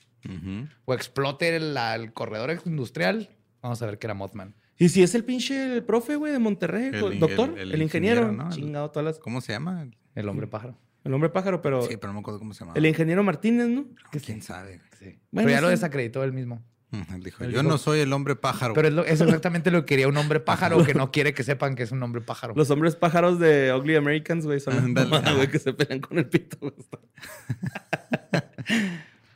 o 0.85 0.93
explote 0.93 1.55
el, 1.55 1.73
la- 1.73 1.95
el 1.95 2.13
corredor 2.13 2.57
industrial, 2.65 3.29
vamos 3.61 3.81
a 3.81 3.85
ver 3.87 3.99
que 3.99 4.07
era 4.07 4.13
Mothman. 4.13 4.55
Y 4.77 4.89
si 4.89 5.03
es 5.03 5.15
el 5.15 5.23
pinche 5.25 5.73
el 5.73 5.83
profe, 5.83 6.15
güey, 6.15 6.31
de 6.31 6.39
Monterrey, 6.39 6.91
El 6.93 7.19
doctor, 7.19 7.49
el- 7.51 7.59
el, 7.59 7.73
el 7.73 7.81
ingeniero, 7.81 8.21
ingeniero, 8.21 8.31
¿no? 8.31 8.49
El- 8.49 8.55
chingado 8.55 8.89
todas 8.91 9.05
las... 9.05 9.19
¿Cómo 9.19 9.41
se 9.41 9.51
llama? 9.51 9.87
El 10.15 10.29
hombre 10.29 10.47
pájaro. 10.47 10.77
El 11.03 11.13
hombre 11.13 11.29
pájaro, 11.29 11.61
pero... 11.61 11.81
Sí, 11.83 11.97
pero 11.97 12.07
no 12.07 12.13
me 12.15 12.19
acuerdo 12.21 12.39
cómo 12.39 12.53
se 12.53 12.61
llama. 12.61 12.73
El 12.75 12.85
ingeniero 12.85 13.21
Martínez, 13.21 13.67
¿no? 13.67 13.85
¿Quién 14.25 14.41
sabe? 14.41 14.81
Sí. 14.97 15.19
Bueno, 15.31 15.47
Pero 15.47 15.49
ya 15.49 15.61
lo 15.61 15.67
sí. 15.67 15.71
desacreditó 15.71 16.23
él 16.23 16.31
mismo. 16.33 16.63
Dijo, 17.19 17.43
Él 17.43 17.51
yo 17.51 17.59
dijo- 17.61 17.69
no 17.71 17.77
soy 17.77 17.99
el 17.99 18.11
hombre 18.13 18.35
pájaro. 18.35 18.73
Pero 18.73 18.87
es, 18.87 18.93
lo- 18.93 19.05
es 19.05 19.19
exactamente 19.21 19.71
lo 19.71 19.81
que 19.81 19.85
quería 19.85 20.07
un 20.07 20.17
hombre 20.17 20.39
pájaro 20.41 20.83
que 20.83 20.93
no 20.93 21.11
quiere 21.11 21.33
que 21.33 21.43
sepan 21.43 21.75
que 21.75 21.83
es 21.83 21.91
un 21.91 22.01
hombre 22.03 22.21
pájaro. 22.21 22.53
Los 22.55 22.69
hombres 22.71 22.95
pájaros 22.95 23.39
de 23.39 23.73
Ugly 23.73 23.95
Americans, 23.95 24.45
güey, 24.45 24.59
son 24.59 24.93
los 24.95 25.35
güey, 25.35 25.47
que 25.49 25.59
se 25.59 25.73
pelean 25.73 25.99
con 25.99 26.17
el 26.17 26.27
pito. 26.27 26.57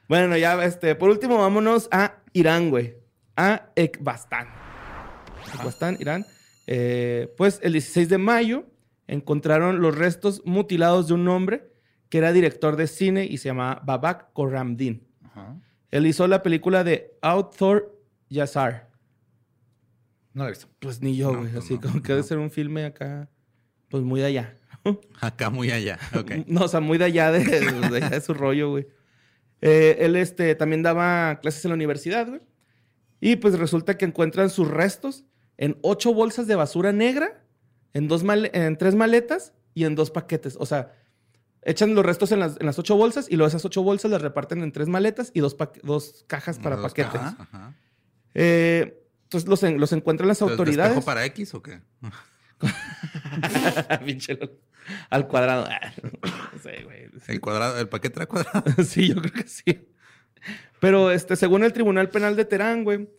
bueno, 0.07 0.37
ya, 0.37 0.63
este, 0.63 0.95
por 0.95 1.09
último, 1.09 1.37
vámonos 1.37 1.87
a 1.91 2.15
Irán, 2.33 2.69
güey. 2.69 2.95
A 3.35 3.69
Ekbastán. 3.75 4.47
Ekbastán, 5.53 5.97
Irán. 5.99 6.25
Eh, 6.67 7.33
pues 7.37 7.59
el 7.63 7.73
16 7.73 8.09
de 8.09 8.17
mayo 8.17 8.65
encontraron 9.07 9.81
los 9.81 9.97
restos 9.97 10.41
mutilados 10.45 11.07
de 11.07 11.13
un 11.15 11.27
hombre 11.27 11.71
que 12.09 12.17
era 12.19 12.31
director 12.31 12.75
de 12.75 12.87
cine 12.87 13.25
y 13.25 13.37
se 13.37 13.49
llamaba 13.49 13.81
Babak 13.85 14.33
Koramdin. 14.33 15.07
Ajá. 15.23 15.55
Él 15.91 16.05
hizo 16.05 16.27
la 16.27 16.43
película 16.43 16.83
de 16.83 17.13
Outthor 17.21 17.95
Yazar. 18.29 18.89
No 20.33 20.43
lo 20.43 20.49
he 20.49 20.51
visto. 20.51 20.67
Pues 20.79 21.01
ni 21.01 21.15
yo, 21.15 21.31
No, 21.31 21.39
güey. 21.39 21.51
pues 21.51 21.65
así 21.65 21.75
no, 21.75 21.81
como 21.81 22.01
que 22.01 22.09
debe 22.09 22.21
no. 22.21 22.27
ser 22.27 22.37
un 22.37 22.51
filme 22.51 22.85
acá, 22.85 23.29
pues 23.89 24.03
muy 24.03 24.19
de 24.21 24.27
allá. 24.27 24.55
Acá 25.19 25.49
muy 25.49 25.71
allá. 25.71 25.99
Ok. 26.17 26.31
No, 26.47 26.65
o 26.65 26.67
sea, 26.67 26.79
muy 26.79 26.97
de 26.97 27.05
allá 27.05 27.31
de, 27.31 27.43
de 27.43 27.97
allá 27.97 28.09
de 28.09 28.21
su 28.21 28.33
rollo, 28.33 28.69
güey. 28.71 28.87
Eh, 29.61 29.97
él 29.99 30.15
este, 30.15 30.55
también 30.55 30.83
daba 30.83 31.39
clases 31.41 31.65
en 31.65 31.69
la 31.69 31.75
universidad, 31.75 32.27
güey. 32.27 32.41
Y 33.19 33.35
pues 33.35 33.59
resulta 33.59 33.97
que 33.97 34.05
encuentran 34.05 34.49
sus 34.49 34.69
restos 34.69 35.25
en 35.57 35.77
ocho 35.81 36.13
bolsas 36.13 36.47
de 36.47 36.55
basura 36.55 36.93
negra, 36.93 37.43
en, 37.93 38.07
dos 38.07 38.23
male- 38.23 38.51
en 38.53 38.77
tres 38.77 38.95
maletas 38.95 39.51
y 39.73 39.83
en 39.83 39.95
dos 39.95 40.11
paquetes. 40.11 40.55
O 40.57 40.65
sea, 40.65 40.93
echan 41.63 41.93
los 41.95 42.05
restos 42.05 42.31
en 42.31 42.39
las, 42.39 42.57
en 42.59 42.65
las 42.65 42.79
ocho 42.79 42.95
bolsas 42.95 43.27
y 43.29 43.35
luego 43.35 43.47
esas 43.47 43.65
ocho 43.65 43.83
bolsas 43.83 44.09
las 44.11 44.21
reparten 44.21 44.61
en 44.63 44.71
tres 44.71 44.87
maletas 44.87 45.31
y 45.33 45.39
dos, 45.41 45.55
dos 45.83 46.23
cajas 46.27 46.57
para 46.59 46.75
Dos 46.77 46.91
paquetes. 46.91 47.11
cajas, 47.13 47.35
ajá. 47.39 47.73
Eh, 48.33 49.01
entonces 49.23 49.49
los, 49.49 49.63
en- 49.63 49.79
los 49.79 49.91
encuentran 49.93 50.27
las 50.27 50.37
Entonces, 50.41 50.57
¿de 50.57 50.61
autoridades. 50.63 50.91
espejo 50.93 51.05
para 51.05 51.25
X 51.25 51.53
o 51.53 51.61
qué? 51.61 51.81
Al 55.09 55.27
cuadrado. 55.27 55.67
Ah, 55.69 55.91
no 56.53 56.59
sé, 56.59 56.83
güey. 56.83 57.09
El 57.27 57.41
cuadrado, 57.41 57.79
el 57.79 57.89
paquete 57.89 58.19
era 58.19 58.25
cuadrado. 58.25 58.63
sí, 58.83 59.09
yo 59.09 59.15
creo 59.21 59.31
que 59.33 59.47
sí. 59.47 59.87
Pero 60.79 61.11
este, 61.11 61.35
según 61.35 61.63
el 61.63 61.73
Tribunal 61.73 62.09
Penal 62.09 62.35
de 62.35 62.45
Terán, 62.45 62.83
güey, 62.83 63.09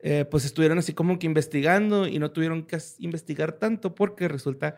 eh, 0.00 0.24
pues 0.30 0.44
estuvieron 0.44 0.78
así 0.78 0.92
como 0.92 1.18
que 1.18 1.26
investigando 1.26 2.06
y 2.06 2.18
no 2.18 2.30
tuvieron 2.30 2.64
que 2.64 2.78
investigar 2.98 3.52
tanto 3.52 3.94
porque 3.94 4.28
resulta 4.28 4.76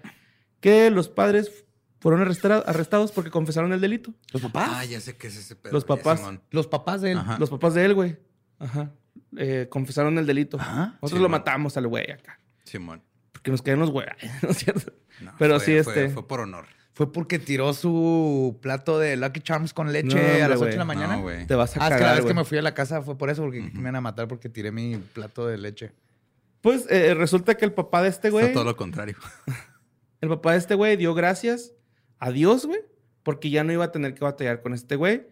que 0.61 0.91
los 0.91 1.09
padres 1.09 1.67
fueron 2.01 2.21
arrestados 2.23 3.13
porque 3.13 3.31
confesaron 3.31 3.73
el 3.73 3.81
delito. 3.81 4.13
¿Los 4.33 4.43
papás? 4.43 4.71
Ah, 4.73 4.85
ya 4.85 5.01
sé 5.01 5.17
qué 5.17 5.27
es 5.27 5.37
ese 5.37 5.57
pedo. 5.57 5.73
Los 5.73 5.85
papás. 5.85 6.23
Los 6.51 6.67
papás 6.67 7.01
de 7.01 7.13
él. 7.13 7.19
Ajá. 7.19 7.39
Los 7.39 7.51
papás 7.51 7.75
de 7.75 7.85
él, 7.85 7.95
güey. 7.95 8.17
Ajá. 8.59 8.93
Eh, 9.37 9.67
confesaron 9.69 10.17
el 10.19 10.27
delito. 10.27 10.59
Ajá. 10.61 10.99
Nosotros 11.03 11.13
Sí, 11.13 11.19
lo 11.23 11.29
matamos 11.29 11.77
al 11.77 11.87
güey 11.89 12.11
acá. 12.11 12.41
Simón. 12.65 13.03
Porque 13.33 13.51
nos 13.51 13.65
los 13.67 13.91
güey. 13.91 14.07
¿No 14.43 14.51
es 14.51 14.59
cierto? 14.59 14.93
No, 15.21 15.33
Pero 15.39 15.59
fue- 15.61 15.65
sí, 15.79 15.83
fue- 15.83 16.05
este- 16.05 16.15
Fue 16.15 16.27
por 16.27 16.41
honor. 16.41 16.67
Fue 16.93 17.13
porque 17.13 17.39
tiró 17.39 17.73
su 17.75 18.59
plato 18.61 18.99
de 18.99 19.17
Lucky 19.17 19.41
Charms 19.41 19.73
con 19.73 19.93
leche 19.93 20.17
No, 20.17 20.21
hombre, 20.21 20.43
a 20.43 20.49
las 20.49 20.57
8 20.57 20.59
güey. 20.59 20.71
de 20.73 20.77
la 20.79 20.85
mañana. 20.85 21.17
No. 21.17 21.47
Te 21.47 21.55
vas 21.55 21.77
a 21.77 21.81
ah, 21.81 21.85
es 21.85 21.89
que 21.91 21.95
la 21.95 21.99
cagar, 22.01 22.17
vez 22.17 22.27
que 22.27 22.35
me 22.35 22.45
fui 22.45 22.59
a 22.59 22.63
la 22.63 22.75
casa 22.75 23.03
fue 23.03 23.17
por 23.17 23.31
eso, 23.31 23.43
porque 23.43 23.61
me 23.61 23.81
iban 23.81 23.95
a 23.95 24.01
matar 24.01 24.27
porque 24.27 24.49
tiré 24.49 24.73
mi 24.73 24.97
plato 24.97 25.47
de 25.47 25.59
leche. 25.59 25.93
Pues 26.61 26.87
eh, 26.91 27.15
resulta 27.15 27.57
que 27.57 27.65
el 27.65 27.73
papá 27.73 28.03
de 28.03 28.09
este 28.09 28.31
güey... 28.31 28.53
Todo 28.53 28.65
lo 28.65 28.77
contrario. 28.77 29.17
El 30.21 30.29
papá 30.29 30.53
de 30.53 30.59
este 30.59 30.75
güey 30.75 30.97
dio 30.97 31.15
gracias 31.15 31.73
a 32.19 32.31
Dios, 32.31 32.67
güey, 32.67 32.81
porque 33.23 33.51
ya 33.51 33.65
no 33.65 33.73
iba 33.73 33.85
a 33.85 33.93
tener 33.93 34.15
que 34.15 34.25
batallar 34.25 34.63
con 34.63 34.75
este 34.75 34.97
güey, 34.97 35.27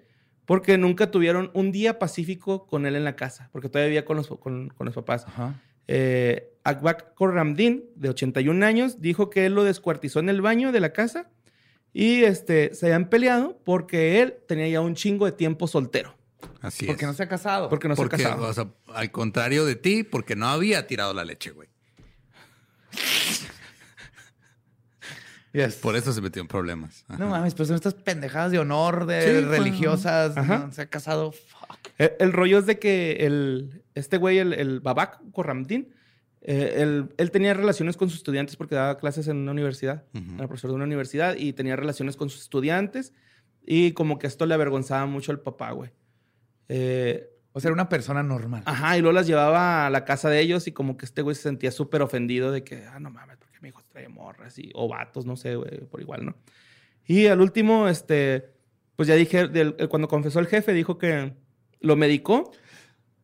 porque 0.45 0.79
nunca 0.79 1.11
tuvieron 1.11 1.51
un 1.55 1.73
día 1.73 1.99
pacífico 1.99 2.67
con 2.67 2.87
él 2.87 2.95
en 2.97 3.05
la 3.05 3.17
casa, 3.17 3.49
porque 3.53 3.69
todavía 3.69 3.89
vivía 3.89 4.05
con 4.05 4.17
los, 4.17 4.29
con, 4.29 4.69
con 4.69 4.85
los 4.87 4.95
papás. 4.95 5.25
Ajá. 5.27 5.61
Eh, 5.89 6.53
Akbak 6.65 7.15
Korramdin, 7.15 7.85
de 7.95 8.09
81 8.11 8.65
años, 8.67 9.01
dijo 9.01 9.31
que 9.31 9.47
él 9.47 9.55
lo 9.55 9.63
descuartizó 9.65 10.19
en 10.21 10.29
el 10.29 10.43
baño 10.43 10.73
de 10.73 10.81
la 10.81 10.93
casa 10.93 11.31
y 11.93 12.25
este, 12.25 12.75
se 12.75 12.87
habían 12.87 13.09
peleado 13.09 13.59
porque 13.65 14.21
él 14.21 14.35
tenía 14.49 14.69
ya 14.69 14.81
un 14.81 14.95
chingo 14.95 15.27
de 15.27 15.33
tiempo 15.33 15.67
soltero, 15.69 16.15
Así 16.61 16.87
Porque 16.87 17.05
es. 17.05 17.09
no 17.09 17.15
se 17.15 17.23
ha 17.23 17.29
casado. 17.29 17.69
porque 17.69 17.89
no 17.89 17.95
porque, 17.95 18.17
se 18.17 18.25
casaba. 18.25 18.49
o 18.49 18.53
sea, 18.53 18.69
al 18.89 19.11
contrario 19.11 19.65
de 19.65 19.77
ti, 19.77 20.03
porque 20.03 20.37
no 20.37 20.47
había 20.49 20.87
tirado 20.87 21.15
la 21.15 21.25
leche, 21.25 21.51
güey. 21.51 21.69
Yes. 25.57 25.77
Por 25.77 25.97
eso 25.97 26.13
se 26.13 26.21
metió 26.21 26.43
en 26.43 26.49
problemas. 26.49 27.05
Ajá. 27.09 27.19
No 27.19 27.29
mames, 27.31 27.55
pues 27.55 27.69
son 27.69 27.77
estas 27.77 27.95
pendejadas 27.95 28.53
de 28.53 28.59
honor, 28.59 29.07
de 29.07 29.41
Sí, 29.41 29.45
religiosas. 29.47 30.37
no, 30.37 30.71
se 30.73 30.83
ha 30.83 30.87
casado. 30.87 31.33
Fuck. 31.33 31.79
El, 31.99 32.13
el 32.21 32.33
rollo 32.33 32.59
es 32.59 32.67
de 32.67 32.79
que 32.79 33.13
el, 33.27 33.83
este 33.95 34.19
güey, 34.19 34.39
el, 34.39 34.53
el 34.53 34.81
Babak 34.81 35.19
Korramdin, 35.33 35.95
eh, 36.43 36.75
él, 36.83 37.09
él 37.17 37.31
tenía 37.31 37.55
relaciones 37.55 37.97
con 37.97 38.09
sus 38.11 38.19
estudiantes 38.19 38.57
porque 38.57 38.75
daba 38.75 38.99
clases 38.99 39.27
en 39.29 39.39
una 39.39 39.53
universidad. 39.53 40.05
Era 40.37 40.47
profesor 40.47 40.71
de 40.71 40.77
una 40.77 40.85
universidad 40.85 41.35
y 41.37 41.53
tenía 41.55 41.75
relaciones 41.77 42.17
con 42.17 42.29
sus 42.31 42.43
estudiantes. 42.43 43.13
Y 43.65 43.93
como 43.93 44.19
que 44.19 44.27
esto 44.29 44.47
le 44.47 44.55
avergonzaba 44.55 45.07
mucho 45.07 45.33
al 45.33 45.41
papá, 45.41 45.73
güey. 45.73 45.91
Eh, 46.69 47.31
O 47.57 47.61
sea, 47.61 47.69
era 47.69 47.75
una 47.75 47.89
persona 47.89 48.23
normal. 48.23 48.63
Ajá, 48.67 48.99
y 48.99 49.01
luego 49.01 49.15
las 49.15 49.27
llevaba 49.27 49.87
a 49.87 49.91
la 49.91 50.05
casa 50.05 50.29
de 50.29 50.41
ellos 50.41 50.67
y 50.67 50.73
como 50.73 50.99
que 50.99 51.07
este 51.07 51.23
güey 51.23 51.35
se 51.35 51.43
sentía 51.45 51.71
súper 51.71 52.03
ofendido 52.03 52.53
de 52.53 52.63
que, 52.63 52.85
ah, 52.85 53.01
no 53.01 53.09
mames, 53.09 53.39
porque 53.39 53.57
mi 53.63 53.69
hijo 53.71 53.83
trae 53.89 54.09
morras 54.09 54.59
y, 54.59 54.71
o 54.75 54.89
vatos, 54.89 55.25
no 55.25 55.37
sé, 55.37 55.57
güey, 55.57 55.81
por 55.87 56.03
igual, 56.03 56.27
¿no? 56.27 56.35
Y 57.07 57.29
al 57.29 57.41
último, 57.41 57.89
este, 57.89 58.51
pues 58.95 59.09
ya 59.09 59.15
dije, 59.15 59.49
del- 59.49 59.75
cuando 59.89 60.07
confesó 60.07 60.39
el 60.39 60.49
jefe, 60.49 60.75
dijo 60.75 60.99
que 60.99 61.33
lo 61.81 61.97
medicó. 61.97 62.53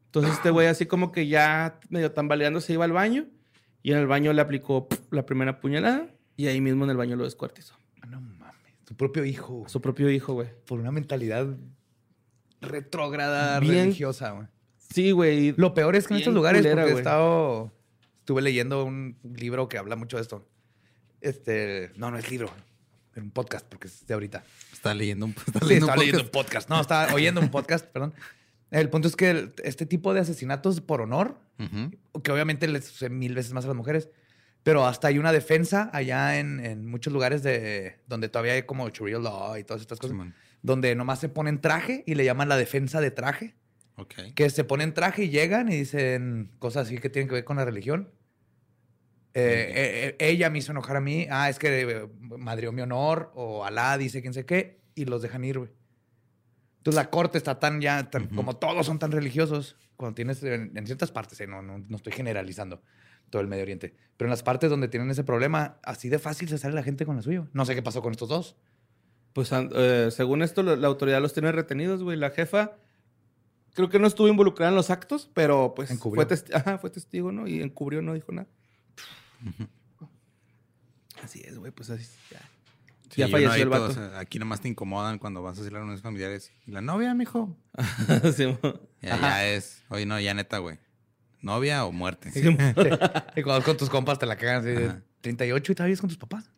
Entonces 0.07 0.33
este 0.33 0.49
güey 0.51 0.67
así 0.67 0.87
como 0.87 1.13
que 1.13 1.27
ya 1.27 1.79
medio 1.91 2.13
tambaleando 2.13 2.61
se 2.63 2.73
iba 2.73 2.85
al 2.87 2.93
baño 2.93 3.27
y 3.83 3.93
en 3.93 3.99
el 3.99 4.07
baño 4.07 4.33
le 4.33 4.41
aplicó 4.41 4.89
la 5.11 5.27
primera 5.27 5.61
puñalada 5.61 6.07
y 6.37 6.47
ahí 6.47 6.61
mismo 6.63 6.85
en 6.85 6.91
el 6.91 6.97
baño 6.97 7.17
lo 7.17 7.25
descuartizó. 7.25 7.77
Ah, 8.01 8.07
No 8.07 8.21
mames. 8.21 8.57
Tu 8.87 8.95
propio 8.95 9.25
hijo. 9.27 9.65
A 9.67 9.69
su 9.69 9.81
propio 9.83 10.11
hijo, 10.11 10.33
güey. 10.35 10.49
Por 10.67 10.81
una 10.81 10.91
mentalidad 10.91 11.47
retrógrada, 12.63 13.61
Bien- 13.61 13.75
religiosa, 13.85 14.31
güey. 14.31 14.47
Sí, 14.95 15.11
güey. 15.11 15.55
Lo 15.57 15.75
peor 15.75 15.97
es 15.97 16.07
que 16.07 16.15
en 16.15 16.19
estos 16.19 16.35
lugares, 16.35 16.63
culera, 16.63 16.77
porque 16.83 16.91
he 16.91 16.93
güey. 16.95 17.03
estado. 17.03 17.73
Estuve 18.21 18.43
leyendo 18.43 18.85
un 18.85 19.17
libro 19.35 19.69
que 19.69 19.79
habla 19.79 19.97
mucho 19.97 20.17
de 20.17 20.23
esto. 20.23 20.47
Este. 21.21 21.93
No, 21.97 22.11
no 22.11 22.19
es 22.19 22.31
libro. 22.31 22.51
Era 23.15 23.23
un 23.23 23.31
podcast, 23.31 23.67
porque 23.69 23.89
es 23.89 24.07
de 24.07 24.15
ahorita. 24.15 24.45
Está 24.73 24.95
leyendo 24.95 25.27
un, 25.27 25.33
está 25.47 25.61
Sí, 25.61 25.67
leyendo 25.67 25.87
estaba 25.87 25.95
un 25.95 26.01
leyendo 26.01 26.23
un 26.23 26.31
podcast. 26.31 26.69
podcast. 26.69 26.71
No, 26.71 26.81
estaba 26.81 27.15
oyendo 27.15 27.41
un 27.41 27.51
podcast, 27.51 27.87
perdón. 27.93 28.15
El 28.71 28.89
punto 28.89 29.09
es 29.09 29.17
que 29.17 29.31
el- 29.31 29.53
este 29.65 29.87
tipo 29.87 30.15
de 30.15 30.21
asesinatos 30.21 30.81
por 30.81 31.01
honor, 31.03 31.39
Ujú. 31.59 32.21
que 32.23 32.33
obviamente 32.33 32.67
les 32.69 32.87
sucede 32.87 33.11
mil 33.11 33.35
veces 33.35 33.53
más 33.53 33.65
a 33.65 33.69
las 33.69 33.77
mujeres, 33.77 34.09
pero 34.63 34.87
hasta 34.87 35.09
hay 35.09 35.19
una 35.19 35.33
defensa 35.33 35.91
allá 35.93 36.39
en, 36.39 36.65
en 36.65 36.87
muchos 36.87 37.13
lugares 37.13 37.43
de 37.43 37.97
donde 38.07 38.29
todavía 38.31 38.53
hay 38.55 38.63
como 38.63 38.89
Sharia 38.89 39.19
law 39.19 39.57
y 39.59 39.65
todas 39.65 39.83
estas 39.83 39.99
cosas, 39.99 40.13
Simón. 40.15 40.35
Donde 40.63 40.95
nomás 40.95 41.19
se 41.21 41.29
ponen 41.29 41.61
traje 41.61 42.05
y 42.07 42.15
le 42.15 42.25
llaman 42.25 42.49
la 42.49 42.57
defensa 42.57 43.01
de 43.01 43.11
traje, 43.11 43.55
Ok. 43.97 44.15
que 44.35 44.49
se 44.51 44.65
ponen 44.65 44.95
traje 44.95 45.25
y 45.25 45.29
llegan 45.31 45.71
y 45.71 45.77
dicen 45.77 46.51
cosas 46.59 46.87
así 46.87 46.99
que 46.99 47.11
tienen 47.11 47.29
que 47.29 47.35
ver 47.35 47.45
con 47.45 47.57
la 47.57 47.65
religión. 47.65 48.11
Eh, 49.35 49.73
eh, 49.75 50.17
eh, 50.19 50.29
ella 50.31 50.51
me 50.51 50.59
hizo 50.59 50.73
enojar 50.73 50.97
a 50.97 51.01
mí. 51.01 51.27
Ah, 51.31 51.49
es 51.49 51.59
que 51.59 52.09
madrió 52.21 52.71
mi 52.73 52.83
honor. 52.83 53.33
O 53.35 53.65
Alá 53.65 53.97
dice 53.99 54.21
quién 54.21 54.35
sé 54.35 54.45
qué. 54.45 54.81
Y 54.95 55.07
los 55.07 55.23
dejan 55.23 55.43
ir, 55.45 55.59
güey. 55.59 55.71
Entonces 56.79 56.97
la 57.03 57.11
corte 57.11 57.39
está 57.39 57.59
tan 57.59 57.81
ya, 57.81 58.11
tan- 58.11 58.25
Ujú. 58.27 58.35
como 58.37 58.57
todos 58.57 58.85
son 58.85 58.99
tan 58.99 59.11
religiosos, 59.13 59.77
cuando 59.97 60.15
tienes 60.17 60.43
en, 60.43 60.77
en 60.77 60.85
ciertas 60.87 61.13
partes, 61.13 61.41
eh, 61.41 61.47
no, 61.47 61.63
no, 61.63 61.79
no 61.79 61.97
estoy 61.97 62.13
generalizando 62.13 62.83
todo 63.31 63.41
el 63.41 63.47
Medio 63.49 63.63
Oriente, 63.63 63.95
pero 64.17 64.27
en 64.27 64.31
las 64.31 64.43
partes 64.43 64.69
donde 64.69 64.89
tienen 64.89 65.09
ese 65.11 65.23
problema, 65.25 65.79
así 65.85 66.09
de 66.09 66.19
fácil 66.19 66.49
se 66.49 66.59
sale 66.59 66.75
la 66.75 66.83
gente 66.83 67.07
con 67.07 67.17
la 67.17 67.23
suya. 67.23 67.47
No 67.53 67.65
sé 67.65 67.75
qué 67.77 67.83
pasó 67.83 68.03
con 68.03 68.11
estos 68.11 68.29
dos. 68.29 68.57
Pues 69.33 69.51
eh, 69.53 70.09
según 70.11 70.43
esto, 70.43 70.63
la 70.63 70.87
autoridad 70.87 71.21
los 71.23 71.33
tiene 71.33 71.53
retenidos, 71.53 72.03
güey. 72.03 72.17
La 72.19 72.31
jefa 72.31 72.73
creo 73.75 73.89
que 73.89 73.99
no 73.99 74.07
estuvo 74.07 74.29
involucrada 74.29 74.71
en 74.71 74.77
los 74.77 74.91
actos, 74.91 75.31
pero 75.33 75.73
pues 75.75 75.91
fue, 75.99 76.27
testi- 76.29 76.55
Ajá, 76.55 76.79
fue 76.79 76.91
testigo, 76.91 77.33
¿no? 77.33 77.47
Y 77.49 77.63
encubrió, 77.63 78.03
no 78.03 78.13
dijo 78.15 78.31
nada. 78.33 78.49
Así 81.23 81.41
es, 81.45 81.59
güey, 81.59 81.73
pues 81.73 81.91
así. 81.91 82.05
Ya, 82.31 82.41
Sí, 83.11 83.21
ya 83.21 83.29
falleció 83.29 83.63
el 83.63 83.69
vato. 83.69 83.93
sea, 83.93 84.19
aquí 84.19 84.39
nomás 84.39 84.63
te 84.63 84.69
incomodan 84.69 85.19
cuando 85.19 85.43
vas 85.43 85.59
a 85.59 85.61
hacer 85.61 85.73
las 85.73 85.81
reuniones 85.81 86.01
familiares. 86.03 86.51
Y 86.67 86.71
la 86.71 86.81
novia, 86.81 87.13
mijo. 87.15 87.55
Sí, 88.35 88.57
Ya, 89.03 89.21
ya 89.21 89.47
es. 89.49 89.83
Oye, 89.91 90.07
no, 90.07 90.19
ya 90.19 90.33
neta, 90.33 90.59
güey. 90.59 90.79
¿Novia 91.43 91.85
o 91.85 91.93
muerte? 91.93 92.31
Sí. 92.31 92.41
y 93.37 93.43
cuando 93.43 93.53
vas 93.59 93.65
con 93.65 93.77
tus 93.77 93.91
compas 93.91 94.19
te 94.19 94.25
la 94.27 94.37
cagan 94.37 94.61
así 94.61 94.69
de 94.69 94.87
Ajá. 94.87 95.03
38 95.21 95.73
y 95.73 95.75
todavía 95.75 95.95
es 95.95 96.01
con 96.01 96.09
tus 96.09 96.19
papás. 96.19 96.51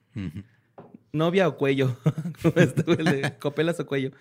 Novia 1.12 1.48
o 1.48 1.56
cuello. 1.56 1.96
Este, 2.56 2.82
güey, 2.82 3.04
de 3.04 3.38
copelas 3.38 3.80
o 3.80 3.86
cuello. 3.86 4.12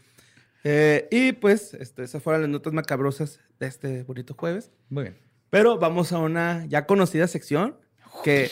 Eh, 0.63 1.07
y 1.11 1.33
pues, 1.33 1.73
este, 1.73 2.03
esas 2.03 2.23
fueron 2.23 2.41
las 2.41 2.49
notas 2.49 2.73
macabrosas 2.73 3.39
de 3.59 3.67
este 3.67 4.03
bonito 4.03 4.33
jueves. 4.33 4.71
Muy 4.89 5.03
bien. 5.03 5.17
Pero 5.49 5.77
vamos 5.77 6.11
a 6.11 6.19
una 6.19 6.65
ya 6.67 6.85
conocida 6.85 7.27
sección 7.27 7.77
que, 8.23 8.49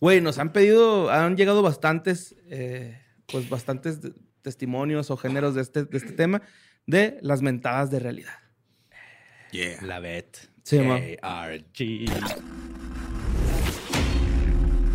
güey, 0.00 0.20
nos 0.20 0.38
han 0.38 0.52
pedido, 0.52 1.10
han 1.10 1.36
llegado 1.36 1.62
bastantes, 1.62 2.34
eh, 2.46 3.00
pues 3.26 3.48
bastantes 3.48 4.00
testimonios 4.42 5.10
o 5.10 5.16
géneros 5.16 5.54
de 5.54 5.62
este, 5.62 5.84
de 5.84 5.96
este 5.96 6.12
tema 6.12 6.42
de 6.86 7.18
las 7.22 7.42
mentadas 7.42 7.90
de 7.90 8.00
realidad. 8.00 8.34
Yeah. 9.52 9.82
La 9.82 10.00
vet. 10.00 10.48
Sí. 10.64 10.78
ARG. 11.22 12.06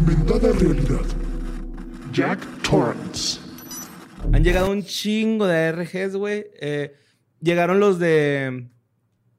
Mentada 0.05 0.51
realidad. 0.53 1.05
Jack 2.11 2.39
Torrance. 2.63 3.46
Han 4.33 4.43
llegado 4.43 4.71
un 4.71 4.83
chingo 4.83 5.47
de 5.47 5.55
ARGs, 5.67 6.15
güey. 6.15 6.47
Eh, 6.59 6.95
llegaron 7.41 7.79
los 7.79 7.99
de 7.99 8.67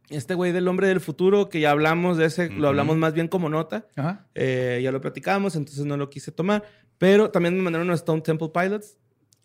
este 0.08 0.34
güey 0.34 0.52
del 0.52 0.66
hombre 0.68 0.88
del 0.88 1.00
futuro, 1.00 1.48
que 1.48 1.60
ya 1.60 1.70
hablamos 1.70 2.16
de 2.16 2.26
ese, 2.26 2.48
lo 2.50 2.68
hablamos 2.68 2.96
más 2.96 3.12
bien 3.12 3.28
como 3.28 3.48
nota. 3.48 3.86
Ajá. 3.96 4.26
Eh, 4.34 4.80
ya 4.82 4.90
lo 4.92 5.00
platicamos, 5.00 5.56
entonces 5.56 5.84
no 5.84 5.96
lo 5.96 6.08
quise 6.10 6.32
tomar. 6.32 6.64
Pero 6.96 7.30
también 7.30 7.56
me 7.56 7.62
mandaron 7.62 7.86
unos 7.88 8.00
Stone 8.00 8.22
Temple 8.22 8.50
Pilots. 8.52 8.96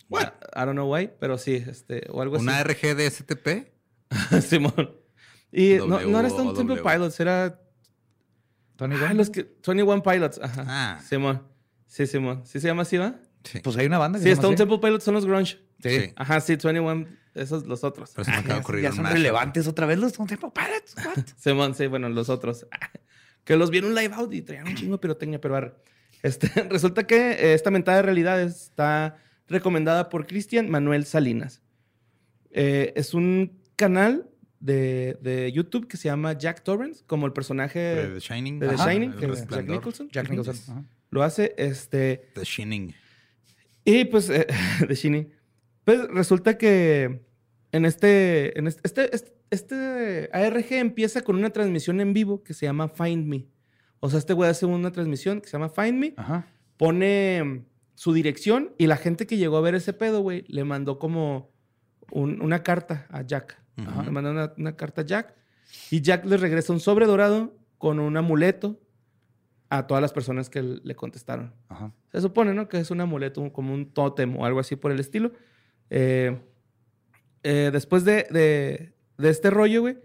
What? 0.10 0.34
I 0.56 0.60
don't 0.66 0.74
know 0.74 0.92
why, 0.94 1.10
pero 1.20 1.38
sí, 1.38 1.56
este, 1.68 2.08
o 2.10 2.22
algo 2.22 2.38
¿Una 2.38 2.60
así. 2.60 2.74
RG 2.74 2.96
de 2.96 3.10
STP? 3.10 3.48
Simón. 4.48 4.92
Y 5.52 5.76
no, 5.76 5.88
W 6.00 6.08
no 6.12 6.20
era 6.20 6.28
Stone 6.30 6.54
Temple. 6.54 6.82
Pilots, 6.82 7.20
era. 7.20 7.60
Tony 8.76 8.96
Ah, 9.00 9.08
Gunn. 9.10 9.18
los 9.18 9.30
que. 9.30 9.44
21 9.66 10.02
Pilots. 10.02 10.40
Ajá. 10.42 10.66
Ah. 10.68 11.02
Simón. 11.08 11.44
Sí, 11.88 12.08
Simón. 12.08 12.42
¿Sí 12.46 12.60
se 12.60 12.68
llama 12.68 12.84
así, 12.84 12.98
va? 12.98 13.16
Sí. 13.44 13.60
Pues 13.64 13.76
hay 13.78 13.86
una 13.88 13.98
banda 13.98 14.20
que 14.20 14.24
Sí, 14.24 14.30
se 14.30 14.36
llama 14.36 14.42
Stone 14.42 14.54
así. 14.56 14.62
Temple 14.64 14.78
Pilots 14.88 15.04
son 15.04 15.14
los 15.16 15.26
grunge. 15.26 15.60
Sí. 15.82 15.90
Sí. 16.00 16.14
Ajá, 16.16 16.40
sí, 16.42 16.56
21. 16.56 17.08
Esos 17.36 17.66
los 17.66 17.84
otros. 17.84 18.12
Pero 18.16 18.26
se 18.26 18.32
me 18.32 18.38
acaba 18.38 18.54
de 18.56 18.60
ocurrir 18.62 18.84
Ya 18.84 18.90
un 18.90 18.96
son 18.96 19.04
mashup. 19.04 19.18
relevantes 19.18 19.68
otra 19.68 19.86
vez 19.88 19.98
los 19.98 20.12
Stone 20.12 20.30
Temple 20.30 20.52
Pilots. 20.54 20.96
What? 21.06 21.26
Simón, 21.38 21.74
sí, 21.76 21.88
bueno, 21.88 22.08
los 22.10 22.30
otros. 22.30 22.68
que 23.44 23.56
los 23.58 23.70
vi 23.72 23.80
en 23.80 23.86
un 23.86 23.96
live 23.96 24.14
out 24.14 24.34
y 24.34 24.42
traían 24.44 24.68
un 24.68 24.76
chingo 24.76 24.94
de 24.94 25.00
pirotecnia, 25.00 25.42
pero 25.42 25.56
arre. 25.56 25.74
Este, 26.22 26.48
resulta 26.70 27.06
que 27.08 27.32
eh, 27.32 27.54
esta 27.54 27.72
mentada 27.72 27.98
de 27.98 28.04
realidad 28.04 28.40
está 28.42 29.18
recomendada 29.48 30.10
por 30.10 30.26
Cristian 30.28 30.70
Manuel 30.70 31.06
Salinas. 31.06 31.62
Eh, 32.52 32.94
es 32.96 33.14
un 33.14 33.60
canal 33.76 34.30
de, 34.60 35.18
de 35.22 35.52
YouTube 35.52 35.88
que 35.88 35.98
se 35.98 36.06
llama 36.08 36.38
Jack 36.38 36.64
Torrance, 36.64 37.04
como 37.06 37.26
el 37.26 37.34
personaje 37.34 37.80
De 37.80 38.08
The 38.14 38.20
Shining. 38.20 38.60
de 38.60 38.68
The 38.70 38.76
Ajá, 38.76 38.92
Shining, 38.94 39.12
el 39.12 39.18
que 39.20 39.26
es 39.26 39.32
Jack 39.32 39.40
resplandor. 39.40 39.76
Nicholson. 39.78 40.10
Jack. 40.12 40.30
Nicholson. 40.30 40.78
Ajá. 40.78 40.86
Lo 41.10 41.24
hace, 41.24 41.54
este... 41.58 42.30
The 42.36 42.44
Shining. 42.44 42.94
Y 43.86 44.06
pues, 44.06 44.30
eh, 44.30 44.48
de 44.88 44.96
Shinny. 44.96 45.30
Pues 45.84 46.08
resulta 46.10 46.58
que 46.58 47.22
en 47.72 47.86
este, 47.86 48.58
en 48.58 48.68
este, 48.68 48.82
este, 48.86 49.16
este, 49.16 49.34
este 49.52 50.30
ARG 50.34 50.74
empieza 50.74 51.22
con 51.22 51.36
una 51.36 51.50
transmisión 51.52 52.00
en 52.00 52.14
vivo 52.14 52.44
que 52.44 52.54
se 52.54 52.66
llama 52.66 52.88
Find 52.88 53.26
Me. 53.28 53.48
O 54.00 54.10
sea, 54.10 54.20
este 54.20 54.34
güey 54.34 54.50
hace 54.50 54.66
una 54.66 54.92
transmisión 54.92 55.42
que 55.42 55.48
se 55.48 55.54
llama 55.54 55.70
Find 55.70 55.98
Me, 56.00 56.14
Ajá. 56.18 56.48
pone 56.78 57.66
su 57.96 58.14
dirección 58.14 58.74
y 58.78 58.88
la 58.88 58.98
gente 58.98 59.28
que 59.28 59.38
llegó 59.38 59.58
a 59.58 59.62
ver 59.62 59.76
ese 59.76 59.94
pedo, 59.94 60.22
güey, 60.22 60.44
le 60.48 60.64
mandó 60.64 61.00
como 61.00 61.52
un- 62.12 62.42
una 62.42 62.64
carta 62.64 63.06
a 63.10 63.22
Jack. 63.22 63.62
Le 63.76 64.12
mandó 64.12 64.32
una, 64.32 64.54
una 64.58 64.76
carta 64.76 65.02
a 65.02 65.06
Jack 65.06 65.34
y 65.90 66.02
Jack 66.02 66.26
le 66.26 66.38
regresa 66.38 66.74
un 66.74 66.80
sobre 66.80 67.06
dorado 67.08 67.56
con 67.78 68.00
un 68.00 68.16
amuleto 68.18 68.80
a 69.78 69.88
todas 69.88 70.02
las 70.02 70.14
personas 70.14 70.50
que 70.50 70.62
le 70.62 70.96
contestaron. 70.96 71.54
Ajá. 71.70 71.92
Se 72.12 72.22
supone, 72.22 72.54
¿no? 72.54 72.68
Que 72.68 72.78
es 72.78 72.92
un 72.92 73.02
amuleto, 73.02 73.52
como 73.52 73.74
un 73.74 73.92
tótem 73.94 74.36
o 74.38 74.46
algo 74.46 74.60
así 74.60 74.76
por 74.76 74.92
el 74.92 75.00
estilo. 75.00 75.32
Eh, 75.90 76.40
eh, 77.44 77.70
después 77.74 78.04
de, 78.06 78.28
de- 78.30 78.94
de 79.18 79.30
este 79.30 79.50
rollo, 79.50 79.82
güey. 79.82 79.98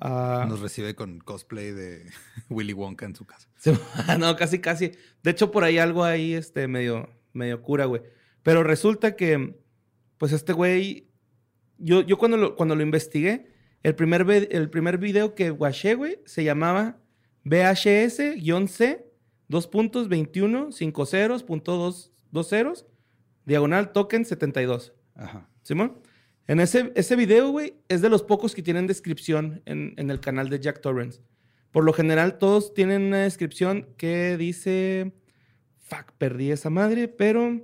ah, 0.00 0.44
Nos 0.48 0.60
recibe 0.60 0.94
con 0.94 1.18
cosplay 1.20 1.70
de 1.72 2.06
Willy 2.50 2.72
Wonka 2.72 3.06
en 3.06 3.14
su 3.14 3.24
casa. 3.26 3.48
no, 4.18 4.36
casi, 4.36 4.58
casi. 4.60 4.92
De 5.22 5.30
hecho, 5.30 5.50
por 5.50 5.64
ahí 5.64 5.78
algo 5.78 6.04
ahí, 6.04 6.34
este, 6.34 6.68
medio, 6.68 7.08
medio 7.32 7.62
cura, 7.62 7.84
güey. 7.86 8.02
Pero 8.42 8.62
resulta 8.62 9.16
que, 9.16 9.56
pues 10.18 10.32
este 10.32 10.52
güey, 10.52 11.08
yo, 11.78 12.02
yo 12.02 12.18
cuando, 12.18 12.36
lo, 12.36 12.54
cuando 12.56 12.74
lo 12.76 12.82
investigué, 12.82 13.50
el 13.82 13.94
primer, 13.94 14.48
el 14.50 14.68
primer 14.70 14.98
video 14.98 15.34
que 15.34 15.50
guaché, 15.50 15.94
güey, 15.94 16.20
se 16.26 16.44
llamaba 16.44 16.98
VHS-C, 17.44 18.36
dos 19.48 19.66
puntos, 19.66 20.08
21, 20.08 20.72
5 20.72 21.06
ceros, 21.06 21.42
punto 21.42 21.76
dos, 21.76 22.12
dos 22.30 22.48
ceros, 22.48 22.86
diagonal 23.44 23.92
token 23.92 24.24
72. 24.24 24.92
Ajá. 25.14 25.48
¿Simón? 25.62 25.98
En 26.48 26.60
ese, 26.60 26.92
ese 26.94 27.16
video, 27.16 27.50
güey, 27.50 27.74
es 27.88 28.02
de 28.02 28.08
los 28.08 28.22
pocos 28.22 28.54
que 28.54 28.62
tienen 28.62 28.86
descripción 28.86 29.62
en, 29.66 29.94
en 29.96 30.10
el 30.10 30.20
canal 30.20 30.48
de 30.48 30.60
Jack 30.60 30.80
Torrance. 30.80 31.20
Por 31.72 31.84
lo 31.84 31.92
general, 31.92 32.38
todos 32.38 32.72
tienen 32.72 33.02
una 33.02 33.18
descripción 33.18 33.88
que 33.96 34.36
dice. 34.36 35.12
Fuck, 35.80 36.12
perdí 36.18 36.50
esa 36.50 36.70
madre, 36.70 37.06
pero 37.06 37.60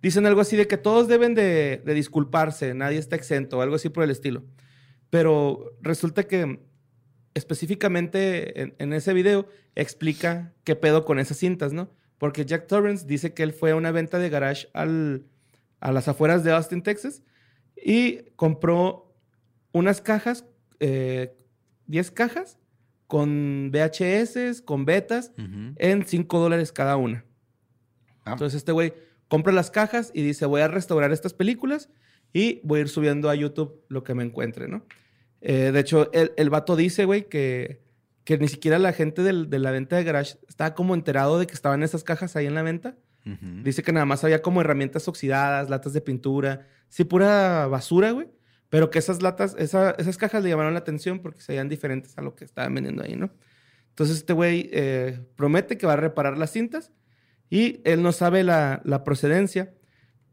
dicen 0.00 0.26
algo 0.26 0.40
así 0.40 0.56
de 0.56 0.66
que 0.66 0.78
todos 0.78 1.08
deben 1.08 1.34
de, 1.34 1.82
de 1.84 1.94
disculparse, 1.94 2.72
nadie 2.72 2.98
está 2.98 3.16
exento, 3.16 3.60
algo 3.60 3.74
así 3.74 3.88
por 3.90 4.04
el 4.04 4.10
estilo. 4.10 4.44
Pero 5.10 5.76
resulta 5.82 6.24
que 6.24 6.60
específicamente 7.34 8.62
en, 8.62 8.74
en 8.78 8.92
ese 8.92 9.12
video 9.12 9.48
explica 9.74 10.52
qué 10.64 10.76
pedo 10.76 11.04
con 11.04 11.18
esas 11.18 11.38
cintas, 11.38 11.72
¿no? 11.72 11.90
Porque 12.18 12.44
Jack 12.44 12.66
Torrance 12.66 13.06
dice 13.06 13.32
que 13.32 13.44
él 13.44 13.52
fue 13.52 13.70
a 13.70 13.76
una 13.76 13.92
venta 13.92 14.18
de 14.18 14.28
garage 14.28 14.68
al, 14.72 15.24
a 15.80 15.92
las 15.92 16.08
afueras 16.08 16.44
de 16.44 16.52
Austin, 16.52 16.82
Texas, 16.82 17.22
Y 17.76 18.30
compró 18.34 19.14
unas 19.72 20.00
cajas, 20.00 20.44
eh, 20.80 21.36
10 21.86 22.10
cajas, 22.10 22.58
con 23.06 23.70
VHS, 23.72 24.62
con 24.62 24.84
betas, 24.84 25.32
en 25.36 26.04
5 26.04 26.38
dólares 26.40 26.72
cada 26.72 26.96
una. 26.96 27.24
Ah. 28.24 28.32
Entonces 28.32 28.58
este 28.58 28.72
güey 28.72 28.92
compra 29.28 29.52
las 29.52 29.70
cajas 29.70 30.10
y 30.12 30.22
dice, 30.22 30.44
voy 30.44 30.60
a 30.60 30.68
restaurar 30.68 31.12
estas 31.12 31.32
películas 31.32 31.88
y 32.32 32.60
voy 32.64 32.80
a 32.80 32.82
ir 32.82 32.88
subiendo 32.88 33.30
a 33.30 33.34
YouTube 33.34 33.82
lo 33.88 34.02
que 34.02 34.14
me 34.14 34.24
encuentre, 34.24 34.68
¿no? 34.68 34.84
Eh, 35.40 35.70
de 35.72 35.80
hecho, 35.80 36.10
el, 36.12 36.32
el 36.36 36.50
vato 36.50 36.74
dice, 36.76 37.04
güey, 37.04 37.28
que, 37.28 37.80
que 38.24 38.38
ni 38.38 38.48
siquiera 38.48 38.78
la 38.78 38.92
gente 38.92 39.22
del- 39.22 39.48
de 39.50 39.58
la 39.58 39.70
venta 39.70 39.96
de 39.96 40.04
garage 40.04 40.36
estaba 40.48 40.74
como 40.74 40.94
enterado 40.94 41.38
de 41.38 41.46
que 41.46 41.54
estaban 41.54 41.82
esas 41.82 42.04
cajas 42.04 42.36
ahí 42.36 42.46
en 42.46 42.54
la 42.54 42.62
venta. 42.62 42.96
Dice 43.62 43.82
que 43.82 43.92
nada 43.92 44.06
más 44.06 44.24
había 44.24 44.40
como 44.40 44.62
herramientas 44.62 45.06
oxidadas, 45.06 45.68
latas 45.68 45.92
de 45.92 46.00
pintura, 46.00 46.66
sí, 46.88 47.04
pura 47.04 47.66
basura, 47.66 48.12
güey. 48.12 48.28
Pero 48.70 48.88
que 48.90 48.98
esas 48.98 49.20
latas, 49.22 49.54
esa- 49.58 49.90
esas 49.92 50.16
cajas 50.16 50.42
le 50.42 50.48
llamaron 50.50 50.72
la 50.72 50.80
atención 50.80 51.18
porque 51.20 51.40
se 51.42 51.52
veían 51.52 51.68
diferentes 51.68 52.16
a 52.16 52.22
lo 52.22 52.34
que 52.34 52.44
estaban 52.44 52.74
vendiendo 52.74 53.02
ahí, 53.02 53.16
¿no? 53.16 53.30
Entonces 53.90 54.16
este 54.18 54.32
güey 54.32 54.70
eh, 54.72 55.20
promete 55.36 55.76
que 55.76 55.86
va 55.86 55.94
a 55.94 55.96
reparar 55.96 56.38
las 56.38 56.52
cintas 56.52 56.90
y 57.50 57.80
él 57.84 58.02
no 58.02 58.12
sabe 58.12 58.44
la, 58.44 58.80
la 58.84 59.04
procedencia. 59.04 59.74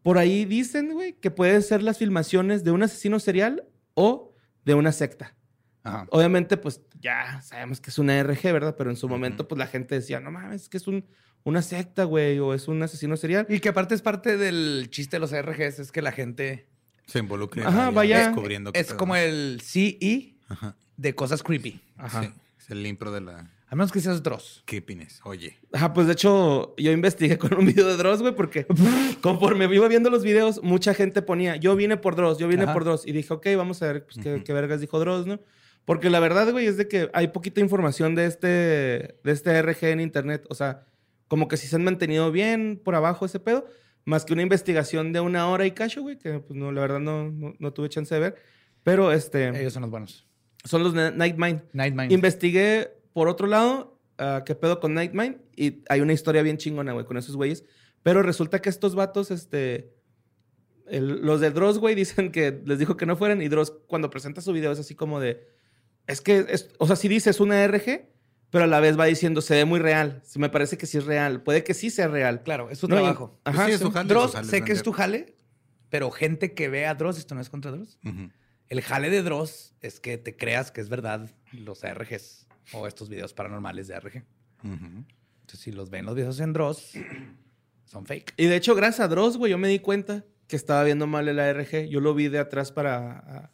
Por 0.03 0.17
ahí 0.17 0.45
dicen, 0.45 0.93
güey, 0.93 1.13
que 1.13 1.31
pueden 1.31 1.61
ser 1.63 1.81
las 1.81 1.97
filmaciones 1.97 2.63
de 2.63 2.71
un 2.71 2.83
asesino 2.83 3.19
serial 3.19 3.63
o 3.95 4.34
de 4.65 4.73
una 4.73 4.91
secta. 4.91 5.35
Ajá. 5.83 6.07
Obviamente, 6.09 6.57
pues 6.57 6.81
ya 6.99 7.41
sabemos 7.43 7.79
que 7.79 7.91
es 7.91 7.99
una 7.99 8.21
RG, 8.21 8.41
¿verdad? 8.51 8.75
Pero 8.77 8.89
en 8.89 8.97
su 8.97 9.07
momento, 9.07 9.47
pues 9.47 9.59
la 9.59 9.67
gente 9.67 9.95
decía, 9.95 10.19
no 10.19 10.31
mames, 10.31 10.63
es 10.63 10.69
que 10.69 10.77
es 10.77 10.87
un, 10.87 11.05
una 11.43 11.61
secta, 11.61 12.05
güey, 12.05 12.39
o 12.39 12.53
es 12.55 12.67
un 12.67 12.81
asesino 12.81 13.15
serial. 13.17 13.45
Y 13.47 13.59
que 13.59 13.69
aparte 13.69 13.93
es 13.93 14.01
parte 14.01 14.35
del 14.35 14.87
chiste 14.89 15.17
de 15.17 15.19
los 15.19 15.31
RGs, 15.31 15.79
es 15.79 15.91
que 15.91 16.01
la 16.01 16.11
gente 16.11 16.67
Se 17.05 17.19
involucra. 17.19 17.67
Ajá, 17.67 17.91
vaya. 17.91 18.27
Descubriendo 18.27 18.73
qué 18.73 18.79
es 18.79 18.93
como 18.93 19.15
el 19.15 19.61
CE 19.61 20.35
Ajá. 20.47 20.75
de 20.97 21.13
cosas 21.13 21.43
creepy. 21.43 21.79
Ajá. 21.97 22.23
Sí, 22.23 22.33
es 22.59 22.69
el 22.71 22.85
impro 22.87 23.11
de 23.11 23.21
la 23.21 23.51
A 23.75 23.77
menos 23.77 23.91
que 23.91 23.99
seas 23.99 24.23
Dross. 24.23 24.63
creepiness. 24.65 25.19
Oye. 25.25 25.57
Ajá, 25.73 25.91
pues 25.91 26.07
de 26.07 26.13
hecho, 26.13 26.75
yo 26.77 26.93
investigué 26.93 27.37
con 27.37 27.53
un 27.55 27.65
video 27.65 27.87
de 27.87 27.97
Dross, 27.97 28.21
güey, 28.21 28.33
porque 28.33 28.65
conforme 29.21 29.65
iba 29.65 29.85
viendo 29.89 30.09
los 30.09 30.23
videos, 30.23 30.63
mucha 30.63 30.93
gente 30.93 31.21
ponía, 31.21 31.57
yo 31.57 31.75
vine 31.75 31.97
por 31.97 32.15
Dross, 32.15 32.37
yo 32.37 32.47
vine 32.47 32.63
Ajá. 32.63 32.71
por 32.71 32.85
Dross. 32.85 33.05
Y 33.05 33.11
dije, 33.11 33.33
ok, 33.33 33.47
vamos 33.57 33.81
a 33.81 33.87
ver 33.91 34.05
pues, 34.05 34.17
qué, 34.23 34.41
qué 34.45 34.53
vergas 34.53 34.79
dijo 34.79 34.97
Dross, 34.97 35.27
¿no? 35.27 35.41
Porque 35.83 36.09
la 36.09 36.21
verdad, 36.21 36.49
güey, 36.53 36.67
es 36.67 36.77
de 36.77 36.87
que 36.87 37.09
hay 37.13 37.27
poquita 37.27 37.59
información 37.59 38.15
de 38.15 38.27
este, 38.27 38.47
de 38.47 39.31
este 39.31 39.61
RG 39.61 39.87
en 39.87 39.99
internet. 39.99 40.45
O 40.49 40.55
sea, 40.55 40.85
como 41.27 41.49
que 41.49 41.57
si 41.57 41.67
se 41.67 41.75
han 41.75 41.83
mantenido 41.83 42.31
bien 42.31 42.79
por 42.81 42.95
abajo 42.95 43.25
ese 43.25 43.41
pedo, 43.41 43.67
más 44.05 44.23
que 44.23 44.31
una 44.31 44.41
investigación 44.41 45.11
de 45.11 45.19
una 45.19 45.49
hora 45.49 45.65
y 45.65 45.71
cacho, 45.71 46.01
güey, 46.01 46.17
que 46.17 46.39
pues 46.39 46.57
no, 46.57 46.71
la 46.71 46.79
verdad 46.79 47.01
no, 47.01 47.29
no, 47.29 47.53
no 47.59 47.73
tuve 47.73 47.89
chance 47.89 48.15
de 48.15 48.21
ver. 48.21 48.35
Pero 48.83 49.11
este, 49.11 49.49
Ellos 49.49 49.73
son 49.73 49.81
los 49.81 49.91
buenos. 49.91 50.25
son 50.63 50.81
los 50.81 50.93
Nightmind. 50.93 51.63
Nightmind. 51.73 52.13
Investigué 52.13 53.03
por 53.15 53.29
otro 53.29 53.47
lado 53.47 53.97
ah, 54.17 54.43
qué 54.45 54.55
pedo 54.55 54.81
con 54.81 54.93
Nightmind 54.93 55.37
y 55.55 55.83
hay 55.87 56.01
una 56.01 56.11
historia 56.11 56.41
bien 56.41 56.57
chingona, 56.57 56.91
güey, 56.91 57.05
con 57.05 57.15
esos 57.15 57.37
güeyes. 57.37 57.63
Pero 58.03 58.21
resulta 58.21 58.61
que 58.61 58.67
estos 58.69 58.93
vatos, 58.93 59.31
este. 59.31 59.93
el- 60.87 61.21
los 61.21 61.39
de 61.39 61.49
Dross, 61.51 61.79
güey, 61.79 61.95
dicen 62.03 62.31
que 62.31 62.61
les 62.65 62.77
dijo 62.77 62.97
que 62.97 63.05
no 63.05 63.15
fueran 63.15 63.41
y 63.41 63.47
Dross, 63.47 63.71
cuando 63.87 64.09
presenta 64.09 64.41
su 64.41 64.51
video, 64.51 64.71
es 64.73 64.79
así 64.79 64.95
como 64.95 65.19
de. 65.21 65.47
Es 66.07 66.19
que, 66.19 66.45
es- 66.49 66.69
o 66.77 66.87
sea, 66.87 66.95
sí 66.97 67.07
dice 67.07 67.29
es 67.29 67.39
una 67.39 67.65
RG, 67.65 68.09
pero 68.49 68.65
a 68.65 68.67
la 68.67 68.79
vez 68.81 68.99
va 68.99 69.05
diciendo 69.05 69.41
se 69.41 69.55
ve 69.55 69.65
muy 69.65 69.79
real. 69.79 70.21
Se 70.25 70.39
me 70.39 70.49
parece 70.49 70.77
que 70.77 70.85
sí 70.85 70.97
es 70.97 71.05
real. 71.05 71.41
Puede 71.41 71.63
que 71.63 71.73
sí 71.73 71.89
sea 71.89 72.07
real. 72.09 72.43
Claro, 72.43 72.69
es 72.69 72.79
su 72.79 72.87
No, 72.87 72.97
trabajo. 72.97 73.39
Pues 73.43 73.55
Ajá, 73.55 73.65
sí, 73.67 73.71
es 73.71 73.79
su 73.79 73.91
jale, 73.91 74.09
Dross, 74.09 74.33
jale 74.33 74.47
sé 74.49 74.61
que 74.63 74.71
es 74.73 74.83
tu 74.83 74.91
jale, 74.91 75.35
pero 75.89 76.11
gente 76.11 76.53
que 76.53 76.67
ve 76.69 76.85
a 76.85 76.93
Dross, 76.95 77.17
esto 77.17 77.33
no 77.33 77.41
es 77.41 77.49
contra 77.49 77.71
Dross. 77.71 77.97
El 78.67 78.81
jale 78.81 79.09
de 79.09 79.23
Dross 79.23 79.73
es 79.81 79.99
que 79.99 80.17
te 80.17 80.35
creas 80.35 80.71
que 80.71 80.81
es 80.81 80.89
verdad 80.89 81.31
los 81.53 81.83
ARGs 81.83 82.44
o 82.73 82.87
estos 82.87 83.09
videos 83.09 83.33
paranormales 83.33 83.87
de 83.87 83.95
ARG. 83.95 84.23
Ujú. 84.63 85.03
Entonces, 85.41 85.59
si 85.59 85.71
los 85.71 85.89
ven 85.89 86.05
los 86.05 86.15
videos 86.15 86.39
en 86.39 86.53
Dross, 86.53 86.93
son 87.85 88.05
fake. 88.05 88.33
Y 88.37 88.45
de 88.45 88.55
hecho, 88.55 88.75
gracias 88.75 89.01
a 89.01 89.07
Dross, 89.07 89.37
güey, 89.37 89.51
yo 89.51 89.57
me 89.57 89.67
di 89.67 89.79
cuenta 89.79 90.25
que 90.47 90.55
estaba 90.55 90.83
viendo 90.83 91.07
mal 91.07 91.27
el 91.27 91.39
ARG. 91.39 91.87
Yo 91.89 91.99
lo 91.99 92.13
vi 92.15 92.27
de 92.29 92.39
atrás 92.39 92.71
para. 92.71 93.51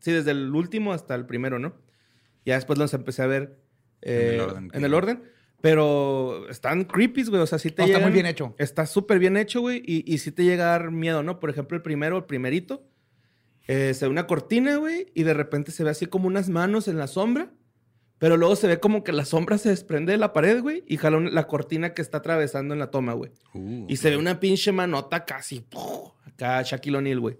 sí, 0.00 0.12
desde 0.12 0.30
el 0.32 0.54
último 0.54 0.92
hasta 0.92 1.14
el 1.14 1.26
primero, 1.26 1.58
¿no? 1.58 1.74
Ya 2.44 2.54
después 2.54 2.78
los 2.78 2.94
empecé 2.94 3.22
a 3.22 3.26
ver 3.26 3.58
eh, 4.02 4.28
En 4.28 4.34
el 4.34 4.40
orden 4.40 4.70
que- 4.70 4.78
en 4.78 4.84
el 4.84 4.94
orden. 4.94 5.22
Pero 5.62 6.48
están 6.48 6.84
creepy, 6.84 7.24
güey. 7.24 7.40
O 7.42 7.46
sea, 7.46 7.58
sí 7.58 7.70
te 7.70 7.82
No, 7.82 7.88
está 7.88 7.98
muy 7.98 8.12
bien 8.12 8.26
hecho. 8.26 8.54
Está 8.58 8.86
súper 8.86 9.18
bien 9.18 9.36
hecho, 9.36 9.60
güey. 9.62 9.82
Y, 9.84 10.04
y 10.12 10.18
sí 10.18 10.30
te 10.30 10.44
llega 10.44 10.64
a 10.68 10.78
dar 10.78 10.90
miedo, 10.92 11.22
¿no? 11.22 11.40
Por 11.40 11.50
ejemplo, 11.50 11.76
el 11.76 11.82
primero, 11.82 12.16
el 12.18 12.24
primerito. 12.24 12.86
eh, 13.66 13.94
se 13.94 14.04
ve 14.04 14.10
una 14.10 14.26
cortina, 14.28 14.76
güey. 14.76 15.10
Y 15.14 15.24
de 15.24 15.34
repente 15.34 15.72
se 15.72 15.82
ve 15.82 15.90
así 15.90 16.06
como 16.06 16.28
unas 16.28 16.48
manos 16.50 16.86
en 16.88 16.98
la 16.98 17.08
sombra. 17.08 17.50
Pero 18.18 18.36
luego 18.36 18.56
se 18.56 18.66
ve 18.66 18.80
como 18.80 19.04
que 19.04 19.12
la 19.12 19.24
sombra 19.24 19.58
se 19.58 19.68
desprende 19.68 20.12
de 20.12 20.18
la 20.18 20.32
pared, 20.32 20.62
güey. 20.62 20.84
Y 20.86 20.96
jala 20.96 21.20
la 21.20 21.46
cortina 21.46 21.92
que 21.92 22.00
está 22.00 22.18
atravesando 22.18 22.72
en 22.72 22.80
la 22.80 22.90
toma, 22.90 23.12
güey. 23.12 23.30
Uh, 23.52 23.84
Y 23.88 23.96
se 23.96 24.10
ve 24.10 24.16
una 24.16 24.40
pinche 24.40 24.72
manota 24.72 25.24
casi. 25.24 25.60
¡puf! 25.60 26.12
Acá 26.24 26.62
Shaquille 26.62 26.96
O'Neal, 26.96 27.20
güey. 27.20 27.38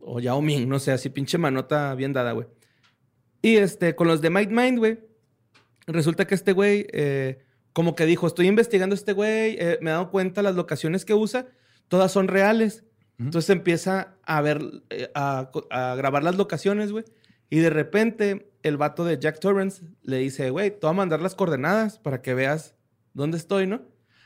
O 0.00 0.20
Yao 0.20 0.40
Ming, 0.42 0.68
no 0.68 0.78
sé, 0.78 0.92
así 0.92 1.08
pinche 1.08 1.38
manota 1.38 1.94
bien 1.94 2.12
dada, 2.12 2.32
güey. 2.32 2.46
Y 3.42 3.56
este, 3.56 3.94
con 3.94 4.06
los 4.06 4.20
de 4.20 4.30
Might 4.30 4.50
Mind, 4.50 4.78
güey. 4.78 4.98
Resulta 5.86 6.26
que 6.26 6.34
este 6.34 6.52
güey, 6.52 6.86
eh, 6.92 7.38
como 7.72 7.94
que 7.94 8.04
dijo, 8.04 8.26
estoy 8.26 8.48
investigando 8.48 8.94
a 8.94 8.98
este 8.98 9.12
güey, 9.12 9.56
eh, 9.58 9.78
me 9.80 9.90
he 9.90 9.92
dado 9.92 10.10
cuenta 10.10 10.42
las 10.42 10.54
locaciones 10.54 11.04
que 11.04 11.14
usa, 11.14 11.46
todas 11.88 12.12
son 12.12 12.28
reales. 12.28 12.84
Entonces 13.18 13.50
empieza 13.50 14.16
a 14.22 14.40
ver, 14.40 14.62
eh, 14.90 15.10
a 15.14 15.50
grabar 15.96 16.22
las 16.22 16.36
locaciones, 16.36 16.92
güey. 16.92 17.04
Y 17.50 17.58
de 17.58 17.70
repente, 17.70 18.49
el 18.62 18.76
vato 18.76 19.04
de 19.04 19.18
Jack 19.18 19.40
Torrance 19.40 19.82
le 20.02 20.18
dice, 20.18 20.50
güey, 20.50 20.70
te 20.70 20.78
voy 20.82 20.90
a 20.90 20.92
mandar 20.94 21.20
las 21.20 21.34
coordenadas 21.34 21.98
para 21.98 22.22
que 22.22 22.34
veas 22.34 22.74
dónde 23.14 23.36
estoy, 23.38 23.66
¿no? 23.66 23.82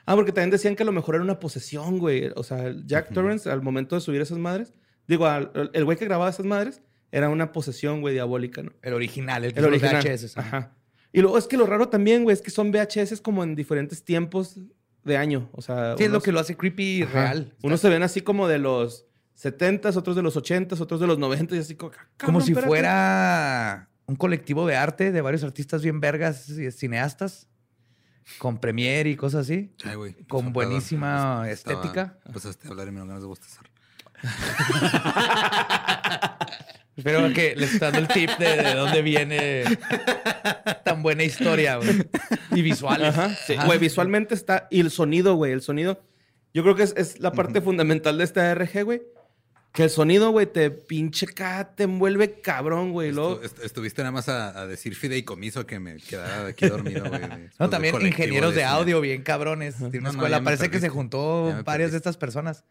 Ah, 0.07 0.15
porque 0.17 0.33
también 0.33 0.51
decían 0.51 0.77
que 0.77 0.83
a 0.83 0.87
lo 0.87 0.93
mejor 0.93 1.15
era 1.15 1.25
una 1.25 1.41
posesión, 1.41 1.99
güey. 1.99 2.31
O 2.37 2.43
sea, 2.43 2.75
Jack 2.85 3.13
Torrance, 3.15 3.49
al 3.51 3.63
momento 3.63 3.95
de 3.95 4.01
subir 4.03 4.21
esas 4.21 4.39
madres, 4.39 4.75
digo, 5.09 5.27
al- 5.27 5.71
el 5.73 5.85
güey 5.85 5.97
que 5.97 6.05
grababa 6.05 6.29
esas 6.31 6.45
madres, 6.47 6.83
era 7.11 7.29
una 7.29 7.53
posesión, 7.53 8.01
güey, 8.01 8.13
diabólica, 8.15 8.63
¿no? 8.63 8.73
El 8.83 8.93
original, 8.95 9.45
el, 9.45 9.53
que 9.55 9.61
El 9.61 9.67
original. 9.67 10.03
VHS. 10.05 10.37
Ajá. 10.37 10.77
Y 11.13 11.21
luego 11.21 11.39
es 11.39 11.47
que 11.47 11.57
lo 11.57 11.65
raro 11.65 11.89
también, 11.89 12.25
güey, 12.25 12.35
es 12.35 12.43
que 12.43 12.51
son 12.51 12.73
VHS 12.73 13.21
como 13.23 13.45
en 13.45 13.55
diferentes 13.55 14.05
tiempos 14.05 14.59
de 15.05 15.17
año. 15.17 15.49
O 15.53 15.63
sea, 15.63 15.97
Sí, 15.97 16.05
es 16.05 16.11
lo 16.11 16.21
que 16.21 16.33
lo 16.33 16.41
hace 16.41 16.57
creepy 16.57 16.83
y 16.99 17.03
Ajá. 17.03 17.13
real. 17.33 17.55
Unos 17.63 17.81
se 17.81 17.89
ven 17.89 18.03
así 18.03 18.21
como 18.21 18.49
de 18.49 18.59
los 18.59 19.07
70s, 19.41 19.97
otros 19.97 20.17
de 20.17 20.23
los 20.23 20.37
80s, 20.37 20.81
otros 20.81 21.01
de 21.01 21.07
los 21.07 21.19
90s 21.19 21.55
y 21.55 21.59
así 21.59 21.77
como... 21.77 21.93
Como 21.93 22.01
cabrón, 22.17 22.43
si 22.43 22.51
espérate. 22.53 22.69
fuera 22.69 23.91
un 24.07 24.17
colectivo 24.17 24.67
de 24.67 24.77
arte 24.77 25.13
de 25.13 25.21
varios 25.21 25.45
artistas 25.45 25.83
bien 25.83 26.01
vergas 26.01 26.49
y 26.51 26.71
cineastas. 26.71 27.49
Con 28.39 28.59
premier 28.59 29.07
y 29.07 29.17
cosas 29.17 29.43
así. 29.43 29.71
Ay, 29.85 29.97
güey. 29.97 30.15
Con 30.29 30.41
Perdón. 30.41 30.53
buenísima 30.55 31.47
Estaba- 31.51 31.77
estética. 31.77 32.19
Empezaste 32.25 32.67
a 32.67 32.71
hablar 32.71 32.87
y 32.89 32.91
me 32.91 32.95
dieron 32.95 33.09
ganas 33.09 33.23
de 33.23 33.27
bostezar. 33.29 33.65
Espero 36.97 37.33
que 37.35 37.57
les 37.57 37.75
está 37.75 37.91
dando 37.91 38.01
el 38.01 38.09
tip 38.09 38.31
de, 38.39 38.63
de 38.63 38.75
dónde 38.75 39.03
viene 39.03 39.65
tan 40.85 41.03
buena 41.03 41.25
historia, 41.25 41.77
güey. 41.77 42.07
Y 42.55 42.63
visuales. 42.63 43.09
Ajá, 43.09 43.35
sí. 43.47 43.55
Ajá. 43.55 43.67
Güey, 43.67 43.79
visualmente 43.81 44.35
está... 44.35 44.69
Y 44.71 44.81
el 44.81 44.91
sonido, 44.91 45.35
güey, 45.35 45.53
el 45.53 45.61
sonido... 45.61 46.01
Yo 46.53 46.63
creo 46.63 46.77
que 46.77 46.85
es, 46.85 46.95
es 46.97 47.19
la 47.19 47.33
parte 47.33 47.61
fundamental 47.61 48.17
de 48.17 48.23
esta 48.25 48.49
ARG, 48.53 48.85
güey. 48.85 49.03
Que 49.75 49.83
el 49.83 49.91
sonido, 49.91 50.31
güey, 50.31 50.47
te 50.47 50.71
pinche 50.71 51.27
acá, 51.29 51.75
te 51.75 51.83
envuelve 51.83 52.41
cabrón, 52.41 52.93
güey. 52.93 53.11
Estu- 53.11 53.43
est- 53.43 53.59
estuviste 53.65 54.03
nada 54.03 54.13
más 54.13 54.29
a, 54.29 54.57
a 54.61 54.69
decir 54.69 54.95
fideicomiso 54.95 55.67
que 55.67 55.81
me 55.81 55.97
quedara 55.97 56.47
aquí 56.47 56.69
dormido, 56.69 57.05
güey. 57.09 57.21
No, 57.59 57.69
también 57.69 58.01
ingenieros 58.01 58.55
de, 58.55 58.63
audio 58.63 59.01
bien 59.01 59.23
cabrones. 59.23 59.75
Tiene 59.77 59.99
una 59.99 60.11
No, 60.11 60.11
escuela. 60.11 60.45
Parece 60.45 60.71
que 60.71 60.79
se 60.79 60.89
juntó 60.89 61.61
varias 61.65 61.91
de 61.91 61.97
estas 61.97 62.17
personas 62.17 62.65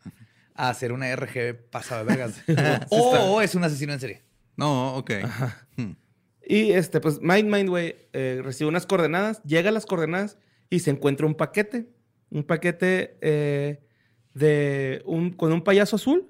a 0.55 0.69
hacer 0.69 0.93
una 0.93 1.13
RG 1.13 1.69
pasada 1.69 2.05
de 2.05 2.07
vergas. 2.07 2.41
o 2.89 3.41
es 3.41 3.53
un 3.53 3.65
asesino 3.65 3.91
en 3.91 3.99
serie. 3.99 4.21
No, 4.55 4.95
ok. 4.95 5.11
Hmm. 5.75 5.91
Y 6.47 6.71
este, 6.71 7.01
pues, 7.01 7.19
Mind 7.21 7.49
Mind, 7.53 7.67
güey, 7.69 7.95
eh, 8.13 8.39
recibe 8.41 8.69
unas 8.69 8.85
coordenadas, 8.85 9.43
llega 9.43 9.69
a 9.69 9.73
las 9.73 9.85
coordenadas 9.85 10.37
y 10.69 10.79
se 10.79 10.91
encuentra 10.91 11.25
un 11.27 11.35
paquete. 11.35 11.89
Un 12.29 12.43
paquete 12.45 13.17
eh, 13.19 13.81
de 14.33 15.01
un, 15.05 15.31
con 15.33 15.51
un 15.51 15.63
payaso 15.65 15.97
azul. 15.97 16.29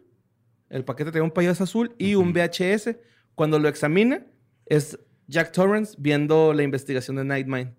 El 0.74 0.84
paquete 0.84 1.12
tiene 1.12 1.24
un 1.26 1.32
payaso 1.32 1.64
azul 1.64 1.94
y 1.98 2.16
un 2.16 2.34
VHS. 2.34 2.96
Cuando 3.36 3.60
lo 3.60 3.68
examina, 3.70 4.26
es 4.66 4.98
Jack 5.28 5.52
Torrance 5.52 5.96
viendo 5.98 6.54
la 6.54 6.64
investigación 6.64 7.16
de 7.18 7.24
Nightmind. 7.26 7.74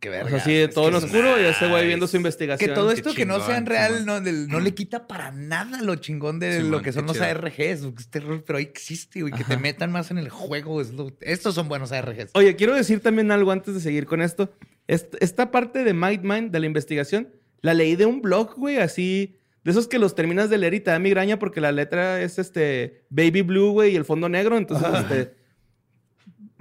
Qué 0.00 0.08
O 0.08 0.12
verga. 0.12 0.28
sea, 0.30 0.38
así 0.38 0.52
de 0.52 0.68
todo 0.68 0.88
en 0.88 0.94
oscuro 0.96 1.40
y 1.40 1.44
ese 1.44 1.66
güey 1.68 1.86
viendo 1.86 2.06
su 2.06 2.12
Que 2.12 2.16
investigación. 2.18 2.74
todo 2.74 2.88
Qué 2.88 2.94
esto 2.96 3.14
que 3.14 3.24
no 3.24 3.40
sea 3.40 3.56
en 3.56 3.64
real 3.64 4.04
no, 4.04 4.20
del- 4.20 4.48
no 4.48 4.60
le 4.60 4.74
quita 4.74 5.06
para 5.06 5.30
nada 5.32 5.80
lo 5.80 5.96
chingón 5.96 6.38
de 6.40 6.56
Simón, 6.56 6.70
lo 6.72 6.82
que 6.82 6.92
son 6.92 7.06
los 7.06 7.14
chido. 7.14 7.24
ARGs. 7.26 7.84
este 7.98 8.20
rol- 8.20 8.42
Pero 8.46 8.58
ahí 8.58 8.64
existe, 8.64 9.20
güey. 9.22 9.32
Que 9.32 9.44
te 9.44 9.56
metan 9.56 9.92
más 9.92 10.10
en 10.10 10.18
el 10.18 10.28
juego. 10.28 10.80
es 10.82 10.92
lo- 10.92 11.16
estos 11.20 11.54
son 11.54 11.68
buenos 11.68 11.92
ARGs. 11.92 12.32
Oye, 12.34 12.54
quiero 12.56 12.74
decir 12.74 13.00
también 13.00 13.30
algo 13.30 13.50
antes 13.50 13.72
de 13.74 13.80
seguir 13.80 14.04
con 14.06 14.20
esto. 14.20 14.52
Est- 14.88 15.14
Esta 15.20 15.50
parte 15.50 15.84
de 15.84 15.94
Mind, 15.94 16.50
de 16.50 16.60
la 16.60 16.66
investigación, 16.66 17.28
la 17.62 17.72
leí 17.72 17.96
de 17.96 18.04
un 18.04 18.20
blog, 18.20 18.54
güey, 18.56 18.76
así 18.78 19.36
De 19.64 19.70
esos 19.70 19.88
que 19.88 19.98
los 19.98 20.14
terminas 20.14 20.50
de 20.50 20.58
leer 20.58 20.74
y 20.74 20.80
te 20.80 20.90
da 20.90 20.98
migraña 20.98 21.38
porque 21.38 21.60
la 21.60 21.72
letra 21.72 22.20
es 22.20 22.38
este 22.38 23.06
baby 23.08 23.42
blue, 23.42 23.72
güey, 23.72 23.92
y 23.92 23.96
el 23.96 24.04
fondo 24.04 24.28
negro. 24.28 24.58
Entonces, 24.58 24.86
este, 25.00 25.34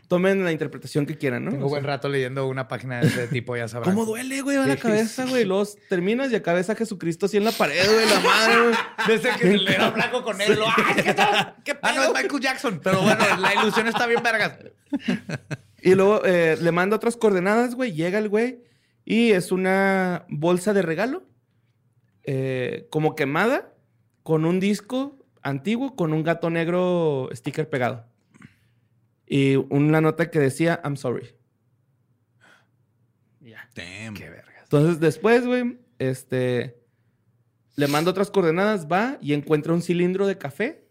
tomen 0.08 0.44
la 0.44 0.52
interpretación 0.52 1.06
que 1.06 1.18
quieran, 1.18 1.44
¿no? 1.44 1.52
Tengo 1.52 1.66
O 1.66 1.70
sea, 1.70 1.80
buen 1.80 1.84
rato 1.86 2.08
leyendo 2.08 2.48
una 2.48 2.68
página 2.68 3.02
de 3.02 3.08
ese 3.08 3.28
tipo, 3.28 3.58
ya 3.58 3.68
sabrán. 3.68 3.94
¿Cómo 3.94 4.06
duele, 4.06 4.42
güey? 4.42 4.58
Va 4.58 4.68
la 4.68 4.78
cabeza, 4.78 5.26
güey. 5.26 5.44
Los 5.44 5.76
terminas 5.90 6.32
y 6.32 6.36
acá 6.36 6.54
ves 6.54 6.70
a 6.70 6.76
Jesucristo 6.76 7.26
así 7.26 7.36
en 7.38 7.44
la 7.44 7.52
pared, 7.52 7.84
güey, 7.86 8.08
la 8.08 8.20
madre, 8.22 8.62
güey. 8.62 8.76
Desde 9.08 9.30
que 9.38 9.58
le 9.58 9.76
era 9.76 9.90
blanco 9.90 10.24
con 10.24 10.40
él. 10.40 10.58
¡Ay, 10.66 11.04
qué 11.04 11.14
tal! 11.14 11.56
Ah, 11.82 11.94
no, 11.96 12.04
es 12.04 12.10
Michael 12.14 12.42
Jackson. 12.42 12.80
Pero 12.82 13.02
bueno, 13.02 13.22
la 13.40 13.54
ilusión 13.56 13.88
está 13.88 14.08
bien 14.08 14.24
vergas. 14.24 14.58
Y 15.82 15.96
luego 15.96 16.22
eh, 16.24 16.58
le 16.62 16.72
manda 16.72 16.96
otras 16.96 17.18
coordenadas, 17.18 17.76
güey. 17.76 17.92
Llega 17.92 18.18
el 18.20 18.30
güey 18.30 18.64
y 19.04 19.32
es 19.32 19.52
una 19.52 20.26
bolsa 20.30 20.74
de 20.74 20.82
regalo, 20.82 21.24
eh, 22.24 22.88
como 22.90 23.16
quemada, 23.16 23.74
con 24.24 24.46
un 24.46 24.60
disco 24.60 25.18
antiguo, 25.42 25.96
con 25.96 26.14
un 26.14 26.24
gato 26.24 26.50
negro 26.50 27.30
sticker 27.34 27.70
pegado. 27.70 28.06
Y 29.28 29.56
una 29.56 30.02
nota 30.02 30.30
que 30.30 30.40
decía, 30.40 30.82
I'm 30.84 30.98
sorry. 30.98 31.36
Ya. 33.42 33.70
Qué 33.74 34.30
vergas. 34.30 34.64
Entonces 34.64 35.00
después, 35.00 35.46
güey, 35.46 35.80
este, 36.00 36.78
le 37.76 37.88
manda 37.88 38.12
otras 38.12 38.32
coordenadas, 38.32 38.88
va 38.88 39.18
y 39.22 39.34
encuentra 39.34 39.74
un 39.74 39.82
cilindro 39.82 40.28
de 40.28 40.38
café 40.38 40.88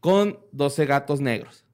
con 0.00 0.38
12 0.52 0.86
gatos 0.86 1.20
negros. 1.20 1.64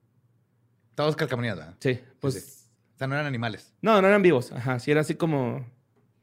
Todos 0.95 1.15
calcamonías, 1.15 1.57
¿verdad? 1.57 1.75
Sí, 1.79 1.99
pues... 2.19 2.33
Sí. 2.35 2.59
O 2.95 2.97
sea, 2.97 3.07
no 3.07 3.15
eran 3.15 3.25
animales. 3.25 3.73
No, 3.81 4.01
no 4.01 4.07
eran 4.07 4.21
vivos. 4.21 4.51
Ajá, 4.51 4.79
sí 4.79 4.91
era 4.91 5.01
así 5.01 5.15
como... 5.15 5.65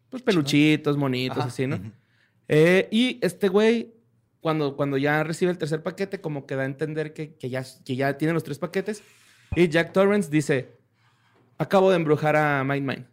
Pues 0.08 0.22
peluchitos, 0.22 0.96
monitos, 0.96 1.38
Ajá. 1.38 1.48
así, 1.48 1.66
¿no? 1.66 1.80
Eh, 2.52 2.88
y 2.90 3.20
este 3.22 3.48
güey, 3.48 3.94
cuando, 4.40 4.74
cuando 4.74 4.98
ya 4.98 5.22
recibe 5.22 5.52
el 5.52 5.58
tercer 5.58 5.84
paquete, 5.84 6.20
como 6.20 6.46
que 6.46 6.56
da 6.56 6.62
a 6.62 6.66
entender 6.66 7.14
que, 7.14 7.36
que 7.36 7.48
ya, 7.48 7.64
que 7.84 7.94
ya 7.94 8.18
tiene 8.18 8.34
los 8.34 8.42
tres 8.42 8.58
paquetes. 8.58 9.04
Y 9.54 9.68
Jack 9.68 9.92
Torrance 9.92 10.28
dice, 10.28 10.76
acabo 11.58 11.90
de 11.90 11.96
embrujar 11.96 12.34
a 12.34 12.64
Mind 12.64 12.88
Mind. 12.88 13.06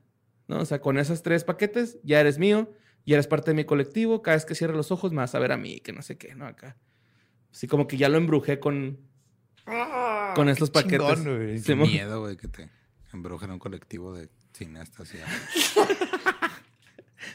¿No? 0.47 0.61
O 0.61 0.65
sea, 0.65 0.81
con 0.81 0.97
esos 0.97 1.21
tres 1.21 1.43
paquetes 1.43 1.99
ya 2.01 2.19
eres 2.19 2.39
mío, 2.39 2.73
ya 3.05 3.13
eres 3.13 3.27
parte 3.27 3.51
de 3.51 3.55
mi 3.55 3.63
colectivo. 3.63 4.23
Cada 4.23 4.37
vez 4.37 4.45
que 4.45 4.55
cierre 4.55 4.73
los 4.73 4.91
ojos 4.91 5.11
me 5.11 5.17
vas 5.17 5.35
a 5.35 5.39
ver 5.39 5.51
a 5.51 5.57
mí, 5.57 5.81
que 5.81 5.93
no 5.93 6.01
sé 6.01 6.17
qué, 6.17 6.33
¿no? 6.33 6.47
Acá. 6.47 6.75
Así 7.51 7.67
como 7.67 7.87
que 7.87 7.97
ya 7.97 8.09
lo 8.09 8.17
embrujé 8.17 8.59
con, 8.59 8.97
con 10.33 10.49
estos 10.49 10.71
paquetes. 10.71 11.15
chingón, 11.15 11.37
güey. 11.37 11.61
Qué 11.61 11.75
miedo, 11.75 12.21
güey, 12.21 12.37
que 12.37 12.47
te 12.47 12.71
embrujen 13.13 13.51
un 13.51 13.59
colectivo 13.59 14.15
de 14.15 14.29
cineastas. 14.53 15.13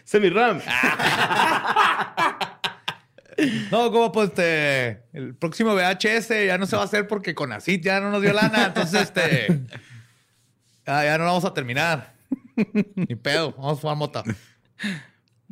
Semi-Ram. 0.05 0.61
No, 3.71 3.91
como 3.91 4.13
pues 4.13 4.29
este, 4.29 5.03
el 5.15 5.35
próximo 5.35 5.75
VHS 5.75 6.29
ya 6.47 6.59
no 6.59 6.67
se 6.67 6.77
va 6.77 6.83
a 6.83 6.85
hacer 6.85 7.09
porque 7.09 7.35
con 7.35 7.51
ACID 7.53 7.81
ya 7.83 7.99
no 8.01 8.11
nos 8.11 8.21
dio 8.23 8.33
lana. 8.33 8.67
Entonces, 8.67 9.03
este, 9.03 9.47
ya, 10.87 11.05
ya 11.05 11.19
no 11.19 11.25
lo 11.25 11.31
vamos 11.31 11.45
a 11.47 11.55
terminar. 11.55 12.13
Ni 12.95 13.17
pedo, 13.17 13.53
vamos 13.53 13.79
a 13.79 13.81
fumar 13.81 13.97
mota. 13.97 14.23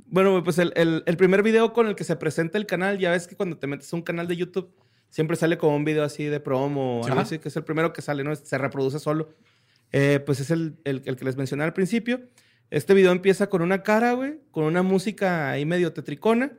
Bueno, 0.07 0.43
pues 0.45 0.59
el, 0.59 0.73
el- 0.77 1.03
el 1.07 1.17
primer 1.17 1.43
video 1.43 1.73
con 1.73 1.87
el 1.87 1.95
que 1.97 2.05
se 2.05 2.17
presenta 2.17 2.59
el 2.59 2.67
canal, 2.67 2.99
ya 2.99 3.11
ves 3.13 3.27
que 3.27 3.35
cuando 3.37 3.57
te 3.57 3.67
metes 3.67 3.91
a 3.93 3.97
un 3.97 4.03
canal 4.03 4.29
de 4.29 4.37
YouTube, 4.37 4.75
siempre 5.09 5.37
sale 5.37 5.57
como 5.57 5.75
un 5.75 5.85
video 5.85 6.05
así 6.05 6.25
de 6.25 6.39
promo 6.39 7.01
algo 7.05 7.13
Ajá. 7.15 7.23
así, 7.23 7.39
que 7.39 7.49
es 7.49 7.57
el 7.57 7.65
primero 7.65 7.93
que 7.93 8.03
sale, 8.03 8.23
¿no? 8.25 8.35
Se 8.37 8.59
reproduce 8.59 8.99
solo. 8.99 9.35
Eh, 9.93 10.21
pues 10.25 10.39
es 10.41 10.51
el, 10.51 10.77
el- 10.85 11.03
el 11.07 11.17
que 11.17 11.25
les 11.25 11.37
mencioné 11.37 11.65
al 11.65 11.73
principio. 11.73 12.21
Este 12.71 12.95
video 12.95 13.11
empieza 13.11 13.49
con 13.49 13.63
una 13.63 13.83
cara, 13.83 14.13
güey, 14.13 14.41
con 14.53 14.65
una 14.65 14.83
música 14.83 15.51
ahí 15.51 15.65
medio 15.67 15.93
tetricona. 15.93 16.53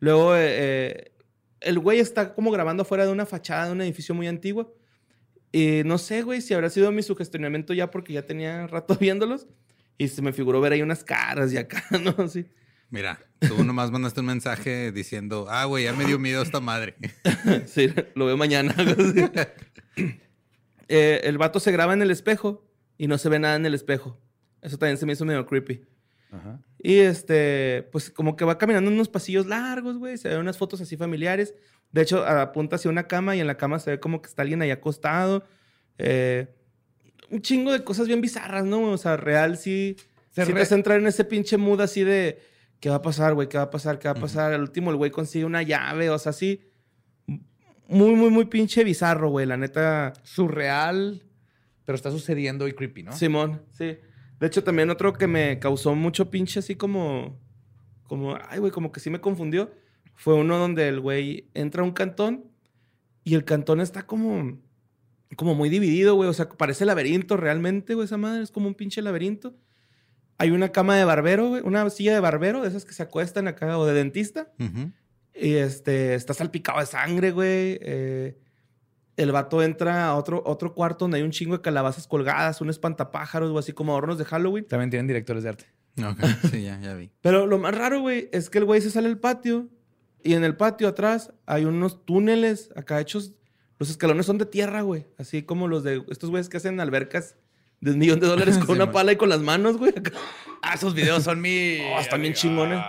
Luego, 0.00 0.34
eh, 0.34 0.40
eh, 0.42 1.12
el 1.60 1.78
güey 1.78 2.00
está 2.00 2.34
como 2.34 2.50
grabando 2.50 2.84
fuera 2.84 3.06
de 3.06 3.12
una 3.12 3.26
fachada 3.26 3.66
de 3.66 3.72
un 3.72 3.80
edificio 3.80 4.14
muy 4.14 4.26
antiguo. 4.26 4.76
Y 5.52 5.82
no 5.84 5.98
sé, 5.98 6.22
güey, 6.22 6.40
si 6.40 6.54
habrá 6.54 6.68
sido 6.68 6.90
mi 6.90 7.02
sugestionamiento 7.02 7.74
ya 7.74 7.90
porque 7.90 8.12
ya 8.12 8.26
tenía 8.26 8.66
rato 8.66 8.96
viéndolos. 9.00 9.46
Y 9.98 10.08
se 10.08 10.22
me 10.22 10.32
figuró 10.32 10.60
ver 10.60 10.72
ahí 10.72 10.82
unas 10.82 11.04
caras 11.04 11.52
y 11.52 11.58
acá, 11.58 11.84
¿no? 12.02 12.14
Así. 12.24 12.46
Mira, 12.90 13.24
tú 13.38 13.64
nomás 13.64 13.90
mandaste 13.90 14.20
un 14.20 14.26
mensaje 14.26 14.90
diciendo, 14.90 15.46
ah, 15.48 15.64
güey, 15.64 15.84
ya 15.84 15.92
me 15.92 16.04
dio 16.04 16.18
miedo 16.18 16.42
esta 16.42 16.60
madre. 16.60 16.96
Sí, 17.66 17.92
lo 18.14 18.26
veo 18.26 18.36
mañana. 18.36 18.74
Eh, 20.88 21.20
el 21.24 21.38
vato 21.38 21.58
se 21.58 21.72
graba 21.72 21.94
en 21.94 22.02
el 22.02 22.10
espejo 22.10 22.68
y 22.98 23.06
no 23.06 23.16
se 23.16 23.28
ve 23.30 23.38
nada 23.38 23.56
en 23.56 23.64
el 23.64 23.74
espejo. 23.74 24.20
Eso 24.62 24.78
también 24.78 24.96
se 24.96 25.04
me 25.04 25.12
hizo 25.12 25.24
medio 25.24 25.44
creepy. 25.44 25.84
Y 26.78 26.96
este, 27.00 27.86
pues 27.92 28.10
como 28.10 28.36
que 28.36 28.46
va 28.46 28.56
caminando 28.56 28.88
en 28.90 28.94
unos 28.94 29.10
pasillos 29.10 29.46
largos, 29.46 29.98
güey. 29.98 30.16
Se 30.16 30.28
ven 30.30 30.38
unas 30.38 30.56
fotos 30.56 30.80
así 30.80 30.96
familiares. 30.96 31.54
De 31.90 32.00
hecho, 32.00 32.24
apunta 32.24 32.76
hacia 32.76 32.90
una 32.90 33.06
cama 33.06 33.36
y 33.36 33.40
en 33.40 33.46
la 33.46 33.58
cama 33.58 33.78
se 33.78 33.90
ve 33.90 34.00
como 34.00 34.22
que 34.22 34.28
está 34.28 34.40
alguien 34.40 34.62
ahí 34.62 34.70
acostado. 34.70 35.44
Eh, 35.98 36.46
un 37.28 37.42
chingo 37.42 37.70
de 37.72 37.84
cosas 37.84 38.06
bien 38.06 38.22
bizarras, 38.22 38.64
¿no? 38.64 38.82
O 38.92 38.96
sea, 38.96 39.18
real 39.18 39.58
sí. 39.58 39.96
Se 40.30 40.42
sí 40.46 40.48
te 40.52 40.54
re- 40.56 40.62
hace 40.62 40.74
entrar 40.74 40.98
en 40.98 41.06
ese 41.06 41.24
pinche 41.24 41.58
mood 41.58 41.82
así 41.82 42.02
de. 42.02 42.40
¿Qué 42.80 42.88
va 42.88 42.96
a 42.96 43.02
pasar, 43.02 43.34
güey? 43.34 43.48
¿Qué 43.48 43.58
va 43.58 43.64
a 43.64 43.70
pasar? 43.70 43.98
¿Qué 43.98 44.08
va 44.08 44.12
a 44.12 44.20
pasar? 44.20 44.54
Al 44.54 44.62
último 44.62 44.90
el 44.90 44.96
güey 44.96 45.10
consigue 45.10 45.44
una 45.44 45.62
llave, 45.62 46.08
o 46.08 46.18
sea, 46.18 46.32
sí. 46.32 46.62
Muy, 47.88 48.14
muy, 48.14 48.30
muy 48.30 48.46
pinche 48.46 48.84
bizarro, 48.84 49.28
güey. 49.28 49.44
La 49.44 49.58
neta. 49.58 50.14
Surreal, 50.22 51.22
pero 51.84 51.94
está 51.96 52.10
sucediendo 52.10 52.66
y 52.66 52.72
creepy, 52.72 53.02
¿no? 53.02 53.12
Simón, 53.12 53.62
sí. 53.70 53.98
De 54.42 54.48
hecho, 54.48 54.64
también 54.64 54.90
otro 54.90 55.12
que 55.12 55.28
me 55.28 55.60
causó 55.60 55.94
mucho 55.94 56.28
pinche 56.28 56.58
así 56.58 56.74
como. 56.74 57.38
Como, 58.08 58.36
ay, 58.48 58.58
güey, 58.58 58.72
como 58.72 58.90
que 58.90 58.98
sí 58.98 59.08
me 59.08 59.20
confundió. 59.20 59.70
Fue 60.16 60.34
uno 60.34 60.58
donde 60.58 60.88
el 60.88 60.98
güey 60.98 61.48
entra 61.54 61.82
a 61.82 61.84
un 61.84 61.92
cantón 61.92 62.50
y 63.22 63.36
el 63.36 63.44
cantón 63.44 63.80
está 63.80 64.04
como. 64.04 64.58
Como 65.36 65.54
muy 65.54 65.68
dividido, 65.68 66.16
güey. 66.16 66.28
O 66.28 66.32
sea, 66.32 66.48
parece 66.48 66.84
laberinto 66.84 67.36
realmente, 67.36 67.94
güey, 67.94 68.06
esa 68.06 68.16
madre. 68.16 68.42
Es 68.42 68.50
como 68.50 68.66
un 68.66 68.74
pinche 68.74 69.00
laberinto. 69.00 69.54
Hay 70.38 70.50
una 70.50 70.72
cama 70.72 70.96
de 70.96 71.04
barbero, 71.04 71.50
güey. 71.50 71.62
Una 71.64 71.88
silla 71.88 72.12
de 72.12 72.18
barbero, 72.18 72.62
de 72.62 72.68
esas 72.68 72.84
que 72.84 72.94
se 72.94 73.04
acuestan 73.04 73.46
acá, 73.46 73.78
o 73.78 73.86
de 73.86 73.94
dentista. 73.94 74.52
Y 75.36 75.52
este, 75.52 76.16
está 76.16 76.34
salpicado 76.34 76.80
de 76.80 76.86
sangre, 76.86 77.30
güey. 77.30 77.78
Eh, 77.80 78.36
el 79.22 79.32
vato 79.32 79.62
entra 79.62 80.06
a 80.06 80.14
otro, 80.16 80.42
otro 80.46 80.74
cuarto 80.74 81.04
donde 81.04 81.18
hay 81.18 81.22
un 81.22 81.30
chingo 81.30 81.56
de 81.56 81.62
calabazas 81.62 82.06
colgadas, 82.06 82.60
un 82.60 82.70
espantapájaros, 82.70 83.50
o 83.50 83.58
así 83.58 83.72
como 83.72 83.92
adornos 83.92 84.18
de 84.18 84.24
Halloween. 84.24 84.64
También 84.66 84.90
tienen 84.90 85.06
directores 85.06 85.42
de 85.42 85.48
arte. 85.50 85.66
Ok, 85.98 86.18
sí, 86.50 86.62
ya, 86.62 86.80
ya 86.80 86.94
vi. 86.94 87.10
Pero 87.20 87.46
lo 87.46 87.58
más 87.58 87.74
raro, 87.74 88.00
güey, 88.00 88.28
es 88.32 88.50
que 88.50 88.58
el 88.58 88.64
güey 88.64 88.80
se 88.80 88.90
sale 88.90 89.08
al 89.08 89.18
patio 89.18 89.68
y 90.24 90.34
en 90.34 90.44
el 90.44 90.56
patio 90.56 90.88
atrás 90.88 91.32
hay 91.46 91.64
unos 91.64 92.04
túneles 92.04 92.70
acá 92.76 93.00
hechos. 93.00 93.32
Los 93.78 93.90
escalones 93.90 94.26
son 94.26 94.38
de 94.38 94.46
tierra, 94.46 94.82
güey. 94.82 95.06
Así 95.18 95.42
como 95.42 95.66
los 95.68 95.82
de 95.82 96.02
estos 96.08 96.30
güeyes 96.30 96.48
que 96.48 96.56
hacen 96.58 96.78
albercas 96.80 97.36
de 97.80 97.90
un 97.90 97.98
millón 97.98 98.20
de 98.20 98.28
dólares 98.28 98.56
con 98.58 98.66
Sí, 98.68 98.72
una 98.72 98.86
man. 98.86 98.92
pala 98.94 99.12
y 99.12 99.16
con 99.16 99.28
las 99.28 99.40
manos, 99.40 99.76
güey. 99.76 99.92
Ah, 100.62 100.74
esos 100.74 100.94
videos 100.94 101.24
son 101.24 101.40
mi. 101.40 101.78
Oh, 101.96 101.98
están 102.00 102.20
bien 102.22 102.32
chingones. 102.34 102.80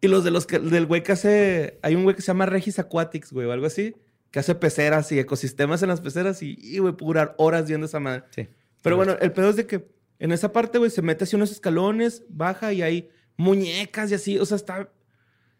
Y 0.00 0.06
los 0.06 0.22
de 0.22 0.30
los 0.30 0.46
que, 0.46 0.60
del 0.60 0.86
güey 0.86 1.02
que 1.02 1.12
hace. 1.12 1.78
Hay 1.82 1.96
un 1.96 2.04
güey 2.04 2.14
que 2.14 2.22
se 2.22 2.28
llama 2.28 2.46
Regis 2.46 2.78
Aquatics, 2.78 3.32
güey, 3.32 3.46
o 3.48 3.52
algo 3.52 3.66
así. 3.66 3.96
Que 4.30 4.40
hace 4.40 4.54
peceras 4.54 5.10
y 5.12 5.18
ecosistemas 5.18 5.82
en 5.82 5.88
las 5.88 6.00
peceras 6.00 6.42
y, 6.42 6.78
güey, 6.78 6.92
puedo 6.94 7.08
durar 7.08 7.34
horas 7.38 7.66
viendo 7.66 7.86
esa 7.86 7.98
madre. 8.00 8.24
Sí. 8.30 8.46
Pero 8.82 8.96
bueno, 8.96 9.16
el 9.20 9.32
pedo 9.32 9.50
es 9.50 9.56
de 9.56 9.66
que 9.66 9.88
en 10.18 10.32
esa 10.32 10.52
parte, 10.52 10.78
güey, 10.78 10.90
se 10.90 11.00
mete 11.02 11.24
así 11.24 11.34
unos 11.36 11.50
escalones, 11.50 12.24
baja 12.28 12.72
y 12.72 12.82
hay 12.82 13.08
muñecas 13.36 14.10
y 14.10 14.14
así. 14.14 14.38
O 14.38 14.44
sea, 14.46 14.56
está. 14.56 14.90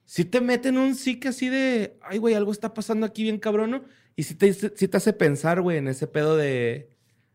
Si 0.05 0.25
te 0.25 0.41
meten 0.41 0.77
un 0.79 0.95
psique 0.95 1.29
así 1.29 1.49
de. 1.49 1.97
Ay, 2.03 2.19
güey, 2.19 2.35
algo 2.35 2.53
está 2.53 2.75
pasando 2.75 3.07
aquí 3.07 3.23
bien 3.23 3.39
cabrón, 3.39 3.71
¿no? 3.71 3.85
Y 4.17 4.25
si 4.25 4.35
te, 4.35 4.53
sí 4.53 4.89
te 4.89 4.97
hace 4.97 5.13
pensar, 5.13 5.61
güey, 5.61 5.79
en 5.79 5.89
ese 5.89 6.07
pedo 6.07 6.37
de. 6.37 6.91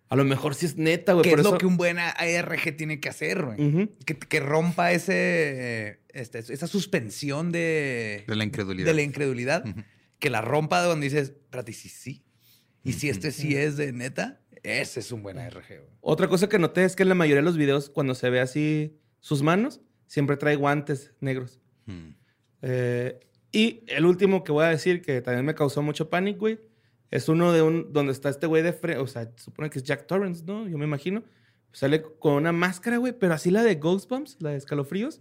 A 0.09 0.15
lo 0.15 0.25
mejor 0.25 0.53
sí 0.53 0.67
es 0.67 0.77
neta, 0.77 1.13
güey. 1.13 1.23
¿Qué 1.23 1.29
por 1.31 1.39
es 1.39 1.45
eso- 1.45 1.53
lo 1.53 1.57
que 1.57 1.65
un 1.65 1.77
buen 1.77 1.97
ARG 1.97 2.75
tiene 2.77 2.99
que 2.99 3.09
hacer, 3.09 3.43
güey? 3.43 3.89
Que, 4.05 4.15
que 4.19 4.39
rompa 4.39 4.91
ese, 4.91 6.01
este, 6.09 6.39
esa 6.39 6.67
suspensión 6.67 7.51
de, 7.51 8.23
De 8.27 8.35
la 8.35 8.43
incredulidad. 8.43 8.85
de 8.85 8.93
la 8.93 9.01
incredulidad. 9.01 9.65
Ujú. 9.67 9.81
Que 10.23 10.29
la 10.29 10.39
rompa 10.39 10.81
de 10.81 10.87
donde 10.87 11.03
dices, 11.09 11.29
espérate, 11.31 11.73
sí, 11.73 11.89
sí. 11.89 12.23
Y 12.81 12.93
si 12.93 13.09
este 13.09 13.31
sí 13.31 13.57
es 13.57 13.75
de 13.75 13.91
neta, 13.91 14.39
ese 14.63 15.01
es 15.01 15.11
un 15.11 15.21
buen 15.21 15.37
ARG, 15.37 15.67
güey. 15.67 15.89
Otra 15.99 16.29
cosa 16.29 16.47
que 16.47 16.57
noté 16.59 16.85
es 16.85 16.95
que 16.95 17.03
en 17.03 17.09
la 17.09 17.15
mayoría 17.15 17.41
de 17.41 17.45
los 17.45 17.57
videos, 17.57 17.89
cuando 17.89 18.15
se 18.15 18.29
ve 18.29 18.39
así 18.39 18.97
sus 19.19 19.41
manos, 19.43 19.81
siempre 20.07 20.37
trae 20.37 20.55
guantes 20.55 21.11
negros. 21.19 21.59
Mm. 21.87 22.11
Eh, 22.61 23.19
y 23.51 23.83
el 23.87 24.05
último 24.05 24.45
que 24.45 24.53
voy 24.53 24.63
a 24.63 24.69
decir, 24.69 25.01
que 25.01 25.21
también 25.21 25.45
me 25.45 25.55
causó 25.55 25.81
mucho 25.81 26.09
pánico, 26.09 26.39
güey, 26.39 26.59
es 27.11 27.27
uno 27.27 27.51
de 27.51 27.61
un, 27.61 27.91
donde 27.91 28.13
está 28.13 28.29
este 28.29 28.47
güey 28.47 28.63
de 28.63 28.71
frente, 28.71 29.01
o 29.01 29.07
sea, 29.07 29.29
supone 29.35 29.69
que 29.69 29.79
es 29.79 29.83
Jack 29.83 30.07
Torrance, 30.07 30.43
¿no? 30.45 30.67
Yo 30.69 30.77
me 30.77 30.85
imagino. 30.85 31.21
Sale 31.73 32.01
con 32.01 32.35
una 32.35 32.51
máscara, 32.53 32.95
güey, 32.97 33.11
pero 33.11 33.33
así 33.33 33.51
la 33.51 33.61
de 33.63 33.75
Ghostbumps, 33.75 34.37
la 34.39 34.51
de 34.51 34.57
escalofríos. 34.57 35.19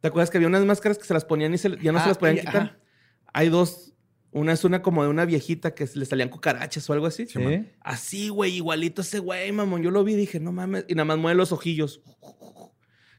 ¿Te 0.00 0.08
acuerdas 0.08 0.30
que 0.30 0.38
había 0.38 0.48
unas 0.48 0.64
máscaras 0.64 0.98
que 0.98 1.04
se 1.04 1.14
las 1.14 1.24
ponían 1.24 1.54
y 1.54 1.58
se- 1.58 1.76
ya 1.80 1.92
no 1.92 1.98
se 2.00 2.04
Ah, 2.06 2.08
las 2.08 2.18
podían 2.18 2.38
y- 2.38 2.40
quitar? 2.40 2.56
ajá. 2.62 2.78
Hay 3.32 3.50
dos. 3.50 3.92
Una 4.36 4.52
es 4.52 4.64
una 4.64 4.82
como 4.82 5.02
de 5.02 5.08
una 5.08 5.24
viejita 5.24 5.74
que 5.74 5.88
le 5.94 6.04
salían 6.04 6.28
cucarachas 6.28 6.88
o 6.90 6.92
algo 6.92 7.06
así. 7.06 7.26
Sí. 7.26 7.40
Así, 7.80 8.28
güey, 8.28 8.54
igualito 8.56 9.00
ese 9.00 9.18
güey, 9.18 9.50
mamón. 9.50 9.82
Yo 9.82 9.90
lo 9.90 10.04
vi 10.04 10.12
y 10.12 10.16
dije, 10.16 10.40
no 10.40 10.52
mames. 10.52 10.84
Y 10.88 10.94
nada 10.94 11.06
más 11.06 11.16
mueve 11.18 11.36
los 11.36 11.52
ojillos. 11.52 12.02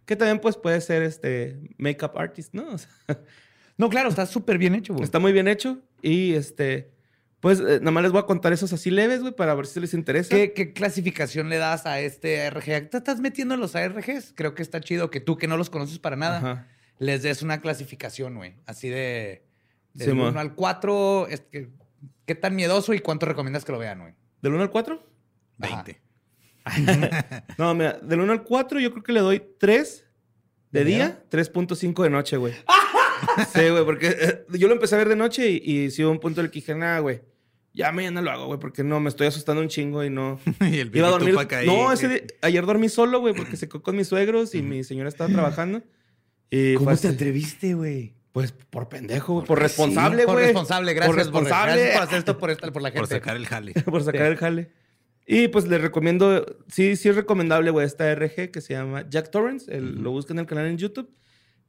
Que 0.05 0.15
también 0.15 0.39
pues 0.39 0.55
puede 0.57 0.79
ser 0.79 1.01
este 1.01 1.59
makeup 1.77 2.17
artist, 2.17 2.53
¿no? 2.53 2.67
O 2.73 2.77
sea, 2.77 2.89
No, 3.77 3.89
claro, 3.89 4.09
está 4.09 4.25
súper 4.25 4.57
bien 4.57 4.75
hecho, 4.75 4.93
güey. 4.93 5.03
está 5.03 5.19
muy 5.19 5.33
bien 5.33 5.47
hecho 5.47 5.81
y 6.01 6.33
este 6.33 6.91
pues 7.39 7.59
eh, 7.59 7.79
nada 7.79 7.91
más 7.91 8.03
les 8.03 8.11
voy 8.11 8.21
a 8.21 8.25
contar 8.25 8.51
esos 8.53 8.73
así 8.73 8.89
leves, 8.89 9.21
güey, 9.21 9.35
para 9.35 9.53
ver 9.55 9.65
si 9.67 9.79
les 9.79 9.93
interesa. 9.93 10.29
¿Qué, 10.35 10.53
qué 10.53 10.73
clasificación 10.73 11.49
le 11.49 11.57
das 11.57 11.85
a 11.85 11.99
este 11.99 12.41
ARG? 12.41 12.89
¿Te 12.89 12.97
estás 12.97 13.19
metiendo 13.19 13.53
en 13.53 13.59
los 13.59 13.75
ARGs? 13.75 14.33
Creo 14.35 14.55
que 14.55 14.63
está 14.63 14.81
chido 14.81 15.09
que 15.11 15.19
tú, 15.19 15.37
que 15.37 15.47
no 15.47 15.57
los 15.57 15.69
conoces 15.69 15.99
para 15.99 16.15
nada, 16.15 16.37
Ajá. 16.37 16.67
les 16.99 17.21
des 17.23 17.41
una 17.43 17.61
clasificación, 17.61 18.35
güey. 18.35 18.55
Así 18.65 18.89
de, 18.89 19.43
de 19.97 20.05
Sí, 20.05 20.11
mo. 20.13 20.27
1 20.29 20.39
al 20.39 20.53
4. 20.55 21.27
¿Qué 22.25 22.35
tan 22.35 22.55
miedoso 22.55 22.93
y 22.93 22.99
cuánto 22.99 23.25
recomiendas 23.25 23.65
que 23.65 23.71
lo 23.71 23.79
vean, 23.79 23.99
güey? 23.99 24.13
¿Del 24.41 24.53
1 24.53 24.63
al 24.63 24.69
4? 24.69 25.03
20. 25.57 26.01
No, 27.57 27.73
mira, 27.73 27.93
del 28.01 28.19
1 28.21 28.31
al 28.31 28.43
4 28.43 28.79
yo 28.79 28.91
creo 28.91 29.03
que 29.03 29.13
le 29.13 29.21
doy 29.21 29.41
3 29.57 30.05
de 30.71 30.79
¿De 30.79 30.85
día, 30.85 31.23
3.5 31.31 32.03
de 32.03 32.09
noche, 32.09 32.35
güey. 32.37 32.53
sí, 33.53 33.69
güey, 33.69 33.85
porque 33.85 34.07
eh, 34.19 34.45
yo 34.59 34.67
lo 34.67 34.73
empecé 34.73 34.95
a 34.95 34.97
ver 34.97 35.07
de 35.07 35.15
noche 35.15 35.49
y, 35.49 35.55
y 35.63 35.91
sí 35.91 36.03
hubo 36.03 36.11
un 36.11 36.19
punto 36.19 36.41
en 36.41 36.45
el 36.45 36.51
que 36.51 36.59
dije, 36.59 36.75
nah, 36.75 36.99
güey, 36.99 37.21
ya 37.73 37.91
mañana 37.93 38.21
lo 38.21 38.31
hago, 38.31 38.47
güey, 38.47 38.59
porque 38.59 38.83
no, 38.83 38.99
me 38.99 39.07
estoy 39.07 39.27
asustando 39.27 39.61
un 39.61 39.69
chingo 39.69 40.03
y 40.03 40.09
no... 40.09 40.39
y 40.61 40.79
el 40.79 40.93
Iba 40.93 41.07
a 41.07 41.11
dormir. 41.11 41.37
Ahí. 41.51 41.65
No, 41.65 41.91
ese 41.93 42.09
di- 42.09 42.21
ayer 42.41 42.65
dormí 42.65 42.89
solo, 42.89 43.21
güey, 43.21 43.33
porque 43.33 43.55
se 43.55 43.69
quedó 43.69 43.81
con 43.81 43.95
mis 43.95 44.09
suegros 44.09 44.53
y 44.53 44.61
mi 44.61 44.83
señora 44.83 45.07
estaba 45.07 45.31
trabajando. 45.31 45.81
Y 46.49 46.73
¿Cómo 46.75 46.95
te 46.97 47.07
atreviste, 47.07 47.73
güey? 47.75 48.16
Pues 48.37 48.51
por 48.51 48.87
pendejo, 48.87 49.33
güey, 49.33 49.47
por 49.47 49.57
responsable, 49.59 50.25
Por 50.25 50.35
güey. 50.35 50.45
responsable, 50.45 50.93
gracias. 50.93 51.07
Por 51.15 51.15
responsable. 51.25 51.71
gracias 51.73 51.95
por 51.97 52.03
hacer 52.03 52.17
esto 52.19 52.37
por, 52.37 52.51
esta- 52.51 52.71
por 52.71 52.81
la 52.83 52.89
gente. 52.91 52.99
Por 52.99 53.07
sacar 53.09 53.35
el 53.35 53.47
jale. 53.47 53.73
por 53.85 54.03
sacar 54.03 54.25
el 54.27 54.37
jale. 54.37 54.71
Y 55.25 55.47
pues 55.47 55.67
les 55.67 55.81
recomiendo, 55.81 56.45
sí, 56.67 56.95
sí 56.97 57.09
es 57.09 57.15
recomendable, 57.15 57.71
güey, 57.71 57.87
esta 57.87 58.13
RG 58.13 58.51
que 58.51 58.61
se 58.61 58.73
llama 58.75 59.09
Jack 59.09 59.31
Torrance. 59.31 59.75
El- 59.75 60.03
Lo 60.03 60.11
buscan 60.11 60.37
en 60.37 60.41
el 60.41 60.45
canal 60.45 60.67
en 60.67 60.77
YouTube. 60.77 61.09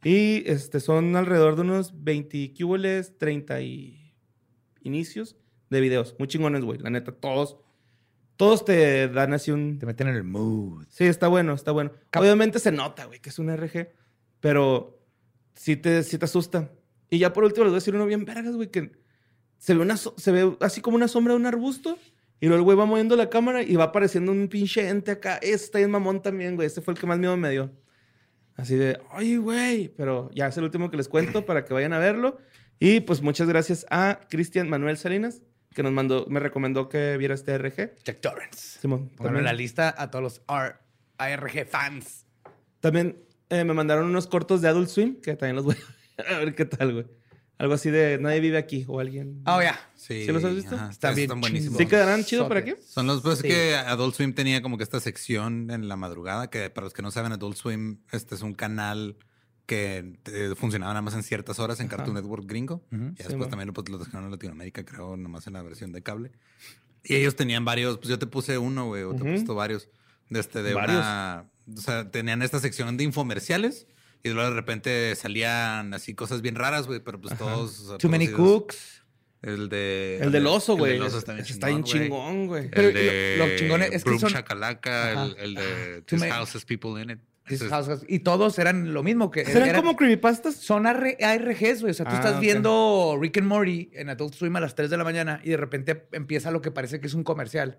Y 0.04 0.44
este, 0.46 0.78
son 0.80 1.16
alrededor 1.16 1.56
de 1.56 1.62
unos 1.62 2.04
20 2.04 2.52
cuboles, 2.54 3.16
30 3.16 3.62
y 3.62 4.14
inicios 4.82 5.36
de 5.70 5.80
videos. 5.80 6.16
Muy 6.18 6.28
chingones, 6.28 6.62
güey. 6.64 6.78
La 6.80 6.90
neta, 6.90 7.12
todos. 7.12 7.56
Todos 8.36 8.64
te 8.66 9.08
dan 9.08 9.32
así 9.32 9.50
un. 9.52 9.78
Te 9.78 9.86
meten 9.86 10.08
en 10.08 10.16
el 10.16 10.24
mood. 10.24 10.84
Sí, 10.90 11.04
está 11.04 11.28
bueno, 11.28 11.54
está 11.54 11.72
bueno. 11.72 11.92
Cap- 12.10 12.22
Obviamente 12.22 12.58
se 12.58 12.70
nota, 12.72 13.06
güey, 13.06 13.20
que 13.20 13.30
es 13.30 13.38
un 13.38 13.48
RG. 13.56 13.88
Pero 14.40 14.97
sí 15.59 15.76
te, 15.76 16.02
sí 16.02 16.16
te 16.18 16.24
asusta. 16.24 16.70
Y 17.11 17.18
ya 17.18 17.32
por 17.32 17.44
último 17.44 17.64
les 17.64 17.72
voy 17.72 17.76
a 17.76 17.80
decir 17.80 17.94
uno 17.94 18.06
bien 18.06 18.24
vergas, 18.24 18.54
güey, 18.54 18.70
que 18.70 18.92
se 19.59 19.74
ve, 19.74 19.80
una, 19.80 19.96
se 19.96 20.30
ve 20.32 20.56
así 20.61 20.80
como 20.80 20.96
una 20.96 21.09
sombra 21.09 21.34
de 21.34 21.40
un 21.40 21.46
arbusto. 21.46 21.98
Y 22.40 22.46
luego 22.46 22.59
el 22.61 22.64
güey 22.64 22.76
va 22.78 22.86
moviendo 22.86 23.16
la 23.16 23.28
cámara 23.28 23.62
y 23.62 23.74
va 23.74 23.84
apareciendo 23.84 24.30
un 24.30 24.46
pinche 24.48 24.88
ente 24.88 25.11
acá. 25.11 25.38
Está 25.38 25.78
bien 25.78 25.90
mamón 25.90 26.22
también, 26.22 26.54
güey. 26.54 26.66
Ese 26.68 26.80
fue 26.80 26.94
el 26.94 27.00
que 27.00 27.06
más 27.06 27.18
miedo 27.18 27.36
me 27.36 27.50
dio. 27.50 27.72
Así 28.54 28.76
de, 28.76 29.00
ay, 29.11 29.36
güey. 29.38 29.88
Pero 29.88 30.30
ya 30.34 30.46
es 30.46 30.56
el 30.56 30.62
último 30.64 30.88
que 30.90 30.96
les 30.96 31.09
cuento 31.09 31.44
para 31.44 31.64
que 31.64 31.74
vayan 31.74 31.92
a 31.92 31.98
verlo. 31.98 32.38
Y 32.78 33.00
pues 33.00 33.22
muchas 33.22 33.48
gracias 33.48 33.86
a 33.90 34.20
Cristian 34.30 34.68
Manuel 34.68 34.96
Salinas, 34.98 35.42
que 35.74 35.82
nos 35.82 35.90
mandó, 35.90 36.26
me 36.28 36.38
recomendó 36.38 36.88
que 36.88 37.16
viera 37.16 37.34
este 37.34 37.59
RG. 37.59 37.96
Jack 38.04 38.20
Torrance. 38.20 38.78
Simón, 38.80 39.09
Pónganlo 39.16 39.40
en 39.40 39.44
la 39.44 39.52
lista 39.52 39.92
a 39.98 40.09
todos 40.11 40.22
los 40.22 40.42
R- 40.48 40.76
ARG 41.18 41.66
fans. 41.66 42.24
También 42.78 43.16
eh, 43.51 43.64
me 43.64 43.74
mandaron 43.74 44.07
unos 44.07 44.26
cortos 44.26 44.61
de 44.62 44.68
Adult 44.68 44.88
Swim, 44.88 45.20
que 45.20 45.34
también 45.36 45.57
los 45.57 45.64
voy 45.64 45.76
a 46.18 46.38
ver 46.38 46.55
qué 46.55 46.64
tal, 46.64 46.92
güey. 46.92 47.07
Algo 47.59 47.74
así 47.74 47.90
de 47.90 48.18
Nadie 48.20 48.38
vive 48.38 48.57
aquí 48.57 48.84
o 48.86 49.01
alguien. 49.01 49.42
Oh, 49.44 49.61
ya. 49.61 49.76
Sí, 49.96 50.24
¿Sí 50.26 50.30
los 50.32 50.44
has 50.44 50.55
visto? 50.55 50.76
ajá, 50.76 50.90
Está 50.90 51.11
bien 51.11 51.24
Están 51.24 51.40
buenísimos. 51.40 51.76
¿Sí 51.76 51.86
quedarán 51.86 52.22
chido 52.24 52.42
Sote. 52.44 52.49
para 52.51 52.64
qué? 52.64 52.78
Son 52.86 53.07
los 53.09 53.20
pues 53.20 53.38
Sí. 53.40 53.49
que 53.49 53.74
Adult 53.74 54.14
Swim 54.14 54.32
tenía 54.32 54.62
como 54.62 54.76
que 54.78 54.84
esta 54.84 55.01
sección 55.01 55.68
en 55.72 55.88
la 55.88 55.96
madrugada, 55.96 56.51
que 56.51 56.70
para 56.70 56.84
los 56.84 56.92
que 56.94 57.03
no 57.03 57.11
saben, 57.11 57.32
Adult 57.32 57.57
Swim 57.57 57.99
este 58.12 58.36
es 58.36 58.42
un 58.42 58.55
canal 58.55 59.16
que 59.66 60.14
eh, 60.26 60.55
funcionaba 60.57 60.92
nada 60.92 61.03
más 61.03 61.14
en 61.14 61.24
ciertas 61.24 61.59
horas 61.59 61.80
en 61.80 61.88
Cartoon 61.88 62.14
Network 62.14 62.44
gringo. 62.46 62.84
Ujú. 62.92 63.03
Y 63.07 63.09
Sí, 63.09 63.14
después 63.16 63.38
mo. 63.38 63.49
también 63.49 63.72
pues, 63.72 63.88
lo 63.88 63.99
dejaron 63.99 64.26
en 64.26 64.30
Latinoamérica, 64.30 64.84
creo, 64.84 65.16
nomás 65.16 65.46
en 65.49 65.55
la 65.55 65.62
versión 65.62 65.90
de 65.92 66.01
cable. 66.01 66.30
Y 67.03 67.16
ellos 67.16 67.34
tenían 67.34 67.64
varios, 67.64 67.99
pues 67.99 68.09
yo 68.09 68.18
te 68.20 68.26
puse 68.28 68.57
uno, 68.57 68.86
güey, 68.86 69.03
o 69.03 69.14
te 69.16 69.22
he 69.28 69.32
puesto 69.32 69.55
varios. 69.57 69.88
De 70.30 70.38
este, 70.40 70.62
de 70.62 70.74
Varios. 70.74 70.99
una. 71.01 71.51
O 71.76 71.80
sea, 71.80 72.10
tenían 72.10 72.42
esta 72.42 72.60
sección 72.60 72.96
de 72.96 73.04
infomerciales. 73.04 73.86
Y 74.24 74.30
luego 74.30 74.50
de 74.50 74.56
repente 74.56 75.14
salían 75.14 75.94
así 75.94 76.14
cosas 76.14 76.42
bien 76.42 76.56
raras, 76.56 76.86
güey, 76.88 76.98
pero 77.00 77.20
pues 77.20 77.36
todos. 77.38 77.78
o 77.80 77.88
sea, 77.90 77.98
Too 77.98 78.08
many 78.10 78.28
cooks. 78.28 79.04
El 79.42 79.68
de. 79.68 80.18
El 80.20 80.32
del 80.32 80.46
oso, 80.48 80.72
el 80.72 80.78
güey. 80.78 80.92
del 80.94 81.02
oso 81.02 81.18
está 81.18 81.34
bien 81.34 81.46
Está 81.46 81.68
bien 81.68 81.84
chingón, 81.84 82.48
güey. 82.48 82.68
Pero 82.70 82.88
El 82.88 82.94
de 82.94 83.36
lo- 83.38 83.46
lo 83.46 83.56
chingón 83.56 83.82
es 83.82 84.02
que 84.02 84.18
son- 84.18 84.32
Shakalaka, 84.32 85.12
el, 85.12 85.18
Ajá. 85.18 85.34
el 85.38 85.54
de 85.54 86.02
This 86.02 86.24
House 86.24 86.56
Has 86.56 86.64
People 86.64 87.00
in 87.00 87.10
It. 87.10 87.18
Has- 87.70 88.05
Y 88.09 88.20
todos 88.20 88.59
eran 88.59 88.92
lo 88.92 89.03
mismo. 89.03 89.30
que 89.30 89.44
¿Serán 89.44 89.68
eran- 89.70 89.80
como 89.82 89.96
creepypastas? 89.96 90.55
Son 90.57 90.86
AR- 90.86 91.16
ARGs, 91.22 91.80
güey. 91.80 91.90
O 91.90 91.94
sea, 91.94 92.05
tú 92.07 92.12
Ah, 92.14 92.18
estás 92.18 92.40
viendo 92.40 93.18
Rick 93.20 93.38
and 93.38 93.46
Morty 93.46 93.90
en 93.94 94.09
Adult 94.11 94.34
Swim 94.34 94.55
a 94.57 94.61
las 94.61 94.74
3 94.74 94.90
de 94.90 94.96
la 94.96 95.05
mañana 95.05 95.40
y 95.44 95.51
de 95.51 95.57
repente 95.57 96.07
empieza 96.12 96.51
lo 96.51 96.61
que 96.61 96.70
parece 96.70 97.01
que 97.01 97.07
es 97.07 97.14
un 97.14 97.24
comercial. 97.24 97.78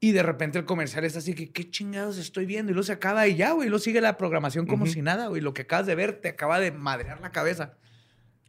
Y 0.00 0.12
de 0.12 0.22
repente 0.22 0.58
el 0.58 0.64
comercial 0.64 1.04
es 1.04 1.16
así 1.16 1.34
que, 1.34 1.50
¿qué 1.52 1.70
chingados 1.70 2.18
estoy 2.18 2.46
viendo? 2.46 2.70
Y 2.72 2.74
luego 2.74 2.84
se 2.84 2.92
acaba 2.92 3.26
y 3.28 3.36
ya, 3.36 3.52
güey. 3.52 3.66
Y 3.66 3.70
luego 3.70 3.82
sigue 3.82 4.00
la 4.00 4.16
programación 4.16 4.66
como 4.66 4.86
si 4.86 5.02
nada, 5.02 5.28
güey. 5.28 5.40
Lo 5.40 5.54
que 5.54 5.62
acabas 5.62 5.86
de 5.86 5.94
ver 5.94 6.20
te 6.20 6.28
acaba 6.28 6.60
de 6.60 6.72
madrear 6.72 7.20
la 7.20 7.32
cabeza. 7.32 7.74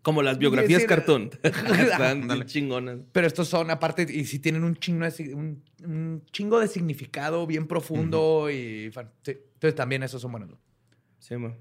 Como 0.02 0.22
las 0.22 0.38
biografías 0.38 0.82
sí, 0.82 0.88
cartoon. 0.88 1.30
Están 1.44 2.46
chingonas. 2.46 2.98
Pero 3.14 3.26
estos 3.26 3.48
son, 3.48 3.72
aparte, 3.72 4.06
y 4.10 4.26
sí 4.26 4.40
tienen 4.40 4.66
un 4.66 4.76
chingo 4.76 5.06
de, 5.10 5.34
un, 5.34 5.64
un 5.86 6.24
chingo 6.32 6.60
de 6.60 6.68
significado 6.68 7.48
bien 7.48 7.68
profundo 7.68 8.50
y... 8.52 8.92
fan- 8.92 9.10
sí. 9.24 9.38
Entonces 9.64 9.78
también 9.78 10.04
esos 10.04 10.22
son 10.22 10.32
buenos. 10.32 10.50
güey. 10.50 10.62
Sí, 11.20 11.38
mo. 11.38 11.56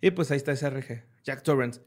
Y 0.00 0.10
pues 0.10 0.32
ahí 0.32 0.36
está 0.36 0.50
ese 0.50 0.68
RG. 0.68 1.04
Jack 1.22 1.44
Torrance. 1.44 1.80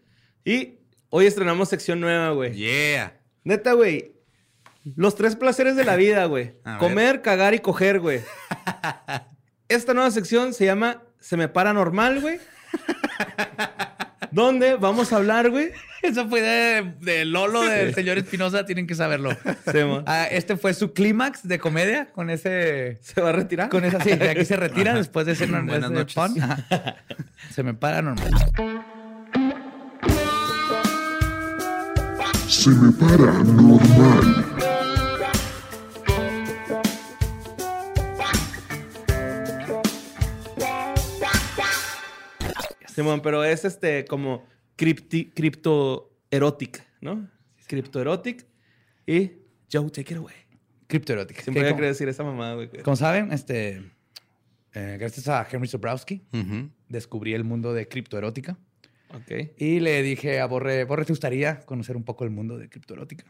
Y 0.46 0.80
hoy 1.10 1.26
estrenamos 1.26 1.68
sección 1.68 2.00
nueva, 2.00 2.30
güey. 2.30 2.54
Yeah. 2.54 3.20
Neta, 3.44 3.74
güey. 3.74 4.16
Los 4.96 5.16
tres 5.16 5.36
placeres 5.36 5.76
de 5.76 5.84
la 5.84 5.98
vida, 5.98 6.24
güey. 6.28 6.56
Comer, 6.80 7.22
cagar 7.22 7.56
y 7.56 7.60
coger, 7.60 8.00
güey. 8.00 8.22
Esta 9.68 9.94
nueva 9.94 10.10
sección 10.12 10.54
se 10.54 10.64
llama 10.64 11.04
Se 11.20 11.36
me 11.36 11.50
para 11.50 11.74
normal, 11.74 12.22
güey. 12.22 12.40
donde 14.32 14.76
vamos 14.76 15.14
a 15.14 15.18
hablar, 15.18 15.50
güey. 15.50 15.72
Eso 16.02 16.28
fue 16.30 16.42
de, 16.42 16.94
de 17.02 17.26
Lolo, 17.26 17.62
del 17.62 17.94
señor 17.94 18.18
Espinosa, 18.18 18.66
tienen 18.66 18.88
que 18.88 18.96
saberlo. 18.96 19.32
Sí. 19.32 19.80
Ah, 20.06 20.28
este 20.32 20.56
fue 20.56 20.74
su 20.74 20.94
clímax 20.94 21.48
de 21.48 21.60
comedia 21.60 22.08
con 22.08 22.30
ese... 22.30 23.00
¿Se 23.02 23.20
va 23.20 23.30
a 23.30 23.34
retirar? 23.34 23.70
Con 23.70 23.84
esa, 23.84 24.02
sí, 24.02 24.12
de 24.12 24.30
aquí 24.30 24.46
se 24.46 24.56
retira 24.56 24.94
después 24.94 25.26
de 25.26 25.34
ese, 25.34 25.46
Buenas 25.46 25.92
noches. 25.92 26.16
Se 27.52 27.64
me 27.64 27.74
para 27.74 28.02
normal. 28.02 28.32
Se 32.48 32.70
me 32.70 32.92
para 32.92 33.44
normal. 33.44 34.79
Simón, 43.00 43.22
pero 43.22 43.46
es 43.46 43.64
este 43.64 44.04
como 44.04 44.46
cripti, 44.76 45.32
criptoerótica, 45.32 46.86
¿no? 47.00 47.30
Criptoerótica. 47.66 48.44
Y 49.08 49.32
Joe, 49.72 49.90
take 49.90 50.14
it 50.14 50.18
away. 50.18 50.36
Criptoerótica. 50.88 51.42
Siempre 51.42 51.62
Que 51.62 51.68
voy 51.68 51.74
a 51.74 51.76
querer 51.78 51.92
decir 51.92 52.10
esa 52.10 52.26
mamada, 52.26 52.56
güey. 52.56 52.70
Como 52.84 52.98
saben, 52.98 53.32
este, 53.32 53.90
eh, 54.74 54.98
gracias 55.00 55.30
a 55.30 55.48
Henry 55.50 55.70
Sobrowski, 55.70 56.24
descubrí 56.90 57.34
el 57.34 57.46
mundo 57.46 57.74
de 57.74 57.88
criptoerótica. 57.88 58.58
Ok. 59.14 59.54
Y 59.58 59.80
le 59.80 60.04
dije 60.04 60.42
a 60.42 60.46
Borre, 60.46 60.84
Borre, 60.84 61.06
¿te 61.06 61.14
gustaría 61.14 61.62
conocer 61.62 61.96
un 61.96 62.04
poco 62.04 62.26
el 62.26 62.32
mundo 62.32 62.58
de 62.58 62.68
criptoerótica? 62.68 63.24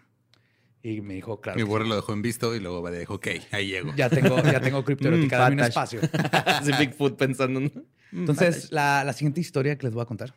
Y 0.82 1.02
me 1.02 1.14
dijo, 1.14 1.42
claro. 1.42 1.58
Mi 1.58 1.64
borre 1.64 1.86
lo 1.86 1.96
dejó 1.96 2.14
en 2.14 2.24
visto 2.24 2.56
y 2.56 2.60
luego 2.60 2.82
me 2.82 2.98
dijo, 2.98 3.16
ok, 3.16 3.28
ahí 3.52 3.68
llego. 3.68 3.94
Ya 3.96 4.10
tengo, 4.10 4.42
ya 4.42 4.62
tengo 4.62 4.84
criptoerótica, 4.84 5.38
Mm, 5.38 5.42
dame 5.42 5.54
un 5.56 5.60
espacio. 5.60 6.00
Así 6.46 6.72
Bigfoot 6.72 7.18
pensando. 7.18 7.60
¿no? 7.60 7.70
Entonces, 8.12 8.72
la, 8.72 9.04
la 9.04 9.14
siguiente 9.14 9.40
historia 9.42 9.78
que 9.78 9.86
les 9.86 9.94
voy 9.94 10.02
a 10.02 10.06
contar 10.06 10.34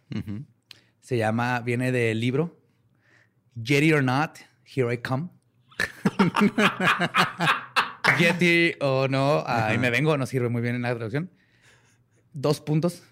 se 1.01 1.17
llama, 1.17 1.61
viene 1.61 1.91
del 1.93 2.21
libro 2.21 2.59
Yeti 3.55 3.93
or 3.93 4.03
Not, 4.05 4.39
Here 4.65 4.93
I 4.95 4.99
Come. 4.99 5.29
Yeti 8.19 8.75
o 8.81 9.09
no, 9.09 9.43
ahí 9.47 9.79
me 9.79 9.91
vengo, 9.91 10.17
no 10.17 10.27
sirve 10.27 10.49
muy 10.49 10.63
bien 10.63 10.75
en 10.75 10.83
la 10.83 10.95
traducción. 10.95 11.31
Dos 12.33 12.61
puntos. 12.61 13.03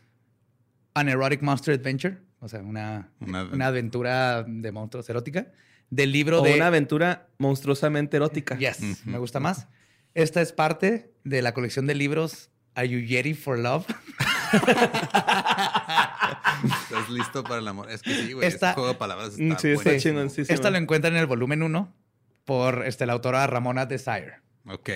An 0.95 1.09
Erotic 1.09 1.43
Monster 1.43 1.75
Adventure, 1.79 2.19
o 2.41 2.49
sea, 2.49 2.61
una, 2.61 3.11
Una- 3.21 3.45
una 3.45 3.67
aventura 3.69 4.43
de 4.43 4.73
monstruos 4.73 5.09
erótica. 5.09 5.53
Del 5.89 6.13
libro 6.13 6.41
O 6.43 6.45
de... 6.45 6.55
una 6.55 6.67
aventura 6.69 7.29
monstruosamente 7.39 8.17
erótica. 8.17 8.57
Yes, 8.59 9.07
me 9.07 9.19
gusta 9.19 9.41
más. 9.41 9.67
Esta 10.15 10.41
es 10.41 10.53
parte 10.53 11.13
de 11.25 11.43
la 11.43 11.53
colección 11.55 11.87
de 11.87 11.95
libros 11.95 12.51
Are 12.75 12.89
You 12.89 12.99
Yeti 13.01 13.35
for 13.35 13.59
Love? 13.59 13.87
¿Estás 16.65 17.09
listo 17.11 17.43
para 17.43 17.59
el 17.59 17.69
amor? 17.69 17.91
Es 17.91 18.03
que 18.03 18.15
sí, 18.15 18.33
güey. 18.33 18.47
Esta- 18.47 18.71
Este 18.71 18.75
juego 18.81 18.89
de 18.93 18.99
palabras 18.99 19.39
está 19.39 19.59
sí, 19.59 19.69
está 19.71 19.97
chingón, 19.99 20.31
sí, 20.31 20.45
sí. 20.45 20.53
Esta 20.53 20.69
lo 20.71 20.75
man. 20.75 20.83
encuentran 20.85 21.15
en 21.15 21.21
el 21.21 21.27
volumen 21.27 21.63
1 21.63 21.93
por 22.45 22.85
este, 22.87 23.07
la 23.07 23.13
autora 23.15 23.47
Ramona 23.47 23.87
Desire. 23.87 24.41
Ok. 24.67 24.73
Ok. 24.81 24.91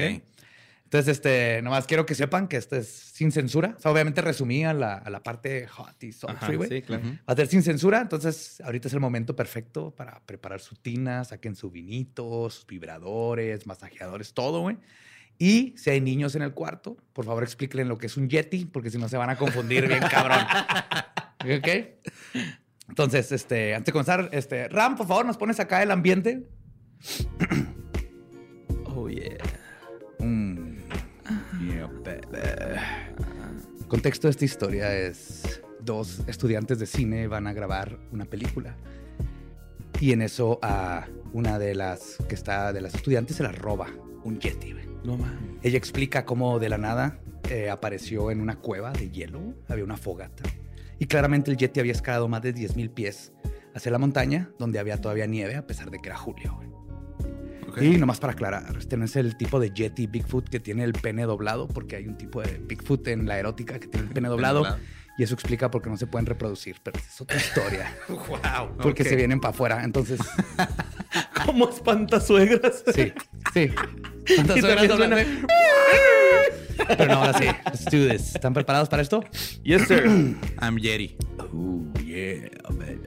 Entonces 0.85 1.17
este, 1.17 1.61
nomás 1.63 1.87
quiero 1.87 2.07
que 2.07 2.15
sepan 2.15 2.47
que 2.47 2.57
este 2.57 2.79
es 2.79 2.89
sin 2.89 3.33
censura. 3.33 3.75
O 3.77 3.81
sea, 3.81 3.91
obviamente 3.91 4.21
resumí 4.21 4.65
a 4.65 4.73
la, 4.73 4.95
a 4.95 5.11
la 5.11 5.23
parte 5.25 5.67
hot 5.67 6.01
y 6.05 6.13
sultry, 6.13 6.55
güey. 6.57 6.69
sí, 6.69 6.83
claro. 6.83 7.03
Va 7.03 7.33
a 7.33 7.35
ser 7.35 7.49
sin 7.49 7.65
censura, 7.65 8.01
entonces 8.01 8.61
ahorita 8.65 8.87
es 8.87 8.95
el 8.95 9.01
momento 9.01 9.35
perfecto 9.35 9.91
para 9.93 10.21
preparar 10.25 10.61
su 10.61 10.77
tina, 10.77 11.25
saquen 11.25 11.57
su 11.57 11.71
vinito, 11.71 12.49
sus 12.49 12.65
vibradores, 12.67 13.67
masajeadores, 13.67 14.35
todo, 14.35 14.61
güey. 14.61 14.77
Y 15.39 15.75
si 15.77 15.91
hay 15.91 16.01
niños 16.01 16.35
en 16.35 16.43
el 16.43 16.53
cuarto, 16.53 16.97
por 17.13 17.25
favor 17.25 17.43
explíquenle 17.43 17.85
lo 17.85 17.99
que 17.99 18.07
es 18.07 18.17
un 18.17 18.29
Yeti, 18.29 18.67
porque 18.67 18.91
si 18.91 18.99
no 18.99 19.09
se 19.09 19.17
van 19.17 19.31
a 19.31 19.37
confundir 19.37 19.89
bien 19.89 20.01
cabrón. 20.11 20.39
¿Ok? 21.59 21.69
Entonces, 22.89 23.33
este, 23.33 23.75
antes 23.75 23.87
de 23.87 23.93
comenzar, 23.93 24.29
este, 24.33 24.69
Ram, 24.69 24.97
por 24.97 25.07
favor, 25.07 25.27
nos 25.27 25.37
pones 25.37 25.59
acá 25.61 25.83
el 25.83 25.91
ambiente. 25.91 26.49
Oh, 28.97 29.09
yeah. 29.09 29.37
Mm. 30.21 30.77
Yeah, 31.67 31.91
baby. 32.05 32.79
Contexto 33.89 34.29
de 34.29 34.31
esta 34.31 34.45
historia 34.45 34.97
es 34.97 35.61
dos 35.81 36.21
estudiantes 36.29 36.79
de 36.79 36.87
cine 36.87 37.27
van 37.27 37.49
a 37.49 37.53
grabar 37.53 37.99
una 38.13 38.25
película 38.25 38.77
y 40.01 40.13
en 40.13 40.23
eso 40.23 40.59
a 40.63 41.07
una 41.33 41.59
de 41.59 41.75
las 41.75 42.19
que 42.29 42.35
está 42.35 42.73
de 42.73 42.81
las 42.81 42.95
estudiantes 42.95 43.37
se 43.37 43.43
la 43.43 43.53
roba 43.53 43.89
un 44.25 44.39
yeti. 44.39 44.73
güey. 44.73 44.94
No 45.05 45.17
mames. 45.17 45.59
Ella 45.63 45.79
explica 45.79 46.25
cómo 46.25 46.59
de 46.59 46.69
la 46.69 46.79
nada 46.79 47.21
eh, 47.51 47.71
apareció 47.71 48.31
en 48.31 48.41
una 48.41 48.57
cueva 48.57 48.93
de 48.93 49.11
hielo, 49.11 49.55
había 49.69 49.85
una 49.85 49.97
fogata 49.97 50.43
y 50.99 51.07
claramente 51.07 51.51
el 51.51 51.57
yeti 51.57 51.81
había 51.81 51.93
escalado 51.93 52.29
más 52.29 52.43
de 52.43 52.55
10.000 52.55 52.91
pies 52.91 53.33
hacia 53.75 53.93
la 53.93 53.99
montaña 53.99 54.51
donde 54.59 54.79
había 54.79 55.01
todavía 55.01 55.27
nieve 55.27 55.57
a 55.57 55.67
pesar 55.67 55.91
de 55.91 56.01
que 56.01 56.09
era 56.09 56.17
julio. 56.17 56.59
Y 57.81 57.97
nomás 57.97 58.21
para 58.21 58.35
aclarar, 58.35 58.77
este 58.79 58.97
no 58.97 59.05
es 59.05 59.17
el 59.17 59.37
tipo 59.37 59.59
de 59.59 59.71
Yeti 59.71 60.07
Bigfoot 60.07 60.49
que 60.49 60.61
tiene 60.61 60.85
el 60.85 60.93
pene 60.93 61.25
doblado, 61.25 61.67
porque 61.67 61.97
hay 61.97 62.07
un 62.07 62.17
tipo 62.17 62.41
de 62.41 62.59
Bigfoot 62.59 63.09
en 63.09 63.27
la 63.27 63.37
erótica 63.37 63.81
que 63.81 63.89
tiene 63.89 64.07
el 64.07 64.13
pene 64.13 64.29
doblado. 64.29 64.79
Y 65.17 65.23
eso 65.23 65.35
explica 65.35 65.71
por 65.71 65.81
qué 65.81 65.91
no 65.91 65.97
se 65.97 66.07
pueden 66.07 66.27
reproducir, 66.27 66.77
pero 66.83 66.99
es 66.99 67.21
otra 67.21 67.37
historia. 67.37 67.97
wow. 68.09 68.77
Porque 68.83 69.05
se 69.05 69.15
vienen 69.15 69.41
para 69.41 69.55
afuera. 69.55 69.85
Entonces, 69.85 70.21
Como 71.47 71.69
espantasuegras. 71.69 72.83
sí, 72.95 73.13
sí. 73.53 73.71
¿Cuántas 74.35 74.57
Y 74.57 74.61
horas 74.61 74.75
también 74.75 74.89
doblando? 74.89 75.17
Pero 76.89 77.07
no, 77.07 77.15
ahora 77.15 77.39
sí. 77.39 77.45
Let's 77.45 77.85
do 77.85 78.09
this. 78.09 78.35
¿Están 78.35 78.53
preparados 78.53 78.89
para 78.89 79.03
esto? 79.03 79.23
Yes, 79.63 79.87
sir. 79.87 80.05
I'm 80.61 80.77
Yeti. 80.77 81.17
Oh, 81.39 81.83
yeah, 82.01 82.49
baby. 82.71 83.01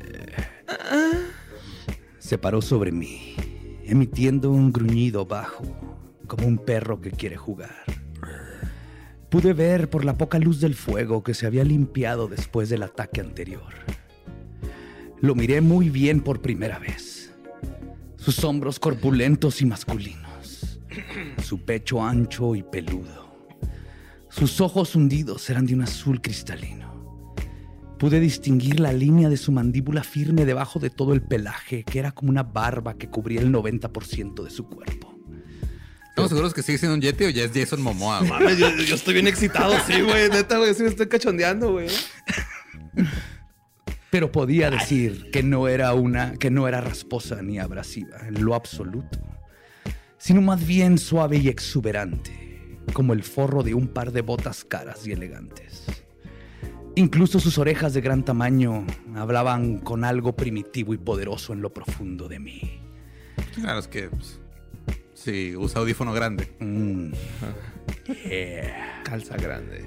Se 2.17 2.37
paró 2.37 2.61
sobre 2.61 2.91
mí, 2.91 3.35
emitiendo 3.85 4.51
un 4.51 4.71
gruñido 4.71 5.25
bajo, 5.25 5.63
como 6.27 6.47
un 6.47 6.57
perro 6.57 7.01
que 7.01 7.11
quiere 7.11 7.35
jugar. 7.37 7.83
Pude 9.29 9.51
ver 9.51 9.89
por 9.89 10.05
la 10.05 10.17
poca 10.17 10.39
luz 10.39 10.61
del 10.61 10.73
fuego 10.73 11.21
que 11.21 11.33
se 11.33 11.45
había 11.45 11.65
limpiado 11.65 12.29
después 12.29 12.69
del 12.69 12.83
ataque 12.83 13.19
anterior. 13.19 13.73
Lo 15.19 15.35
miré 15.35 15.59
muy 15.59 15.89
bien 15.89 16.21
por 16.21 16.41
primera 16.41 16.79
vez. 16.79 17.33
Sus 18.15 18.41
hombros 18.45 18.79
corpulentos 18.79 19.61
y 19.61 19.65
masculinos. 19.65 20.79
Su 21.43 21.65
pecho 21.65 22.01
ancho 22.01 22.55
y 22.55 22.63
peludo. 22.63 23.27
Sus 24.29 24.61
ojos 24.61 24.95
hundidos 24.95 25.49
eran 25.49 25.65
de 25.65 25.73
un 25.73 25.81
azul 25.81 26.21
cristalino. 26.21 27.33
Pude 27.99 28.21
distinguir 28.21 28.79
la 28.79 28.93
línea 28.93 29.27
de 29.27 29.37
su 29.37 29.51
mandíbula 29.51 30.03
firme 30.03 30.45
debajo 30.45 30.79
de 30.79 30.89
todo 30.89 31.13
el 31.13 31.21
pelaje, 31.21 31.83
que 31.83 31.99
era 31.99 32.11
como 32.11 32.29
una 32.29 32.43
barba 32.43 32.93
que 32.93 33.09
cubría 33.09 33.41
el 33.41 33.51
90% 33.51 34.43
de 34.43 34.51
su 34.51 34.69
cuerpo. 34.69 35.16
¿Estamos 36.17 36.31
seguros 36.31 36.53
que 36.55 36.63
sigue 36.63 36.79
siendo 36.79 36.95
un 36.95 37.01
Yeti 37.01 37.25
o 37.25 37.29
ya 37.29 37.43
es 37.43 37.51
Jason 37.53 37.79
Momoa? 37.79 38.21
Mames, 38.21 38.57
yo, 38.57 38.75
yo 38.75 38.95
estoy 38.95 39.13
bien 39.13 39.27
excitado, 39.27 39.75
sí, 39.85 40.01
güey. 40.01 40.27
Neta, 40.31 40.57
güey. 40.57 40.73
Sí 40.73 40.81
me 40.81 40.89
estoy 40.89 41.05
cachondeando, 41.05 41.73
güey. 41.73 41.89
Pero 44.09 44.31
podía 44.31 44.71
decir 44.71 45.29
que 45.29 45.43
no 45.43 45.67
era 45.67 45.93
una, 45.93 46.33
que 46.33 46.49
no 46.49 46.67
era 46.67 46.81
rasposa 46.81 47.43
ni 47.43 47.59
abrasiva 47.59 48.17
en 48.27 48.43
lo 48.43 48.55
absoluto, 48.55 49.19
sino 50.17 50.41
más 50.41 50.65
bien 50.65 50.97
suave 50.97 51.37
y 51.37 51.49
exuberante, 51.49 52.79
como 52.93 53.13
el 53.13 53.21
forro 53.21 53.61
de 53.61 53.75
un 53.75 53.87
par 53.87 54.11
de 54.11 54.21
botas 54.21 54.63
caras 54.63 55.05
y 55.05 55.11
elegantes. 55.11 55.83
Incluso 56.95 57.39
sus 57.39 57.59
orejas 57.59 57.93
de 57.93 58.01
gran 58.01 58.25
tamaño 58.25 58.87
hablaban 59.13 59.77
con 59.77 60.03
algo 60.03 60.35
primitivo 60.35 60.95
y 60.95 60.97
poderoso 60.97 61.53
en 61.53 61.61
lo 61.61 61.71
profundo 61.71 62.27
de 62.27 62.39
mí. 62.39 62.81
Claro, 63.53 63.77
es 63.77 63.87
que 63.87 64.09
pues, 64.09 64.39
sí, 65.27 65.57
usa 65.57 65.81
audífono 65.81 66.13
grande. 66.13 66.55
Mm. 66.59 67.11
Yeah. 68.29 69.01
Calza 69.03 69.35
grande. 69.35 69.85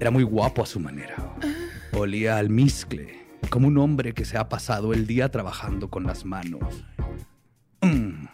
Era 0.00 0.10
muy 0.10 0.24
guapo 0.24 0.62
a 0.62 0.66
su 0.66 0.80
manera. 0.80 1.14
Olía 1.92 2.38
al 2.38 2.50
miscle, 2.50 3.24
como 3.48 3.68
un 3.68 3.78
hombre 3.78 4.12
que 4.12 4.24
se 4.24 4.36
ha 4.36 4.48
pasado 4.48 4.92
el 4.92 5.06
día 5.06 5.30
trabajando 5.30 5.88
con 5.88 6.04
las 6.04 6.24
manos. 6.24 6.84
Mm. 7.80 8.26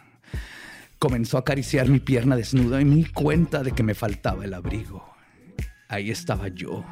Comenzó 0.98 1.36
a 1.36 1.40
acariciar 1.40 1.88
mi 1.88 2.00
pierna 2.00 2.34
desnuda 2.34 2.80
y 2.80 2.86
me 2.86 2.96
di 2.96 3.04
cuenta 3.04 3.62
de 3.62 3.72
que 3.72 3.82
me 3.82 3.94
faltaba 3.94 4.44
el 4.44 4.54
abrigo. 4.54 5.04
Ahí 5.88 6.10
estaba 6.10 6.48
yo, 6.48 6.84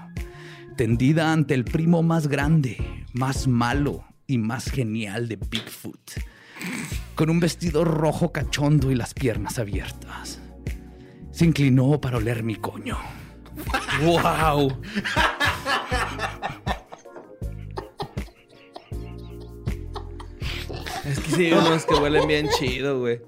tendida 0.76 1.32
ante 1.32 1.54
el 1.54 1.64
primo 1.64 2.02
más 2.02 2.28
grande, 2.28 2.76
más 3.14 3.46
malo 3.46 4.04
y 4.26 4.36
más 4.36 4.70
genial 4.70 5.28
de 5.28 5.36
Bigfoot, 5.36 6.12
con 7.14 7.30
un 7.30 7.40
vestido 7.40 7.84
rojo 7.84 8.30
cachondo 8.30 8.90
y 8.90 8.94
las 8.94 9.14
piernas 9.14 9.58
abiertas. 9.58 10.40
Se 11.32 11.44
inclinó 11.44 12.00
para 12.00 12.18
oler 12.18 12.42
mi 12.42 12.56
coño. 12.56 12.98
¡Wow! 14.02 14.80
es 21.04 21.18
que 21.20 21.30
sí, 21.30 21.52
unos 21.52 21.86
que 21.86 21.94
huelen 21.94 22.28
bien 22.28 22.48
chido, 22.58 23.00
güey. 23.00 23.20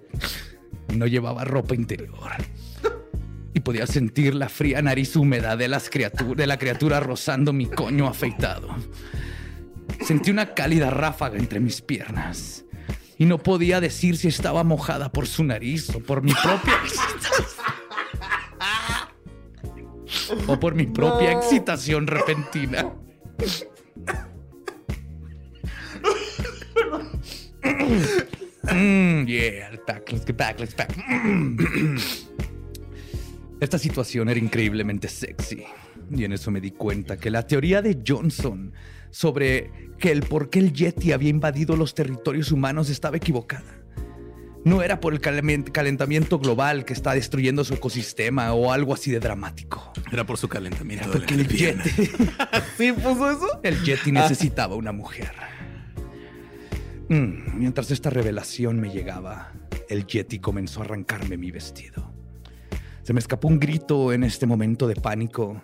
No 0.94 1.06
llevaba 1.06 1.44
ropa 1.44 1.74
interior. 1.74 2.32
Y 3.54 3.60
podía 3.60 3.86
sentir 3.86 4.34
la 4.34 4.48
fría 4.48 4.82
nariz 4.82 5.16
húmeda 5.16 5.56
de, 5.56 5.68
las 5.68 5.90
de 5.90 6.46
la 6.46 6.58
criatura 6.58 7.00
rozando 7.00 7.52
mi 7.52 7.66
coño 7.66 8.06
afeitado. 8.06 8.68
Sentí 10.04 10.30
una 10.30 10.54
cálida 10.54 10.90
ráfaga 10.90 11.38
entre 11.38 11.60
mis 11.60 11.80
piernas. 11.80 12.64
Y 13.18 13.26
no 13.26 13.38
podía 13.38 13.80
decir 13.80 14.16
si 14.16 14.28
estaba 14.28 14.62
mojada 14.64 15.10
por 15.10 15.26
su 15.26 15.42
nariz 15.44 15.90
o 15.94 16.00
por 16.00 16.22
mi 16.22 16.32
propia 16.32 16.74
o 20.46 20.60
por 20.60 20.74
mi 20.74 20.86
propia 20.86 21.32
excitación 21.32 22.06
repentina. 22.06 22.92
Mm, 28.72 29.26
yeah, 29.26 29.70
let's 29.70 29.84
back, 29.86 30.12
let's 30.12 30.24
get 30.24 30.36
back, 30.36 30.60
let's 30.60 30.76
back. 30.76 30.94
Esta 33.60 33.78
situación 33.78 34.28
era 34.28 34.38
increíblemente 34.38 35.08
sexy. 35.08 35.64
Y 36.10 36.24
en 36.24 36.32
eso 36.32 36.50
me 36.50 36.60
di 36.60 36.70
cuenta 36.70 37.16
que 37.16 37.30
la 37.30 37.46
teoría 37.46 37.82
de 37.82 37.98
Johnson 38.06 38.72
sobre 39.10 39.70
que 39.98 40.10
el 40.10 40.22
por 40.22 40.50
qué 40.50 40.60
el 40.60 40.72
Yeti 40.72 41.12
había 41.12 41.30
invadido 41.30 41.76
los 41.76 41.94
territorios 41.94 42.52
humanos 42.52 42.90
estaba 42.90 43.16
equivocada. 43.16 43.74
No 44.64 44.82
era 44.82 45.00
por 45.00 45.14
el 45.14 45.20
calentamiento 45.20 46.38
global 46.38 46.84
que 46.84 46.92
está 46.92 47.14
destruyendo 47.14 47.64
su 47.64 47.74
ecosistema 47.74 48.52
o 48.52 48.72
algo 48.72 48.92
así 48.92 49.10
de 49.10 49.20
dramático. 49.20 49.92
Era 50.12 50.26
por 50.26 50.36
su 50.36 50.48
calentamiento. 50.48 51.04
Era 51.04 51.12
de 51.14 51.20
la 51.20 51.26
porque 51.26 51.40
el 51.40 51.46
pierna. 51.46 51.84
Yeti, 51.84 52.06
¿Sí 52.76 52.92
puso 52.92 53.30
eso? 53.30 53.60
el 53.62 53.82
Yeti 53.82 54.12
necesitaba 54.12 54.74
una 54.74 54.92
mujer. 54.92 55.32
Mm, 57.08 57.58
mientras 57.58 57.90
esta 57.90 58.10
revelación 58.10 58.78
me 58.80 58.90
llegaba, 58.90 59.52
el 59.88 60.06
Yeti 60.06 60.38
comenzó 60.40 60.80
a 60.80 60.84
arrancarme 60.84 61.36
mi 61.38 61.50
vestido. 61.50 62.12
Se 63.02 63.14
me 63.14 63.20
escapó 63.20 63.48
un 63.48 63.58
grito 63.58 64.12
en 64.12 64.22
este 64.22 64.44
momento 64.44 64.86
de 64.86 64.96
pánico 64.96 65.62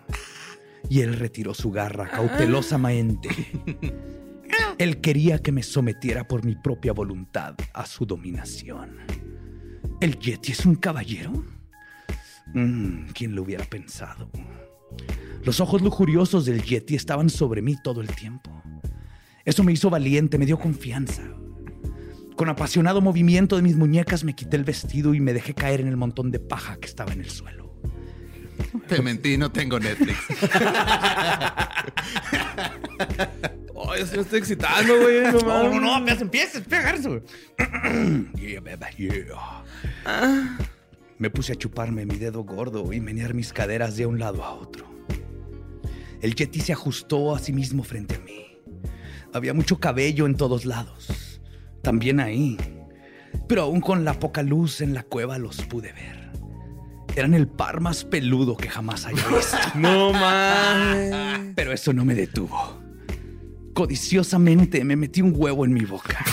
y 0.89 1.01
él 1.01 1.13
retiró 1.13 1.53
su 1.53 1.71
garra 1.71 2.09
cautelosamente. 2.09 3.29
Él 4.77 4.99
quería 4.99 5.39
que 5.39 5.53
me 5.53 5.63
sometiera 5.63 6.27
por 6.27 6.43
mi 6.43 6.55
propia 6.55 6.91
voluntad 6.91 7.55
a 7.73 7.85
su 7.85 8.05
dominación. 8.05 8.97
¿El 10.01 10.19
Yeti 10.19 10.51
es 10.51 10.65
un 10.65 10.75
caballero? 10.75 11.31
Mm, 12.53 13.05
¿Quién 13.13 13.35
lo 13.35 13.43
hubiera 13.43 13.63
pensado? 13.63 14.29
Los 15.43 15.59
ojos 15.61 15.81
lujuriosos 15.81 16.45
del 16.45 16.61
Yeti 16.61 16.95
estaban 16.95 17.29
sobre 17.29 17.61
mí 17.61 17.75
todo 17.83 18.01
el 18.01 18.07
tiempo. 18.07 18.51
Eso 19.45 19.63
me 19.63 19.71
hizo 19.71 19.89
valiente, 19.89 20.37
me 20.37 20.45
dio 20.45 20.59
confianza. 20.59 21.23
Con 22.35 22.49
apasionado 22.49 22.99
movimiento 22.99 23.55
de 23.55 23.61
mis 23.61 23.77
muñecas 23.77 24.23
me 24.25 24.35
quité 24.35 24.57
el 24.57 24.65
vestido 24.65 25.13
y 25.13 25.21
me 25.21 25.33
dejé 25.33 25.53
caer 25.53 25.79
en 25.79 25.87
el 25.87 25.97
montón 25.97 26.31
de 26.31 26.39
paja 26.39 26.77
que 26.77 26.87
estaba 26.87 27.13
en 27.13 27.21
el 27.21 27.29
suelo. 27.29 27.64
Te 28.87 29.01
mentí, 29.01 29.37
no 29.37 29.51
tengo 29.51 29.79
Netflix. 29.79 30.17
Ay, 33.87 34.05
se 34.05 34.15
me 34.15 34.21
estoy 34.21 34.39
excitando, 34.39 34.99
güey. 34.99 35.21
No, 35.21 35.31
No, 35.31 35.69
no, 35.69 35.79
no, 35.79 35.95
apenas 35.95 36.21
empieza, 36.21 36.59
agárrese, 36.59 37.09
güey. 37.09 37.21
Yeah, 38.35 38.61
baby, 38.61 38.85
yeah. 38.97 40.57
Me 41.17 41.29
puse 41.29 41.53
a 41.53 41.55
chuparme 41.55 42.05
mi 42.05 42.15
dedo 42.17 42.43
gordo 42.43 42.91
y 42.91 42.99
menear 42.99 43.33
mis 43.33 43.53
caderas 43.53 43.95
de 43.95 44.05
un 44.05 44.19
lado 44.19 44.43
a 44.43 44.53
otro. 44.53 44.85
El 46.21 46.35
Yeti 46.35 46.59
se 46.59 46.73
ajustó 46.73 47.35
a 47.35 47.39
sí 47.39 47.53
mismo 47.53 47.83
frente 47.83 48.15
a 48.15 48.19
mí. 48.19 48.57
Había 49.33 49.53
mucho 49.53 49.79
cabello 49.79 50.25
en 50.25 50.35
todos 50.35 50.65
lados. 50.65 51.41
También 51.81 52.19
ahí. 52.19 52.57
Pero 53.47 53.63
aún 53.63 53.81
con 53.81 54.05
la 54.05 54.13
poca 54.19 54.41
luz 54.41 54.81
en 54.81 54.93
la 54.93 55.03
cueva 55.03 55.37
los 55.37 55.61
pude 55.63 55.91
ver. 55.93 56.31
Eran 57.15 57.33
el 57.33 57.47
par 57.47 57.79
más 57.81 58.03
peludo 58.03 58.57
que 58.57 58.69
jamás 58.69 59.05
haya 59.05 59.25
visto. 59.27 59.57
No 59.75 60.11
mames. 60.11 61.53
Pero 61.55 61.71
eso 61.71 61.93
no 61.93 62.03
me 62.05 62.15
detuvo. 62.15 62.81
Codiciosamente 63.73 64.83
me 64.83 64.95
metí 64.95 65.21
un 65.21 65.33
huevo 65.35 65.65
en 65.65 65.73
mi 65.73 65.85
boca. 65.85 66.23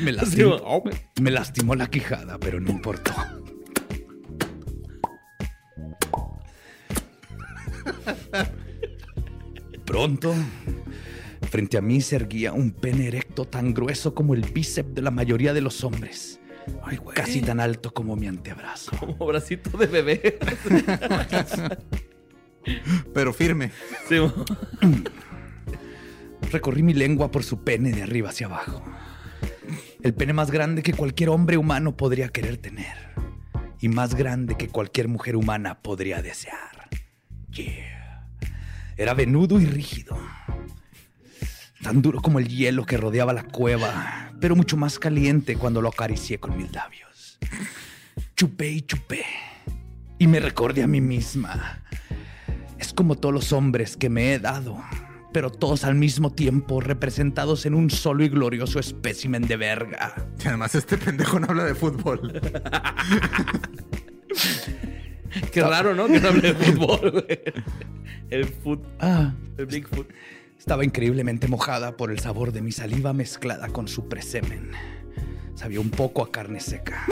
Me 0.00 0.12
lastimó, 0.12 0.82
me 1.20 1.30
lastimó 1.30 1.74
la 1.74 1.88
quijada, 1.88 2.38
pero 2.38 2.60
no 2.60 2.70
importó. 2.70 3.12
Pronto, 9.84 10.34
frente 11.42 11.78
a 11.78 11.80
mí 11.80 12.00
se 12.00 12.16
erguía 12.16 12.52
un 12.52 12.72
pene 12.72 13.08
erecto 13.08 13.44
tan 13.44 13.74
grueso 13.74 14.14
como 14.14 14.34
el 14.34 14.42
bíceps 14.42 14.94
de 14.94 15.02
la 15.02 15.10
mayoría 15.10 15.52
de 15.52 15.60
los 15.60 15.84
hombres. 15.84 16.40
Casi 17.14 17.40
tan 17.40 17.60
alto 17.60 17.92
como 17.92 18.16
mi 18.16 18.26
antebrazo. 18.26 18.96
Como 18.98 19.26
bracito 19.26 19.76
de 19.78 19.86
bebé. 19.86 20.38
Pero 23.14 23.32
firme. 23.32 23.70
Sí. 24.08 24.16
Recorrí 26.52 26.82
mi 26.82 26.94
lengua 26.94 27.30
por 27.30 27.42
su 27.42 27.62
pene 27.64 27.92
de 27.92 28.02
arriba 28.02 28.30
hacia 28.30 28.46
abajo. 28.46 28.82
El 30.02 30.14
pene 30.14 30.32
más 30.32 30.50
grande 30.50 30.82
que 30.82 30.92
cualquier 30.92 31.30
hombre 31.30 31.56
humano 31.56 31.96
podría 31.96 32.28
querer 32.28 32.58
tener. 32.58 32.96
Y 33.80 33.88
más 33.88 34.14
grande 34.14 34.56
que 34.56 34.68
cualquier 34.68 35.08
mujer 35.08 35.36
humana 35.36 35.80
podría 35.82 36.22
desear. 36.22 36.88
Yeah. 37.50 38.28
Era 38.96 39.14
venudo 39.14 39.60
y 39.60 39.66
rígido. 39.66 40.18
Tan 41.88 42.02
duro 42.02 42.20
como 42.20 42.38
el 42.38 42.48
hielo 42.48 42.84
que 42.84 42.98
rodeaba 42.98 43.32
la 43.32 43.44
cueva, 43.44 44.30
pero 44.38 44.54
mucho 44.54 44.76
más 44.76 44.98
caliente 44.98 45.56
cuando 45.56 45.80
lo 45.80 45.88
acaricié 45.88 46.38
con 46.38 46.54
mis 46.54 46.70
labios. 46.70 47.38
Chupé 48.36 48.68
y 48.68 48.82
chupé. 48.82 49.24
Y 50.18 50.26
me 50.26 50.38
recordé 50.38 50.82
a 50.82 50.86
mí 50.86 51.00
misma. 51.00 51.82
Es 52.78 52.92
como 52.92 53.14
todos 53.14 53.34
los 53.34 53.54
hombres 53.54 53.96
que 53.96 54.10
me 54.10 54.34
he 54.34 54.38
dado, 54.38 54.84
pero 55.32 55.48
todos 55.48 55.84
al 55.84 55.94
mismo 55.94 56.30
tiempo 56.30 56.82
representados 56.82 57.64
en 57.64 57.72
un 57.72 57.88
solo 57.88 58.22
y 58.22 58.28
glorioso 58.28 58.78
espécimen 58.78 59.48
de 59.48 59.56
verga. 59.56 60.14
Y 60.44 60.48
además 60.48 60.74
este 60.74 60.98
pendejo 60.98 61.40
no 61.40 61.46
habla 61.48 61.64
de 61.64 61.74
fútbol. 61.74 62.38
Qué 65.50 65.62
raro, 65.62 65.94
¿no? 65.94 66.06
Que 66.06 66.20
no 66.20 66.28
hable 66.28 66.52
de 66.52 66.54
fútbol, 66.54 67.10
güey. 67.12 67.40
El 68.28 68.44
foot. 68.44 68.84
Ah, 69.00 69.32
El 69.56 69.64
Bigfoot. 69.64 70.06
Estaba 70.58 70.84
increíblemente 70.84 71.48
mojada 71.48 71.96
por 71.96 72.10
el 72.10 72.18
sabor 72.18 72.52
de 72.52 72.62
mi 72.62 72.72
saliva 72.72 73.12
mezclada 73.12 73.68
con 73.68 73.88
su 73.88 74.08
presemen. 74.08 74.72
Sabía 75.54 75.80
un 75.80 75.90
poco 75.90 76.22
a 76.22 76.30
carne 76.30 76.60
seca. 76.60 77.04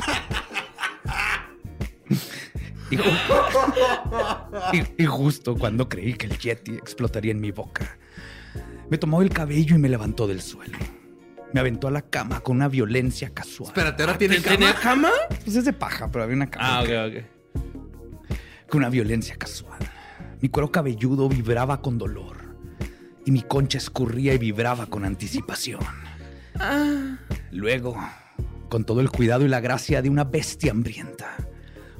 Y, 2.90 2.96
ju- 2.96 3.18
y- 4.72 5.02
y 5.02 5.06
justo 5.06 5.56
cuando 5.56 5.88
creí 5.88 6.14
que 6.14 6.26
el 6.26 6.38
Yeti 6.38 6.74
explotaría 6.74 7.32
en 7.32 7.40
mi 7.40 7.50
boca, 7.50 7.98
me 8.88 8.96
tomó 8.98 9.22
el 9.22 9.30
cabello 9.30 9.74
y 9.74 9.78
me 9.78 9.88
levantó 9.88 10.28
del 10.28 10.40
suelo. 10.40 10.78
Me 11.52 11.58
aventó 11.60 11.88
a 11.88 11.90
la 11.90 12.02
cama 12.02 12.40
con 12.40 12.56
una 12.56 12.68
violencia 12.68 13.30
casual. 13.30 13.68
Espérate, 13.70 14.02
ahora 14.04 14.18
tiene 14.18 14.38
¿Tenía 14.40 14.74
cama. 14.74 15.10
cama? 15.10 15.10
Pues 15.44 15.56
es 15.56 15.64
de 15.64 15.72
paja, 15.72 16.10
pero 16.12 16.22
había 16.24 16.36
una 16.36 16.48
cama. 16.50 16.78
Ah, 16.78 16.82
ok, 16.82 16.88
ok. 17.08 18.68
con 18.68 18.78
una 18.78 18.88
violencia 18.90 19.36
casual. 19.36 19.78
Mi 20.40 20.48
cuero 20.48 20.70
cabelludo 20.70 21.28
vibraba 21.28 21.80
con 21.80 21.98
dolor 21.98 22.36
y 23.26 23.32
mi 23.32 23.42
concha 23.42 23.76
escurría 23.76 24.32
y 24.32 24.38
vibraba 24.38 24.86
con 24.86 25.04
anticipación. 25.04 25.80
Luego, 27.50 27.96
con 28.70 28.84
todo 28.84 29.00
el 29.00 29.10
cuidado 29.10 29.44
y 29.44 29.48
la 29.48 29.60
gracia 29.60 30.00
de 30.00 30.08
una 30.08 30.24
bestia 30.24 30.70
hambrienta, 30.70 31.36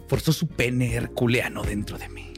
forzó 0.08 0.32
su 0.32 0.46
pene 0.46 0.94
herculeano 0.94 1.62
dentro 1.64 1.98
de 1.98 2.08
mí. 2.08 2.32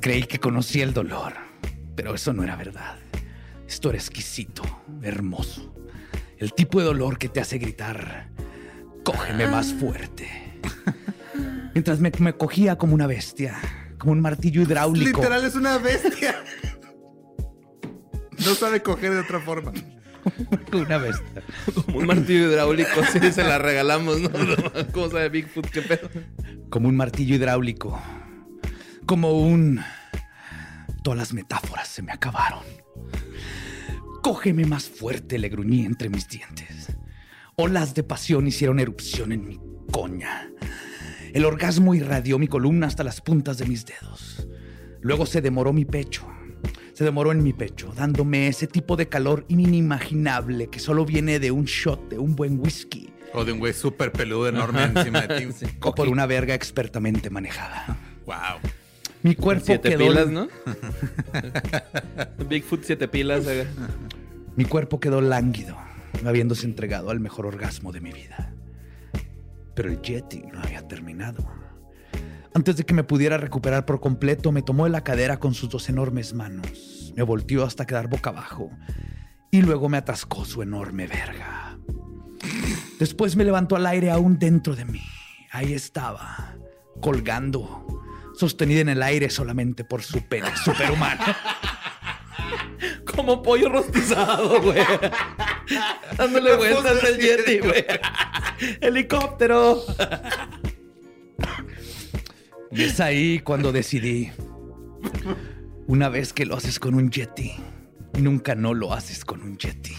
Creí 0.00 0.24
que 0.24 0.38
conocía 0.38 0.84
el 0.84 0.92
dolor, 0.92 1.32
pero 1.96 2.14
eso 2.14 2.34
no 2.34 2.44
era 2.44 2.56
verdad. 2.56 2.98
Esto 3.66 3.88
era 3.88 3.98
exquisito, 3.98 4.62
hermoso. 5.02 5.72
El 6.36 6.52
tipo 6.52 6.78
de 6.78 6.84
dolor 6.84 7.18
que 7.18 7.30
te 7.30 7.40
hace 7.40 7.56
gritar, 7.56 8.28
cógeme 9.02 9.48
más 9.48 9.72
fuerte. 9.72 10.60
Mientras 11.72 12.00
me, 12.00 12.12
me 12.18 12.34
cogía 12.34 12.76
como 12.76 12.94
una 12.94 13.06
bestia, 13.06 13.56
como 13.98 14.12
un 14.12 14.20
martillo 14.20 14.62
hidráulico. 14.62 15.20
Literal 15.20 15.44
es 15.44 15.54
una 15.54 15.78
bestia. 15.78 16.36
No 18.44 18.54
sabe 18.54 18.82
coger 18.82 19.12
de 19.12 19.20
otra 19.20 19.40
forma. 19.40 19.72
Como 20.70 20.82
una 20.84 20.98
bestia. 20.98 21.42
Como 21.86 21.98
un 21.98 22.06
martillo 22.06 22.50
hidráulico, 22.50 23.02
sí, 23.12 23.20
se 23.32 23.44
la 23.44 23.58
regalamos, 23.58 24.20
¿no? 24.20 24.30
¿Cómo 24.92 25.08
sabe 25.08 25.28
Bigfoot? 25.28 25.68
¿Qué 25.68 25.82
pedo? 25.82 26.08
Como 26.68 26.88
un 26.88 26.96
martillo 26.96 27.36
hidráulico. 27.36 28.00
Como 29.06 29.32
un... 29.32 29.80
Todas 31.02 31.18
las 31.18 31.32
metáforas 31.32 31.88
se 31.88 32.02
me 32.02 32.12
acabaron. 32.12 32.64
Cógeme 34.22 34.64
más 34.64 34.88
fuerte, 34.88 35.38
le 35.38 35.48
gruñí 35.48 35.84
entre 35.84 36.08
mis 36.08 36.28
dientes. 36.28 36.96
Olas 37.54 37.94
de 37.94 38.02
pasión 38.02 38.48
hicieron 38.48 38.80
erupción 38.80 39.30
en 39.30 39.46
mi 39.46 39.60
coña. 39.92 40.50
El 41.36 41.44
orgasmo 41.44 41.94
irradió 41.94 42.38
mi 42.38 42.48
columna 42.48 42.86
hasta 42.86 43.04
las 43.04 43.20
puntas 43.20 43.58
de 43.58 43.66
mis 43.66 43.84
dedos. 43.84 44.48
Luego 45.02 45.26
se 45.26 45.42
demoró 45.42 45.74
mi 45.74 45.84
pecho. 45.84 46.26
Se 46.94 47.04
demoró 47.04 47.30
en 47.30 47.42
mi 47.42 47.52
pecho, 47.52 47.92
dándome 47.94 48.48
ese 48.48 48.66
tipo 48.66 48.96
de 48.96 49.10
calor 49.10 49.44
inimaginable 49.48 50.68
que 50.68 50.80
solo 50.80 51.04
viene 51.04 51.38
de 51.38 51.50
un 51.50 51.66
shot 51.66 52.08
de 52.08 52.18
un 52.18 52.34
buen 52.34 52.58
whisky 52.58 53.10
O 53.34 53.44
de 53.44 53.52
un 53.52 53.58
güey 53.58 53.74
súper 53.74 54.12
peludo 54.12 54.48
enorme 54.48 54.84
encima 54.84 55.26
de 55.26 55.40
ti. 55.52 55.66
o 55.82 55.94
por 55.94 56.08
una 56.08 56.24
verga 56.24 56.54
expertamente 56.54 57.28
manejada. 57.28 57.98
Wow. 58.24 58.58
Mi 59.22 59.34
cuerpo 59.34 59.66
Siete 59.66 59.90
quedó 59.90 60.08
pilas, 60.08 60.28
¿no? 60.28 60.48
Bigfoot, 62.48 62.82
siete 62.82 63.08
pilas. 63.08 63.44
eh. 63.46 63.66
Mi 64.56 64.64
cuerpo 64.64 65.00
quedó 65.00 65.20
lánguido, 65.20 65.76
habiéndose 66.24 66.64
entregado 66.64 67.10
al 67.10 67.20
mejor 67.20 67.44
orgasmo 67.44 67.92
de 67.92 68.00
mi 68.00 68.12
vida. 68.12 68.54
Pero 69.76 69.90
el 69.90 70.02
Yeti 70.02 70.42
no 70.52 70.60
había 70.60 70.88
terminado. 70.88 71.46
Antes 72.54 72.76
de 72.78 72.84
que 72.84 72.94
me 72.94 73.04
pudiera 73.04 73.36
recuperar 73.36 73.84
por 73.84 74.00
completo, 74.00 74.50
me 74.50 74.62
tomó 74.62 74.84
de 74.84 74.90
la 74.90 75.04
cadera 75.04 75.38
con 75.38 75.52
sus 75.52 75.68
dos 75.68 75.90
enormes 75.90 76.32
manos, 76.32 77.12
me 77.14 77.22
volteó 77.22 77.64
hasta 77.64 77.86
quedar 77.86 78.08
boca 78.08 78.30
abajo 78.30 78.70
y 79.50 79.60
luego 79.60 79.90
me 79.90 79.98
atascó 79.98 80.46
su 80.46 80.62
enorme 80.62 81.06
verga. 81.06 81.78
Después 82.98 83.36
me 83.36 83.44
levantó 83.44 83.76
al 83.76 83.86
aire 83.86 84.10
aún 84.10 84.38
dentro 84.38 84.74
de 84.74 84.86
mí. 84.86 85.02
Ahí 85.52 85.74
estaba, 85.74 86.56
colgando, 87.02 88.02
sostenida 88.34 88.80
en 88.80 88.88
el 88.88 89.02
aire 89.02 89.28
solamente 89.28 89.84
por 89.84 90.02
su 90.02 90.22
pene 90.22 90.48
superhumano. 90.56 91.22
Como 93.14 93.42
pollo 93.42 93.68
rostizado, 93.68 94.62
güey. 94.62 94.78
Dándole 96.16 96.56
vueltas 96.56 97.04
al 97.04 97.18
Yeti, 97.18 97.58
güey. 97.58 97.84
Helicóptero. 98.80 99.82
Y 102.70 102.82
es 102.82 103.00
ahí 103.00 103.40
cuando 103.40 103.72
decidí, 103.72 104.30
una 105.86 106.08
vez 106.08 106.32
que 106.32 106.46
lo 106.46 106.56
haces 106.56 106.78
con 106.78 106.94
un 106.94 107.10
Yeti, 107.10 107.54
nunca 108.18 108.54
no 108.54 108.74
lo 108.74 108.92
haces 108.92 109.24
con 109.24 109.42
un 109.42 109.56
Yeti. 109.56 109.94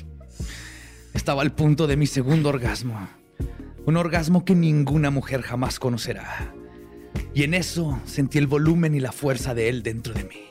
Estaba 1.13 1.41
al 1.41 1.53
punto 1.53 1.87
de 1.87 1.97
mi 1.97 2.07
segundo 2.07 2.49
orgasmo, 2.49 3.09
un 3.85 3.97
orgasmo 3.97 4.45
que 4.45 4.53
ninguna 4.53 5.09
mujer 5.09 5.41
jamás 5.41 5.79
conocerá. 5.79 6.53
Y 7.33 7.43
en 7.43 7.53
eso 7.53 7.99
sentí 8.05 8.37
el 8.37 8.47
volumen 8.47 8.95
y 8.95 8.99
la 8.99 9.11
fuerza 9.11 9.53
de 9.55 9.69
él 9.69 9.81
dentro 9.81 10.13
de 10.13 10.23
mí. 10.23 10.46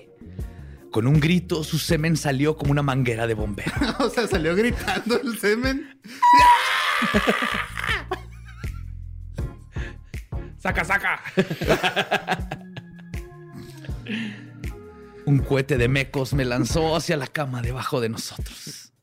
Con 0.97 1.07
un 1.07 1.21
grito, 1.21 1.63
su 1.63 1.79
semen 1.79 2.17
salió 2.17 2.57
como 2.57 2.73
una 2.73 2.81
manguera 2.81 3.27
de 3.27 3.35
bombero. 3.35 3.71
O 3.99 4.09
sea, 4.09 4.27
salió 4.27 4.57
gritando 4.57 5.21
el 5.21 5.39
semen. 5.39 6.01
Saca, 10.59 10.87
saca. 10.87 11.23
Un 15.27 15.41
cohete 15.41 15.77
de 15.77 15.87
mecos 15.87 16.33
me 16.33 16.47
lanzó 16.47 16.97
hacia 16.97 17.19
la 17.19 17.27
cama 17.27 17.61
debajo 17.61 18.01
de 18.01 18.09
nosotros. 18.09 18.95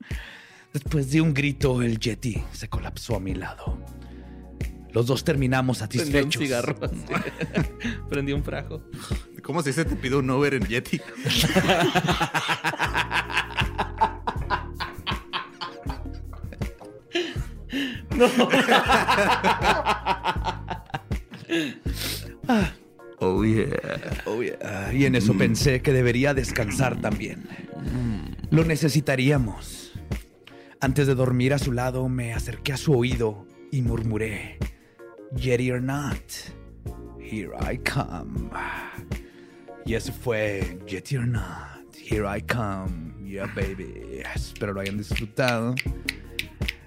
Después 0.73 1.11
de 1.11 1.21
un 1.21 1.35
grito, 1.35 1.83
el 1.83 1.99
Yeti 1.99 2.43
se 2.53 2.69
colapsó 2.69 3.17
a 3.17 3.19
mi 3.19 3.35
lado. 3.35 3.77
Los 4.93 5.07
dos 5.07 5.23
terminamos 5.23 5.79
Prendí 5.79 5.97
un 5.97 6.03
satisfechos. 6.05 6.43
cigarro. 6.43 6.75
así. 6.81 6.97
Prendí 8.09 8.33
un 8.33 8.43
frajo. 8.43 8.83
¿Cómo 9.41 9.63
se 9.63 9.69
dice 9.69 9.85
te 9.85 9.95
pido 9.95 10.19
un 10.19 10.29
Uber 10.29 10.53
en 10.53 10.65
Yeti? 10.67 11.01
Oh, 23.19 23.43
yeah. 23.45 24.21
Oh, 24.25 24.41
yeah. 24.41 24.91
Y 24.93 25.05
en 25.05 25.15
eso 25.15 25.37
pensé 25.37 25.81
que 25.81 25.93
debería 25.93 26.33
descansar 26.33 26.99
también. 26.99 27.47
Lo 28.51 28.65
necesitaríamos. 28.65 29.93
Antes 30.81 31.07
de 31.07 31.15
dormir 31.15 31.53
a 31.53 31.59
su 31.59 31.71
lado, 31.71 32.09
me 32.09 32.33
acerqué 32.33 32.73
a 32.73 32.77
su 32.77 32.93
oído 32.93 33.47
y 33.71 33.81
murmuré: 33.81 34.57
Yeti 35.35 35.71
or 35.71 35.81
not, 35.81 36.19
here 37.19 37.51
I 37.59 37.77
come. 37.77 38.49
Y 39.85 39.95
eso 39.95 40.13
fue 40.13 40.79
Yeti 40.87 41.17
or 41.17 41.27
not, 41.27 41.95
here 41.95 42.25
I 42.25 42.41
come. 42.41 43.13
Yeah, 43.25 43.47
baby. 43.55 44.21
Espero 44.35 44.73
lo 44.73 44.81
hayan 44.81 44.97
disfrutado. 44.97 45.75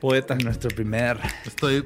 Poeta. 0.01 0.37
Nuestro 0.37 0.71
primer. 0.71 1.19
Estoy 1.45 1.83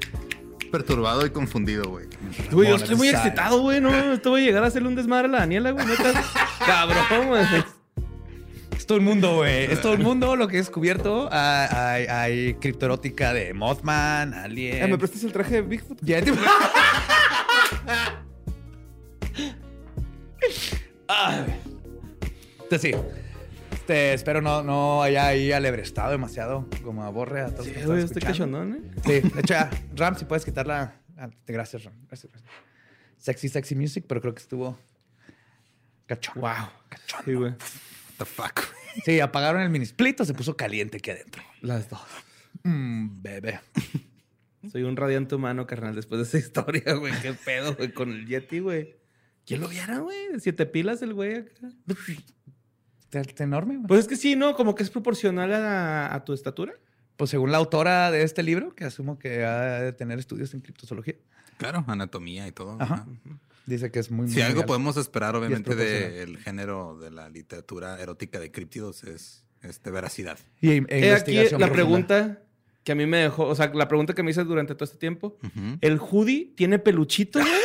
perturbado 0.71 1.25
y 1.25 1.31
confundido, 1.31 1.89
güey. 1.89 2.05
Güey, 2.51 2.69
yo 2.69 2.75
estoy 2.75 2.95
muy 2.95 3.09
excitado, 3.09 3.61
güey. 3.61 3.81
No, 3.81 4.13
esto 4.13 4.29
voy 4.29 4.43
a 4.43 4.45
llegar 4.45 4.63
a 4.63 4.67
hacerle 4.67 4.87
un 4.87 4.95
desmadre 4.95 5.27
a 5.27 5.31
la 5.31 5.39
Daniela, 5.39 5.71
güey. 5.71 5.85
Cabrón, 6.65 7.27
güey. 7.27 7.45
Todo 8.91 8.99
el 8.99 9.05
mundo, 9.05 9.35
güey. 9.37 9.71
Es 9.71 9.79
todo 9.79 9.93
el 9.93 9.99
mundo 9.99 10.35
lo 10.35 10.49
que 10.49 10.55
he 10.55 10.59
descubierto. 10.59 11.29
Ah, 11.31 11.93
Hay, 11.93 12.07
hay 12.07 12.53
criptoerótica 12.55 13.31
de 13.31 13.53
Mothman, 13.53 14.33
Alien. 14.33 14.83
Ah, 14.83 14.87
¿Me 14.87 14.97
prestas 14.97 15.23
el 15.23 15.31
traje 15.31 15.55
de 15.55 15.61
Bigfoot? 15.61 15.97
Ya 16.01 16.21
te- 16.21 16.33
Ay. 21.07 21.61
Entonces, 22.63 22.81
sí. 22.81 22.93
Este, 23.71 24.13
espero 24.13 24.41
no, 24.41 24.61
no 24.61 25.01
haya 25.01 25.27
ahí 25.27 25.53
alebrestado 25.53 26.11
demasiado 26.11 26.67
como 26.83 27.03
aborre 27.05 27.41
a 27.41 27.45
todos 27.47 27.59
los 27.59 27.67
que 27.67 27.73
Sí, 27.73 27.79
están 27.79 27.91
güey, 27.91 28.03
estoy 28.03 28.23
escuchando. 28.23 28.57
cachondón, 28.59 28.91
¿eh? 28.93 29.01
Sí, 29.05 29.29
de 29.29 29.39
hecho, 29.39 29.53
ya, 29.53 29.69
Ram, 29.95 30.15
si 30.17 30.25
puedes 30.25 30.43
quitarla. 30.45 30.95
ah, 31.17 31.29
Gracias, 31.47 31.85
Ram. 31.85 31.93
Gracias, 32.07 32.29
gracias. 32.31 32.51
Sexy, 33.17 33.47
sexy 33.47 33.75
music, 33.75 34.03
pero 34.07 34.19
creo 34.19 34.33
que 34.33 34.41
estuvo 34.41 34.77
cachón. 36.07 36.41
Wow. 36.41 36.51
Cachón. 36.89 37.21
Sí, 37.25 37.33
güey. 37.35 37.53
The 38.21 38.25
fuck. 38.25 38.59
Sí, 39.03 39.19
apagaron 39.19 39.63
el 39.63 39.69
mini 39.71 39.83
split 39.85 40.21
o 40.21 40.25
se 40.25 40.35
puso 40.35 40.55
caliente 40.55 40.97
aquí 40.97 41.09
adentro. 41.09 41.41
Las 41.61 41.89
dos. 41.89 42.01
Mm, 42.61 43.19
bebé. 43.23 43.59
Soy 44.71 44.83
un 44.83 44.95
radiante 44.95 45.33
humano, 45.33 45.65
carnal, 45.65 45.95
después 45.95 46.19
de 46.19 46.27
esa 46.27 46.37
historia, 46.37 46.93
güey. 46.93 47.13
Qué 47.19 47.33
pedo, 47.33 47.73
güey, 47.75 47.91
con 47.91 48.11
el 48.11 48.27
Yeti, 48.27 48.59
güey. 48.59 48.95
¿Quién 49.43 49.61
lo 49.61 49.69
viera, 49.69 49.97
güey? 49.97 50.39
Siete 50.39 50.67
pilas 50.67 51.01
el 51.01 51.15
güey 51.15 51.37
acá. 51.37 51.71
Enorme, 53.39 53.77
güey. 53.77 53.87
Pues 53.87 54.01
es 54.01 54.07
que 54.07 54.15
sí, 54.15 54.35
¿no? 54.35 54.55
Como 54.55 54.75
que 54.75 54.83
es 54.83 54.91
proporcional 54.91 55.51
a, 55.51 56.13
a 56.13 56.23
tu 56.23 56.33
estatura. 56.33 56.73
Pues 57.17 57.31
según 57.31 57.51
la 57.51 57.57
autora 57.57 58.11
de 58.11 58.21
este 58.21 58.43
libro, 58.43 58.75
que 58.75 58.85
asumo 58.85 59.17
que 59.17 59.45
ha 59.45 59.81
de 59.81 59.93
tener 59.93 60.19
estudios 60.19 60.53
en 60.53 60.61
criptozoología, 60.61 61.15
Claro, 61.57 61.83
anatomía 61.87 62.47
y 62.47 62.51
todo. 62.51 62.77
Ajá. 62.79 62.93
Ajá. 62.93 63.07
Dice 63.65 63.91
que 63.91 63.99
es 63.99 64.11
muy, 64.11 64.25
muy 64.25 64.33
Si 64.33 64.41
algo 64.41 64.55
legal. 64.55 64.65
podemos 64.67 64.97
esperar, 64.97 65.35
obviamente, 65.35 65.75
del 65.75 66.37
género 66.37 66.97
de 66.99 67.11
la 67.11 67.29
literatura 67.29 67.99
erótica 68.01 68.39
de 68.39 68.51
críptidos 68.51 69.03
es 69.03 69.43
este, 69.61 69.91
veracidad. 69.91 70.37
Y 70.61 70.69
e 70.71 70.73
He 70.75 70.77
aquí 70.79 71.07
investigación 71.07 71.61
la 71.61 71.67
profunda. 71.67 71.73
pregunta 72.07 72.41
que 72.83 72.91
a 72.91 72.95
mí 72.95 73.05
me 73.05 73.17
dejó, 73.17 73.45
o 73.47 73.55
sea, 73.55 73.71
la 73.73 73.87
pregunta 73.87 74.13
que 74.15 74.23
me 74.23 74.31
hice 74.31 74.43
durante 74.43 74.73
todo 74.73 74.85
este 74.85 74.97
tiempo. 74.97 75.37
¿El 75.81 75.99
hoodie 75.99 76.53
tiene 76.55 76.79
peluchito, 76.79 77.39
güey? 77.39 77.51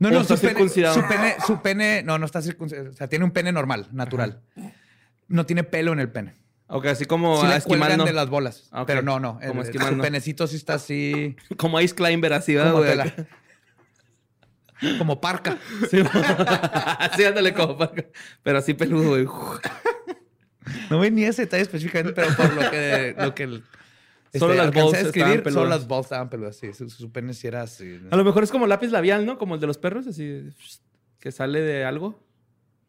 No, 0.00 0.08
¿O 0.08 0.12
no, 0.12 0.20
está 0.22 0.36
su 0.36 0.42
pene, 0.42 0.52
circuncidado? 0.54 0.94
su 0.94 1.08
pene, 1.08 1.36
su 1.46 1.62
pene, 1.62 2.02
no, 2.02 2.18
no 2.18 2.26
está 2.26 2.42
circuncidado. 2.42 2.90
O 2.90 2.92
sea, 2.92 3.08
tiene 3.08 3.24
un 3.24 3.30
pene 3.30 3.52
normal, 3.52 3.88
natural. 3.92 4.42
No 5.28 5.46
tiene 5.46 5.64
pelo 5.64 5.92
en 5.92 6.00
el 6.00 6.10
pene. 6.10 6.34
Ok, 6.66 6.86
así 6.86 7.04
como 7.04 7.40
sí 7.40 7.46
a 7.46 7.50
le 7.50 7.56
esquimal, 7.56 7.78
cuelgan 7.80 7.98
no. 7.98 8.04
de 8.04 8.12
las 8.12 8.28
bolas. 8.28 8.70
Pero 8.86 9.02
no, 9.02 9.20
no. 9.20 9.38
Como 9.46 9.60
el- 9.62 9.66
esquimal, 9.68 9.90
su 9.90 9.96
no. 9.96 10.02
penecito 10.02 10.46
sí 10.46 10.56
está 10.56 10.74
así. 10.74 11.36
Como 11.56 11.80
Ice 11.80 11.94
Climber, 11.94 12.32
así, 12.32 12.54
¿verdad, 12.54 12.72
Como, 12.72 12.84
güey? 12.84 12.98
Como 14.98 15.20
parca. 15.20 15.58
Sí, 15.90 15.98
así, 16.98 17.24
ándale 17.24 17.52
como 17.54 17.76
para- 17.78 17.92
Pero 18.42 18.58
así 18.58 18.74
peludo, 18.74 19.10
güey. 19.10 19.26
No 20.90 20.98
ve 20.98 21.10
ni 21.10 21.24
ese 21.24 21.42
detalle 21.42 21.62
específicamente, 21.62 22.12
pero 22.12 22.34
por 22.34 22.52
lo 22.54 22.70
que, 22.70 23.14
lo 23.18 23.34
que 23.34 23.42
el- 23.44 23.64
Solo 24.36 24.54
las 24.54 24.72
balls 24.72 24.94
estaban 24.94 25.06
escribir, 25.06 25.52
solo 25.52 25.68
las 25.68 25.86
balls 25.86 26.06
estaban 26.06 26.28
peludas. 26.28 26.56
Sí, 26.56 26.72
su, 26.72 26.90
su 26.90 27.12
pene 27.12 27.34
sí 27.34 27.46
era 27.46 27.62
así. 27.62 28.00
A 28.10 28.16
lo 28.16 28.24
mejor 28.24 28.42
es 28.42 28.50
como 28.50 28.66
lápiz 28.66 28.90
labial, 28.90 29.24
¿no? 29.24 29.38
Como 29.38 29.54
el 29.54 29.60
de 29.60 29.68
los 29.68 29.78
perros, 29.78 30.08
así 30.08 30.48
que 31.20 31.30
sale 31.30 31.60
de 31.60 31.84
algo. 31.84 32.20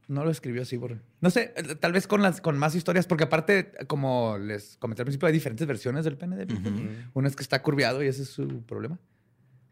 No 0.07 0.23
lo 0.23 0.29
escribió 0.31 0.61
así, 0.63 0.77
por... 0.77 0.97
No 1.21 1.29
sé, 1.31 1.53
eh, 1.55 1.75
tal 1.79 1.91
vez 1.91 2.05
con 2.07 2.21
las 2.21 2.39
con 2.41 2.57
más 2.59 2.75
historias, 2.75 3.05
porque 3.07 3.23
aparte, 3.25 3.71
como 3.87 4.37
les 4.39 4.77
comenté 4.77 5.01
al 5.01 5.05
principio, 5.05 5.27
hay 5.27 5.33
diferentes 5.33 5.65
versiones 5.67 6.03
del 6.05 6.15
pene 6.17 6.35
de 6.35 6.45
Bigfoot. 6.45 6.73
Uno 7.13 7.27
es 7.27 7.35
que 7.35 7.43
está 7.43 7.61
curviado 7.61 8.03
y 8.03 8.07
ese 8.07 8.23
es 8.23 8.29
su 8.29 8.61
problema. 8.63 8.97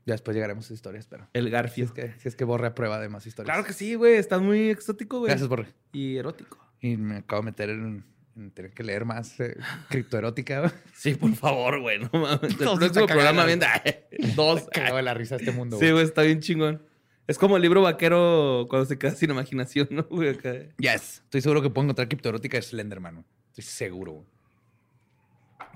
Ya 0.05 0.13
después 0.13 0.35
llegaremos 0.35 0.65
a 0.65 0.67
esas 0.67 0.75
historias, 0.75 1.07
pero 1.07 1.27
El 1.33 1.43
si 1.43 1.47
es 1.47 1.51
Garfield. 1.53 1.93
que, 1.93 2.13
si 2.19 2.27
es 2.27 2.35
que 2.35 2.43
Borre 2.43 2.67
aprueba 2.67 2.99
de 2.99 3.07
más 3.09 3.25
historias. 3.25 3.53
Claro 3.53 3.65
que 3.65 3.73
sí, 3.73 3.95
güey. 3.95 4.15
Estás 4.15 4.41
muy 4.41 4.69
exótico, 4.69 5.19
güey. 5.19 5.29
Gracias, 5.29 5.47
Borre. 5.47 5.67
Y 5.93 6.17
erótico. 6.17 6.57
Y 6.81 6.97
me 6.97 7.17
acabo 7.17 7.41
de 7.41 7.45
meter 7.45 7.69
en, 7.69 8.03
en 8.35 8.51
tener 8.51 8.71
que 8.71 8.83
leer 8.83 9.05
más 9.05 9.39
eh, 9.39 9.55
criptoerótica. 9.89 10.73
Sí, 10.93 11.15
por 11.15 11.33
favor, 11.35 11.79
güey. 11.79 11.99
No 11.99 12.09
mames. 12.11 12.41
El 12.59 12.77
próximo 12.77 13.07
programa 13.07 13.45
viene. 13.45 13.65
Dos. 14.35 14.67
Cagado 14.71 14.97
de 14.97 15.03
la 15.03 15.13
risa 15.13 15.37
este 15.37 15.51
mundo. 15.51 15.77
Sí, 15.79 15.89
güey, 15.91 16.03
está 16.03 16.21
bien 16.23 16.39
chingón. 16.41 16.81
Es 17.25 17.37
como 17.37 17.55
el 17.55 17.61
libro 17.61 17.81
vaquero 17.81 18.65
cuando 18.69 18.85
se 18.85 18.99
queda 18.99 19.11
sin 19.11 19.31
imaginación, 19.31 19.87
¿no? 19.91 20.03
Güey. 20.03 20.37
Yes. 20.77 21.21
Estoy 21.23 21.39
seguro 21.41 21.61
que 21.61 21.69
puedo 21.69 21.85
encontrar 21.85 22.09
criptoerótica 22.09 22.57
de 22.57 22.63
Slenderman. 22.63 23.23
Estoy 23.51 23.63
seguro. 23.63 24.11
güey. 24.11 24.25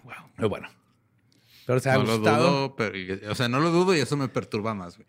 Wow. 0.04 0.14
Pero 0.36 0.50
bueno. 0.50 0.68
Pero 1.68 1.80
se 1.82 1.90
ha 1.90 1.96
No 1.98 2.04
lo 2.04 2.16
gustado. 2.16 2.50
dudo, 2.50 2.76
pero, 2.78 3.32
o 3.32 3.36
sea, 3.36 3.50
no 3.50 3.60
lo 3.60 3.70
dudo 3.72 3.94
y 3.94 4.00
eso 4.00 4.16
me 4.16 4.30
perturba 4.30 4.74
más, 4.74 4.98
güey. 4.98 5.08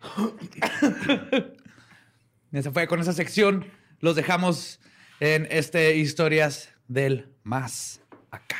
Se 2.62 2.70
fue 2.72 2.88
con 2.88 2.98
esa 3.00 3.12
sección. 3.12 3.64
Los 4.00 4.16
dejamos 4.16 4.80
en 5.20 5.46
este 5.50 5.96
Historias 5.96 6.70
del 6.88 7.32
Más 7.44 8.00
Acá. 8.32 8.56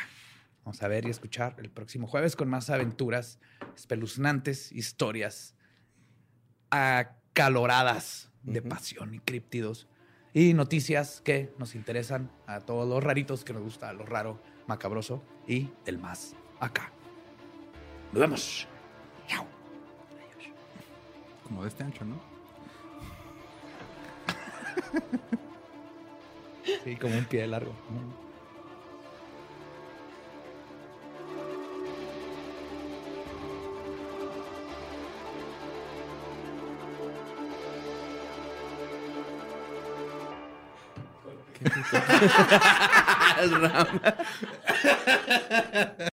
Vamos 0.63 0.81
a 0.81 0.87
ver 0.87 1.05
y 1.05 1.09
escuchar 1.09 1.55
el 1.59 1.69
próximo 1.69 2.07
jueves 2.07 2.37
con 2.37 2.49
más 2.49 2.69
aventuras 2.69 3.37
espeluznantes, 3.75 4.71
historias 4.71 5.55
acaloradas 6.69 8.31
de 8.43 8.61
pasión 8.61 9.13
y 9.15 9.19
críptidos 9.19 9.87
y 10.33 10.53
noticias 10.53 11.21
que 11.25 11.51
nos 11.57 11.75
interesan 11.75 12.31
a 12.47 12.61
todos 12.61 12.87
los 12.87 13.03
raritos 13.03 13.43
que 13.43 13.51
nos 13.51 13.63
gusta 13.63 13.91
lo 13.91 14.05
raro, 14.05 14.41
macabroso 14.67 15.21
y 15.47 15.69
del 15.83 15.97
más 15.97 16.35
acá. 16.61 16.93
Nos 18.11 18.21
vemos. 18.21 18.67
Chao. 19.27 19.45
Como 21.43 21.63
de 21.63 21.69
este 21.69 21.83
ancho, 21.83 22.05
¿no? 22.05 22.19
Sí, 26.83 26.95
como 26.95 27.17
un 27.17 27.25
pie 27.25 27.47
largo. 27.47 27.73